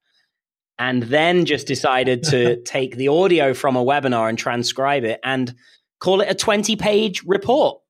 and 0.77 1.03
then 1.03 1.45
just 1.45 1.65
decided 1.65 2.23
to 2.23 2.61
take 2.65 2.95
the 2.95 3.07
audio 3.07 3.55
from 3.55 3.75
a 3.75 3.83
webinar 3.83 4.29
and 4.29 4.37
transcribe 4.37 5.03
it 5.03 5.19
and 5.23 5.55
call 5.99 6.21
it 6.21 6.29
a 6.29 6.35
20 6.35 6.75
page 6.75 7.23
report 7.23 7.81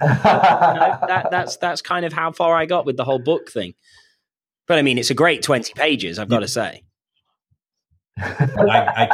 you 0.00 0.08
know, 0.08 0.14
that, 1.08 1.28
that's 1.30 1.56
that's 1.56 1.82
kind 1.82 2.04
of 2.04 2.12
how 2.12 2.32
far 2.32 2.56
I 2.56 2.66
got 2.66 2.86
with 2.86 2.96
the 2.96 3.04
whole 3.04 3.18
book 3.18 3.50
thing. 3.50 3.74
But 4.66 4.78
I 4.78 4.82
mean, 4.82 4.98
it's 4.98 5.10
a 5.10 5.14
great 5.14 5.42
twenty 5.42 5.72
pages. 5.74 6.18
I've 6.18 6.28
got 6.28 6.40
to 6.40 6.48
say. 6.48 6.84
I, 8.18 8.28
I 8.38 9.08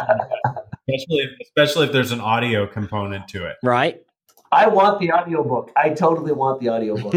especially 0.88 1.18
if, 1.18 1.30
especially 1.42 1.86
if 1.86 1.92
there's 1.92 2.12
an 2.12 2.20
audio 2.20 2.66
component 2.66 3.28
to 3.28 3.46
it, 3.46 3.56
right? 3.62 4.00
I 4.52 4.66
want 4.68 4.98
the 4.98 5.12
audiobook. 5.12 5.70
I 5.76 5.90
totally 5.90 6.32
want 6.32 6.60
the 6.60 6.70
audiobook. 6.70 7.14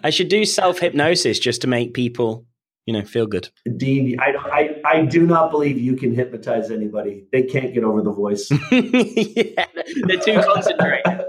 I 0.04 0.10
should 0.10 0.28
do 0.28 0.44
self 0.44 0.78
hypnosis 0.78 1.38
just 1.38 1.62
to 1.62 1.66
make 1.66 1.94
people, 1.94 2.46
you 2.86 2.92
know, 2.92 3.02
feel 3.02 3.26
good. 3.26 3.48
Dean, 3.76 4.18
I, 4.20 4.80
I, 4.84 4.96
I 4.98 5.02
do 5.06 5.26
not 5.26 5.50
believe 5.50 5.78
you 5.78 5.96
can 5.96 6.14
hypnotize 6.14 6.70
anybody. 6.70 7.24
They 7.32 7.42
can't 7.42 7.72
get 7.72 7.82
over 7.84 8.02
the 8.02 8.12
voice. 8.12 8.50
yeah, 8.70 9.64
they're 10.06 10.18
too 10.18 10.40
concentrated 10.42 11.24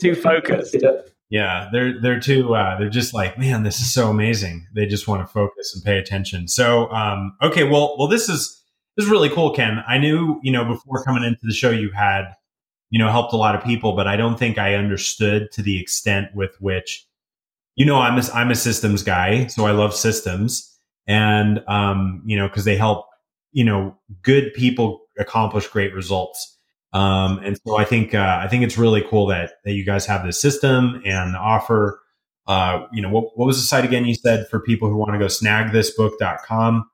too 0.00 0.14
focused. 0.14 0.76
Yeah, 1.28 1.68
they're 1.72 2.00
they're 2.00 2.20
too 2.20 2.54
uh, 2.54 2.78
they're 2.78 2.88
just 2.88 3.14
like, 3.14 3.38
man, 3.38 3.62
this 3.62 3.80
is 3.80 3.92
so 3.92 4.10
amazing. 4.10 4.66
They 4.74 4.86
just 4.86 5.06
want 5.06 5.22
to 5.22 5.32
focus 5.32 5.74
and 5.74 5.84
pay 5.84 5.98
attention. 5.98 6.48
So, 6.48 6.90
um, 6.90 7.36
okay, 7.42 7.64
well, 7.64 7.96
well, 7.98 8.08
this 8.08 8.28
is 8.28 8.60
this 8.96 9.04
is 9.06 9.10
really 9.10 9.28
cool, 9.28 9.54
Ken. 9.54 9.84
I 9.86 9.98
knew 9.98 10.40
you 10.42 10.50
know 10.50 10.64
before 10.64 11.04
coming 11.04 11.22
into 11.22 11.40
the 11.42 11.52
show 11.52 11.70
you 11.70 11.90
had 11.92 12.34
you 12.90 12.98
know 12.98 13.08
helped 13.10 13.32
a 13.32 13.36
lot 13.36 13.54
of 13.54 13.62
people, 13.62 13.94
but 13.94 14.08
I 14.08 14.16
don't 14.16 14.38
think 14.38 14.58
I 14.58 14.74
understood 14.74 15.52
to 15.52 15.62
the 15.62 15.80
extent 15.80 16.34
with 16.34 16.56
which 16.60 17.06
you 17.76 17.86
know 17.86 17.98
I'm 18.00 18.18
a, 18.18 18.22
I'm 18.34 18.50
a 18.50 18.56
systems 18.56 19.04
guy, 19.04 19.46
so 19.46 19.66
I 19.66 19.70
love 19.70 19.94
systems, 19.94 20.79
and 21.06 21.62
um, 21.68 22.22
you 22.24 22.36
know 22.36 22.48
because 22.48 22.64
they 22.64 22.76
help 22.76 23.06
you 23.52 23.64
know 23.64 23.96
good 24.22 24.52
people 24.54 25.00
accomplish 25.18 25.66
great 25.68 25.94
results. 25.94 26.56
Um, 26.92 27.38
and 27.44 27.58
so 27.64 27.76
I 27.76 27.84
think 27.84 28.14
uh, 28.14 28.40
I 28.42 28.48
think 28.48 28.64
it's 28.64 28.76
really 28.76 29.02
cool 29.08 29.26
that 29.26 29.52
that 29.64 29.72
you 29.72 29.84
guys 29.84 30.06
have 30.06 30.24
this 30.24 30.40
system 30.40 31.02
and 31.04 31.36
offer. 31.36 32.00
Uh, 32.46 32.86
you 32.92 33.00
know, 33.00 33.10
what, 33.10 33.38
what 33.38 33.46
was 33.46 33.58
the 33.58 33.66
site 33.66 33.84
again? 33.84 34.04
You 34.04 34.14
said 34.14 34.48
for 34.48 34.58
people 34.58 34.88
who 34.88 34.96
want 34.96 35.12
to 35.12 35.18
go 35.18 35.26
snagthisbook.com, 35.26 36.90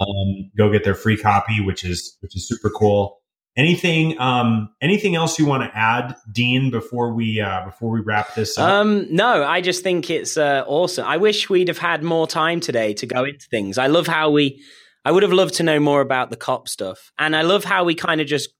um, 0.00 0.50
go 0.56 0.72
get 0.72 0.84
their 0.84 0.94
free 0.94 1.18
copy, 1.18 1.60
which 1.60 1.84
is 1.84 2.16
which 2.20 2.34
is 2.34 2.48
super 2.48 2.70
cool. 2.70 3.20
Anything 3.56 4.18
um, 4.20 4.70
anything 4.80 5.14
else 5.14 5.38
you 5.38 5.46
want 5.46 5.62
to 5.62 5.78
add, 5.78 6.16
Dean, 6.30 6.70
before 6.70 7.12
we 7.14 7.40
uh, 7.40 7.64
before 7.64 7.90
we 7.90 8.00
wrap 8.00 8.34
this 8.34 8.58
up? 8.58 8.68
Um, 8.68 9.06
no, 9.14 9.44
I 9.44 9.60
just 9.60 9.84
think 9.84 10.10
it's 10.10 10.36
uh, 10.36 10.64
awesome. 10.66 11.06
I 11.06 11.18
wish 11.18 11.48
we'd 11.48 11.68
have 11.68 11.78
had 11.78 12.02
more 12.02 12.26
time 12.26 12.58
today 12.58 12.94
to 12.94 13.06
go 13.06 13.24
into 13.24 13.46
things. 13.46 13.78
I 13.78 13.86
love 13.86 14.08
how 14.08 14.30
we. 14.30 14.60
I 15.04 15.12
would 15.12 15.22
have 15.22 15.32
loved 15.32 15.54
to 15.54 15.62
know 15.62 15.78
more 15.78 16.00
about 16.00 16.30
the 16.30 16.36
cop 16.36 16.68
stuff, 16.68 17.12
and 17.16 17.36
I 17.36 17.42
love 17.42 17.62
how 17.62 17.84
we 17.84 17.94
kind 17.94 18.20
of 18.20 18.26
just 18.26 18.50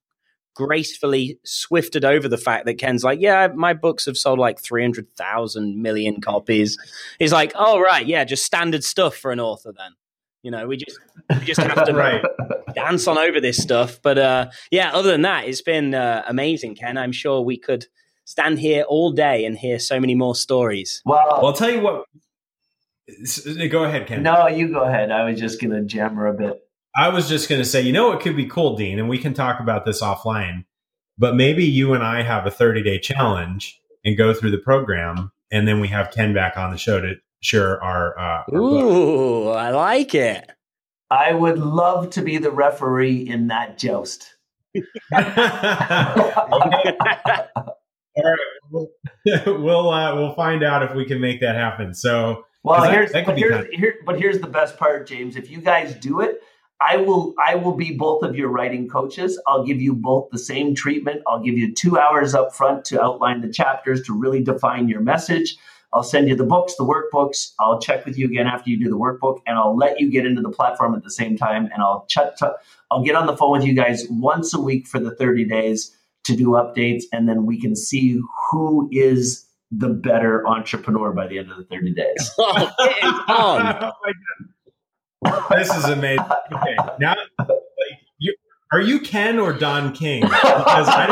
gracefully 0.54 1.38
swifted 1.44 2.04
over 2.04 2.28
the 2.28 2.38
fact 2.38 2.66
that 2.66 2.74
Ken's 2.74 3.04
like, 3.04 3.20
yeah, 3.20 3.48
my 3.54 3.74
books 3.74 4.07
have 4.07 4.16
sold 4.16 4.38
like 4.38 4.61
300,000 4.61 5.83
million 5.83 6.20
copies. 6.20 6.78
He's 7.18 7.33
like, 7.33 7.52
oh, 7.57 7.80
right. 7.80 8.07
Yeah, 8.07 8.24
just 8.24 8.44
standard 8.44 8.85
stuff 8.85 9.16
for 9.16 9.33
an 9.33 9.40
author 9.40 9.72
then. 9.76 9.92
You 10.44 10.50
know, 10.50 10.66
we 10.66 10.76
just 10.76 11.00
we 11.30 11.46
just 11.46 11.59
have 11.59 11.87
to 11.87 11.92
right. 11.94 12.22
dance 12.74 13.09
on 13.09 13.16
over 13.16 13.40
this 13.40 13.57
stuff. 13.57 13.98
But 14.02 14.18
uh, 14.18 14.50
yeah, 14.70 14.92
other 14.92 15.11
than 15.11 15.22
that, 15.22 15.48
it's 15.48 15.62
been 15.62 15.94
uh, 15.94 16.22
amazing, 16.28 16.74
Ken. 16.74 16.98
I'm 16.98 17.12
sure 17.12 17.40
we 17.40 17.57
could 17.57 17.87
stand 18.26 18.59
here 18.59 18.83
all 18.83 19.11
day 19.11 19.46
and 19.46 19.57
hear 19.57 19.78
so 19.78 19.98
many 19.98 20.14
more 20.14 20.35
stories. 20.35 21.00
Well, 21.07 21.18
well 21.26 21.46
I'll 21.46 21.52
tell 21.54 21.70
you 21.70 21.80
what. 21.80 22.04
Go 23.70 23.85
ahead, 23.85 24.07
Ken. 24.07 24.22
No, 24.22 24.46
you 24.46 24.68
go 24.68 24.85
ahead. 24.85 25.11
I 25.11 25.24
was 25.24 25.40
just 25.40 25.62
going 25.62 25.70
to 25.70 25.83
jammer 25.83 26.26
a 26.26 26.35
bit. 26.35 26.61
I 26.94 27.09
was 27.09 27.26
just 27.26 27.48
going 27.48 27.61
to 27.61 27.64
say, 27.66 27.80
you 27.80 27.92
know, 27.92 28.12
it 28.12 28.20
could 28.20 28.37
be 28.37 28.46
cool, 28.46 28.76
Dean, 28.76 28.98
and 28.98 29.09
we 29.09 29.18
can 29.18 29.33
talk 29.33 29.61
about 29.61 29.87
this 29.87 30.02
offline. 30.02 30.66
But 31.16 31.37
maybe 31.37 31.64
you 31.64 31.94
and 31.94 32.04
I 32.04 32.22
have 32.22 32.46
a 32.46 32.50
30 32.50 32.83
day 32.83 32.98
challenge 32.98 33.80
and 34.04 34.16
go 34.16 34.35
through 34.35 34.50
the 34.50 34.59
program, 34.59 35.33
and 35.50 35.66
then 35.66 35.80
we 35.80 35.88
have 35.88 36.11
Ken 36.11 36.35
back 36.35 36.59
on 36.59 36.70
the 36.70 36.76
show 36.76 37.00
to 37.00 37.14
share 37.44 37.83
our. 37.83 38.18
Uh, 38.18 38.44
our 38.52 38.59
Ooh, 38.59 39.44
book. 39.44 39.57
I 39.57 39.70
like 39.70 40.14
it. 40.14 40.50
I 41.11 41.33
would 41.33 41.59
love 41.59 42.11
to 42.11 42.22
be 42.22 42.38
the 42.38 42.50
referee 42.50 43.28
in 43.28 43.48
that 43.48 43.79
joust. 43.79 44.35
All 48.16 48.23
right, 48.25 48.38
we'll 48.71 48.88
we'll, 49.46 49.90
uh, 49.90 50.14
we'll 50.14 50.35
find 50.35 50.62
out 50.62 50.83
if 50.83 50.94
we 50.94 51.04
can 51.04 51.21
make 51.21 51.40
that 51.40 51.56
happen. 51.56 51.94
So, 51.94 52.44
well, 52.62 52.88
here's 52.88 53.12
that, 53.12 53.27
that 53.27 53.33
but 53.33 53.38
here's 53.38 53.66
here, 53.73 53.96
but 54.06 54.19
here's 54.19 54.40
the 54.40 54.46
best 54.46 54.77
part, 54.77 55.08
James. 55.08 55.37
If 55.37 55.50
you 55.50 55.60
guys 55.60 55.94
do 55.94 56.21
it, 56.21 56.40
I 56.81 56.96
will 56.96 57.35
I 57.44 57.56
will 57.56 57.75
be 57.75 57.92
both 57.92 58.23
of 58.23 58.37
your 58.37 58.48
writing 58.48 58.88
coaches. 58.88 59.40
I'll 59.46 59.64
give 59.64 59.81
you 59.81 59.94
both 59.94 60.31
the 60.31 60.38
same 60.38 60.75
treatment. 60.75 61.23
I'll 61.27 61.42
give 61.42 61.58
you 61.58 61.75
2 61.75 61.98
hours 61.98 62.35
up 62.35 62.54
front 62.54 62.85
to 62.87 63.02
outline 63.02 63.40
the 63.40 63.48
chapters 63.48 64.02
to 64.02 64.19
really 64.19 64.42
define 64.42 64.88
your 64.88 65.00
message. 65.00 65.56
I'll 65.95 66.03
send 66.03 66.29
you 66.29 66.35
the 66.35 66.45
books, 66.45 66.75
the 66.75 66.85
workbooks. 66.85 67.53
I'll 67.61 67.81
check 67.81 68.05
with 68.05 68.19
you 68.19 68.27
again 68.27 68.49
after 68.49 68.69
you 68.69 68.77
do 68.77 68.90
the 68.90 68.99
workbook 68.99 69.38
and 69.47 69.57
I'll 69.57 69.77
let 69.77 70.01
you 70.01 70.11
get 70.11 70.27
into 70.27 70.42
the 70.42 70.51
platform 70.51 70.95
at 70.95 71.05
the 71.05 71.11
same 71.11 71.37
time 71.37 71.71
and 71.73 71.83
I'll 71.83 72.05
chat 72.09 72.37
I'll 72.90 73.05
get 73.05 73.15
on 73.15 73.27
the 73.27 73.37
phone 73.37 73.53
with 73.53 73.65
you 73.65 73.75
guys 73.75 74.05
once 74.11 74.53
a 74.53 74.61
week 74.61 74.88
for 74.88 74.99
the 74.99 75.15
30 75.15 75.45
days 75.45 75.97
to 76.25 76.35
do 76.35 76.49
updates 76.49 77.05
and 77.13 77.29
then 77.29 77.47
we 77.47 77.61
can 77.61 77.77
see 77.77 78.21
who 78.51 78.88
is 78.90 79.47
the 79.71 79.88
better 79.88 80.47
entrepreneur 80.49 81.13
by 81.13 81.29
the 81.29 81.38
end 81.38 81.51
of 81.51 81.59
the 81.59 81.65
30 81.65 81.95
days. 81.95 82.31
oh, 82.38 82.73
oh 85.25 85.47
this 85.51 85.75
is 85.75 85.85
amazing. 85.85 86.25
Okay, 86.53 86.77
now 86.99 87.15
are 88.73 88.81
you 88.81 88.99
Ken 88.99 89.38
or 89.38 89.53
Don 89.53 89.92
King? 89.92 90.23
Because 90.23 90.88
I 90.88 91.07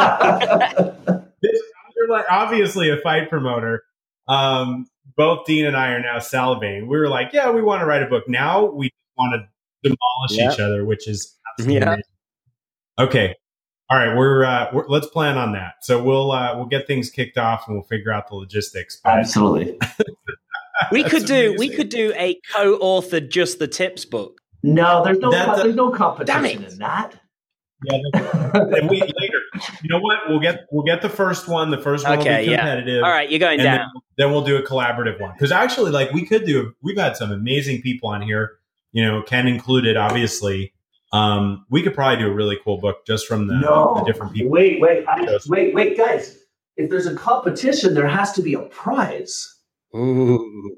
don't. 1.07 1.25
you're 1.97 2.09
like 2.09 2.25
obviously 2.29 2.91
a 2.91 2.97
fight 2.97 3.31
promoter. 3.31 3.85
Um, 4.29 4.87
both 5.17 5.47
Dean 5.47 5.67
and 5.67 5.77
I 5.77 5.89
are 5.91 6.01
now 6.01 6.19
salivating. 6.19 6.83
We 6.83 6.97
were 6.99 7.09
like, 7.09 7.33
yeah, 7.33 7.51
we 7.51 7.63
want 7.63 7.81
to 7.81 7.87
write 7.87 8.03
a 8.03 8.07
book. 8.07 8.25
Now 8.29 8.65
we 8.67 8.91
want 9.17 9.35
to 9.35 9.49
demolish 9.83 10.31
Yeah. 10.39 10.53
each 10.53 10.61
other, 10.61 10.85
which 10.85 11.09
is 11.09 11.37
absolutely 11.59 11.81
Yeah. 11.81 11.87
amazing. 11.89 12.03
okay. 12.99 13.35
All 13.91 13.99
right, 13.99 14.17
we're, 14.17 14.43
uh, 14.45 14.71
we're 14.73 14.87
let's 14.89 15.07
plan 15.09 15.37
on 15.37 15.53
that. 15.53 15.75
So 15.83 16.03
we'll 16.03 16.31
uh, 16.33 16.57
we'll 16.57 16.65
get 16.67 16.87
things 16.87 17.11
kicked 17.11 17.37
off 17.37 17.65
and 17.67 17.77
we'll 17.77 17.85
figure 17.85 18.11
out 18.11 18.27
the 18.29 18.37
logistics. 18.37 18.99
But 19.05 19.19
Absolutely. 19.19 19.79
We 20.91 21.05
could 21.05 21.27
do 21.27 21.55
we 21.59 21.69
could 21.69 21.91
do 21.91 22.13
a 22.17 22.41
co-authored 22.55 23.29
just 23.31 23.59
the 23.59 23.69
tips 23.69 24.05
book. 24.07 24.41
No, 24.63 25.05
there's 25.05 25.19
no 25.19 25.31
That's 25.31 25.61
a- 25.61 25.63
there's 25.65 25.75
no 25.77 25.91
competition 25.91 26.65
in 26.65 26.79
that. 26.79 27.15
yeah, 27.85 27.99
and 28.55 28.89
we 28.91 29.01
later. 29.01 29.32
You 29.83 29.89
know 29.89 29.99
what? 30.01 30.19
We'll 30.29 30.41
get 30.41 30.67
we'll 30.71 30.85
get 30.85 31.03
the 31.03 31.09
first 31.09 31.49
one. 31.49 31.71
The 31.71 31.79
first 31.79 32.05
one 32.09 32.19
will 32.19 32.25
Okay, 32.27 32.45
be 32.45 32.51
yeah. 32.51 32.59
competitive. 32.59 33.03
All 33.05 33.11
right, 33.11 33.31
you're 33.31 33.39
going 33.39 33.61
and 33.61 33.67
then, 33.67 33.79
down. 33.79 33.91
then 34.19 34.31
we'll 34.31 34.45
do 34.45 34.57
a 34.57 34.63
collaborative 34.63 35.21
one 35.21 35.33
because 35.33 35.53
actually 35.53 35.91
like 35.91 36.13
we 36.13 36.25
could 36.25 36.45
do 36.45 36.75
we've 36.83 36.97
had 36.99 37.17
some 37.17 37.31
amazing 37.33 37.83
people 37.83 38.09
on 38.09 38.23
here 38.23 38.59
you 38.93 39.05
know 39.05 39.23
ken 39.23 39.47
included 39.49 39.97
obviously 39.97 40.73
um 41.13 41.65
we 41.71 41.83
could 41.83 41.95
probably 41.95 42.23
do 42.23 42.31
a 42.31 42.35
really 42.35 42.59
cool 42.65 42.79
book 42.79 43.07
just 43.07 43.27
from 43.27 43.47
the, 43.47 43.55
no, 43.55 43.95
the 43.99 44.05
different 44.05 44.33
people 44.35 44.51
Wait, 44.51 44.81
wait, 44.81 45.05
I, 45.09 45.39
wait, 45.49 45.75
wait, 45.75 45.97
guys. 45.97 46.39
If 46.77 46.89
there's 46.91 47.07
a 47.07 47.15
competition, 47.15 47.95
there 47.95 48.09
has 48.09 48.33
to 48.33 48.43
be 48.43 48.55
a 48.55 48.61
prize. 48.63 49.57
Ooh. 49.95 50.77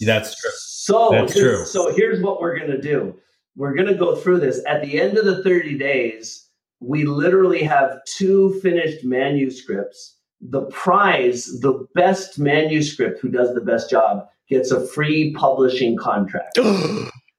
that's 0.00 0.40
true 0.40 0.50
So, 0.56 1.10
That's 1.10 1.34
true. 1.34 1.64
so 1.66 1.94
here's 1.94 2.20
what 2.22 2.40
we're 2.40 2.58
gonna 2.58 2.80
do. 2.80 3.14
We're 3.54 3.74
gonna 3.74 3.94
go 3.94 4.16
through 4.16 4.40
this. 4.40 4.62
At 4.66 4.82
the 4.82 4.98
end 5.00 5.16
of 5.18 5.24
the 5.26 5.42
30 5.42 5.76
days, 5.78 6.45
we 6.80 7.04
literally 7.04 7.62
have 7.62 8.04
two 8.04 8.58
finished 8.60 9.04
manuscripts. 9.04 10.16
The 10.40 10.62
prize, 10.62 11.60
the 11.60 11.86
best 11.94 12.38
manuscript 12.38 13.20
who 13.20 13.28
does 13.28 13.54
the 13.54 13.60
best 13.60 13.88
job, 13.88 14.28
gets 14.48 14.70
a 14.70 14.86
free 14.86 15.32
publishing 15.32 15.96
contract. 15.96 16.58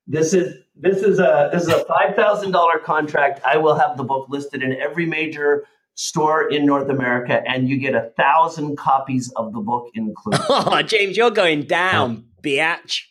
This 0.10 0.34
is 0.34 0.56
this 0.74 1.04
is 1.04 1.20
a 1.20 1.50
this 1.52 1.64
is 1.64 1.68
a 1.68 1.84
five 1.84 2.16
thousand 2.16 2.52
dollar 2.52 2.80
contract. 2.80 3.42
I 3.46 3.58
will 3.58 3.76
have 3.76 3.98
the 3.98 4.06
book 4.06 4.30
listed 4.30 4.64
in 4.64 4.72
every 4.72 5.06
major 5.06 5.66
store 5.96 6.50
in 6.50 6.66
North 6.66 6.90
America, 6.90 7.44
and 7.46 7.68
you 7.68 7.78
get 7.78 7.94
a 7.94 8.12
thousand 8.16 8.78
copies 8.78 9.30
of 9.36 9.52
the 9.52 9.60
book 9.60 9.90
included. 9.96 10.40
oh, 10.50 10.82
James, 10.82 11.18
you're 11.18 11.30
going 11.30 11.64
down, 11.64 12.24
biatch. 12.42 13.02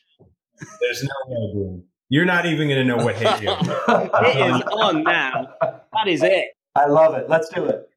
there's 0.81 1.03
no 1.03 1.11
way 1.29 1.83
you're 2.09 2.25
not 2.25 2.47
even 2.47 2.69
going 2.69 2.79
to 2.79 2.85
know 2.85 3.05
what 3.05 3.17
hit 3.17 3.43
you 3.43 3.51
It 3.51 4.37
is 4.37 4.63
on 4.63 5.03
now. 5.03 5.49
That 5.97 6.11
is 6.11 6.23
it. 6.23 6.47
I 6.75 6.87
love 6.87 7.15
it. 7.15 7.29
Let's 7.29 7.49
do 7.49 7.65
it. 7.65 7.89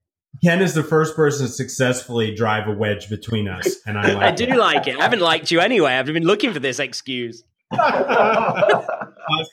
ken 0.44 0.62
is 0.62 0.74
the 0.74 0.84
first 0.84 1.16
person 1.16 1.48
to 1.48 1.52
successfully 1.52 2.34
drive 2.34 2.68
a 2.68 2.72
wedge 2.72 3.10
between 3.10 3.48
us 3.48 3.76
and 3.86 3.98
i 3.98 4.14
like 4.14 4.24
I 4.24 4.32
do 4.32 4.46
like 4.58 4.88
it. 4.88 4.98
I 4.98 5.04
haven't 5.04 5.22
liked 5.22 5.52
you 5.52 5.60
anyway. 5.60 5.94
I've 5.94 6.06
been 6.06 6.24
looking 6.24 6.54
for 6.54 6.60
this 6.60 6.80
excuse. 6.80 7.44
awesome. 7.72 8.70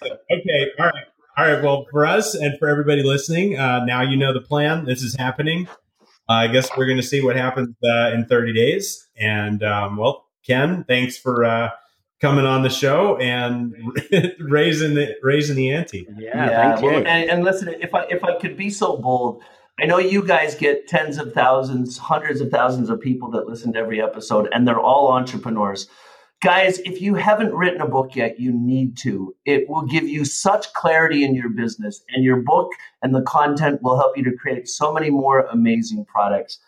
Okay. 0.03 0.71
All 0.79 0.87
right. 0.87 1.05
All 1.37 1.47
right. 1.47 1.63
Well, 1.63 1.87
for 1.91 2.07
us 2.07 2.35
and 2.35 2.59
for 2.59 2.69
everybody 2.69 3.03
listening, 3.03 3.59
uh, 3.59 3.85
now 3.85 4.01
you 4.03 4.17
know 4.17 4.33
the 4.33 4.41
plan. 4.41 4.85
This 4.87 5.03
is 5.03 5.15
happening. 5.17 5.69
Uh, 6.29 6.33
I 6.33 6.47
guess 6.49 6.71
we're 6.77 6.87
going 6.87 6.97
to 6.97 7.07
see 7.07 7.23
what 7.23 7.37
happens 7.37 7.75
uh, 7.85 8.11
in 8.13 8.27
30 8.27 8.53
days. 8.53 9.07
And 9.19 9.63
um, 9.63 9.97
well, 9.97 10.27
Ken, 10.47 10.85
thanks 10.85 11.19
for 11.19 11.45
uh, 11.45 11.71
coming 12.21 12.47
on 12.47 12.63
the 12.63 12.71
show 12.71 13.17
and 13.19 13.75
raising 14.41 14.95
the 14.95 15.15
raising 15.23 15.57
the 15.57 15.71
ante. 15.71 16.07
Yeah, 16.17 16.49
thank 16.49 16.83
you. 16.83 16.87
well, 16.87 16.99
and, 16.99 17.31
and 17.31 17.45
listen, 17.45 17.69
if 17.81 17.95
I 17.95 18.05
if 18.05 18.25
I 18.25 18.39
could 18.39 18.57
be 18.57 18.71
so 18.71 18.97
bold, 18.97 19.43
I 19.81 19.87
know 19.87 19.99
you 19.99 20.25
guys 20.25 20.55
get 20.55 20.89
tens 20.89 21.19
of 21.19 21.33
thousands, 21.33 21.99
hundreds 21.99 22.41
of 22.41 22.51
thousands 22.51 22.89
of 22.89 23.01
people 23.01 23.31
that 23.33 23.47
listen 23.47 23.73
to 23.75 23.79
every 23.79 24.01
episode, 24.01 24.49
and 24.53 24.67
they're 24.67 24.81
all 24.81 25.13
entrepreneurs. 25.13 25.89
Guys, 26.43 26.79
if 26.81 27.01
you 27.01 27.15
haven't 27.15 27.55
written 27.55 27.81
a 27.81 27.89
book 27.89 28.15
yet, 28.15 28.39
you 28.39 28.53
need 28.53 28.97
to. 28.99 29.35
It 29.47 29.69
will 29.71 29.87
give 29.87 30.07
you 30.07 30.27
such 30.27 30.71
clarity 30.75 31.25
in 31.25 31.35
your 31.35 31.49
business, 31.49 32.03
and 32.09 32.25
your 32.25 32.43
book 32.43 32.71
and 33.03 33.15
the 33.15 33.23
content 33.23 33.83
will 33.83 33.97
help 33.99 34.17
you 34.17 34.25
to 34.25 34.37
create 34.37 34.69
so 34.69 34.93
many 34.93 35.11
more 35.11 35.41
amazing 35.47 36.05
products. 36.05 36.59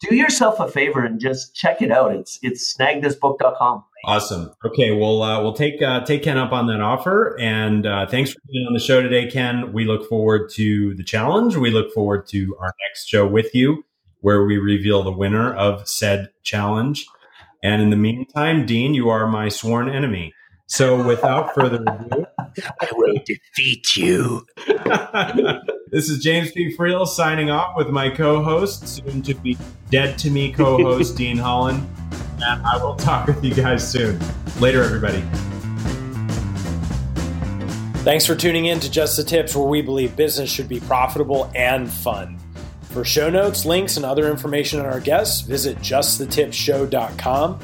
Do 0.00 0.14
yourself 0.14 0.60
a 0.60 0.68
favor 0.68 1.04
and 1.04 1.20
just 1.20 1.54
check 1.54 1.82
it 1.82 1.90
out. 1.90 2.14
It's 2.14 2.38
it's 2.42 2.76
snagthisbook.com. 2.76 3.84
Awesome. 4.04 4.52
Okay. 4.64 4.92
Well, 4.92 5.22
uh, 5.22 5.42
we'll 5.42 5.54
take 5.54 5.82
uh, 5.82 6.04
take 6.04 6.22
Ken 6.22 6.38
up 6.38 6.52
on 6.52 6.66
that 6.68 6.80
offer. 6.80 7.38
And 7.40 7.86
uh, 7.86 8.06
thanks 8.06 8.32
for 8.32 8.40
being 8.50 8.66
on 8.66 8.72
the 8.72 8.80
show 8.80 9.02
today, 9.02 9.30
Ken. 9.30 9.72
We 9.72 9.84
look 9.84 10.08
forward 10.08 10.50
to 10.54 10.94
the 10.94 11.04
challenge. 11.04 11.56
We 11.56 11.70
look 11.70 11.92
forward 11.92 12.26
to 12.28 12.56
our 12.60 12.72
next 12.88 13.08
show 13.08 13.26
with 13.26 13.54
you, 13.54 13.84
where 14.20 14.44
we 14.44 14.56
reveal 14.58 15.02
the 15.02 15.12
winner 15.12 15.52
of 15.52 15.88
said 15.88 16.30
challenge. 16.42 17.06
And 17.62 17.82
in 17.82 17.90
the 17.90 17.96
meantime, 17.96 18.66
Dean, 18.66 18.94
you 18.94 19.08
are 19.10 19.26
my 19.26 19.48
sworn 19.48 19.88
enemy. 19.88 20.32
So 20.68 21.02
without 21.02 21.54
further 21.54 21.82
ado, 21.82 22.26
I 22.80 22.88
will 22.92 23.14
defeat 23.24 23.96
you. 23.96 24.46
this 25.90 26.10
is 26.10 26.22
James 26.22 26.52
P. 26.52 26.76
Friel 26.76 27.06
signing 27.06 27.50
off 27.50 27.74
with 27.76 27.88
my 27.88 28.10
co-host, 28.10 28.86
soon 28.86 29.22
to 29.22 29.34
be 29.34 29.56
dead 29.90 30.18
to 30.18 30.30
me 30.30 30.52
co-host 30.52 31.16
Dean 31.16 31.38
Holland. 31.38 31.88
And 32.42 32.66
I 32.66 32.82
will 32.82 32.96
talk 32.96 33.26
with 33.26 33.44
you 33.44 33.54
guys 33.54 33.88
soon. 33.88 34.18
Later, 34.60 34.82
everybody. 34.82 35.22
Thanks 38.04 38.24
for 38.24 38.34
tuning 38.34 38.66
in 38.66 38.80
to 38.80 38.90
Just 38.90 39.16
the 39.16 39.24
Tips, 39.24 39.54
where 39.54 39.66
we 39.66 39.82
believe 39.82 40.16
business 40.16 40.50
should 40.50 40.68
be 40.68 40.80
profitable 40.80 41.50
and 41.54 41.90
fun. 41.90 42.38
For 42.82 43.04
show 43.04 43.28
notes, 43.28 43.66
links, 43.66 43.96
and 43.96 44.06
other 44.06 44.30
information 44.30 44.80
on 44.80 44.86
our 44.86 45.00
guests, 45.00 45.42
visit 45.42 45.78
justthetipshow.com. 45.78 47.58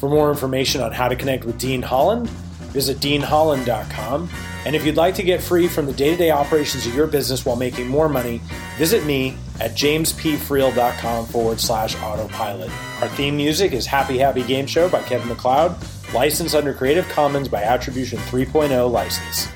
For 0.00 0.10
more 0.10 0.30
information 0.30 0.80
on 0.80 0.92
how 0.92 1.08
to 1.08 1.14
connect 1.14 1.44
with 1.44 1.58
Dean 1.58 1.82
Holland, 1.82 2.28
visit 2.28 2.98
deanholland.com. 2.98 4.28
And 4.66 4.74
if 4.74 4.84
you'd 4.84 4.96
like 4.96 5.14
to 5.14 5.22
get 5.22 5.40
free 5.40 5.68
from 5.68 5.86
the 5.86 5.92
day 5.92 6.10
to 6.10 6.16
day 6.16 6.32
operations 6.32 6.88
of 6.88 6.94
your 6.94 7.06
business 7.06 7.46
while 7.46 7.54
making 7.54 7.86
more 7.86 8.08
money, 8.08 8.40
visit 8.78 9.06
me 9.06 9.36
at 9.60 9.76
jamespfriel.com 9.76 11.26
forward 11.26 11.60
slash 11.60 11.94
autopilot. 12.02 12.68
Our 13.00 13.06
theme 13.10 13.36
music 13.36 13.70
is 13.70 13.86
Happy 13.86 14.18
Happy 14.18 14.42
Game 14.42 14.66
Show 14.66 14.88
by 14.88 15.02
Kevin 15.04 15.28
MacLeod, 15.28 15.76
licensed 16.12 16.56
under 16.56 16.74
Creative 16.74 17.08
Commons 17.10 17.46
by 17.46 17.62
Attribution 17.62 18.18
3.0 18.18 18.90
license. 18.90 19.46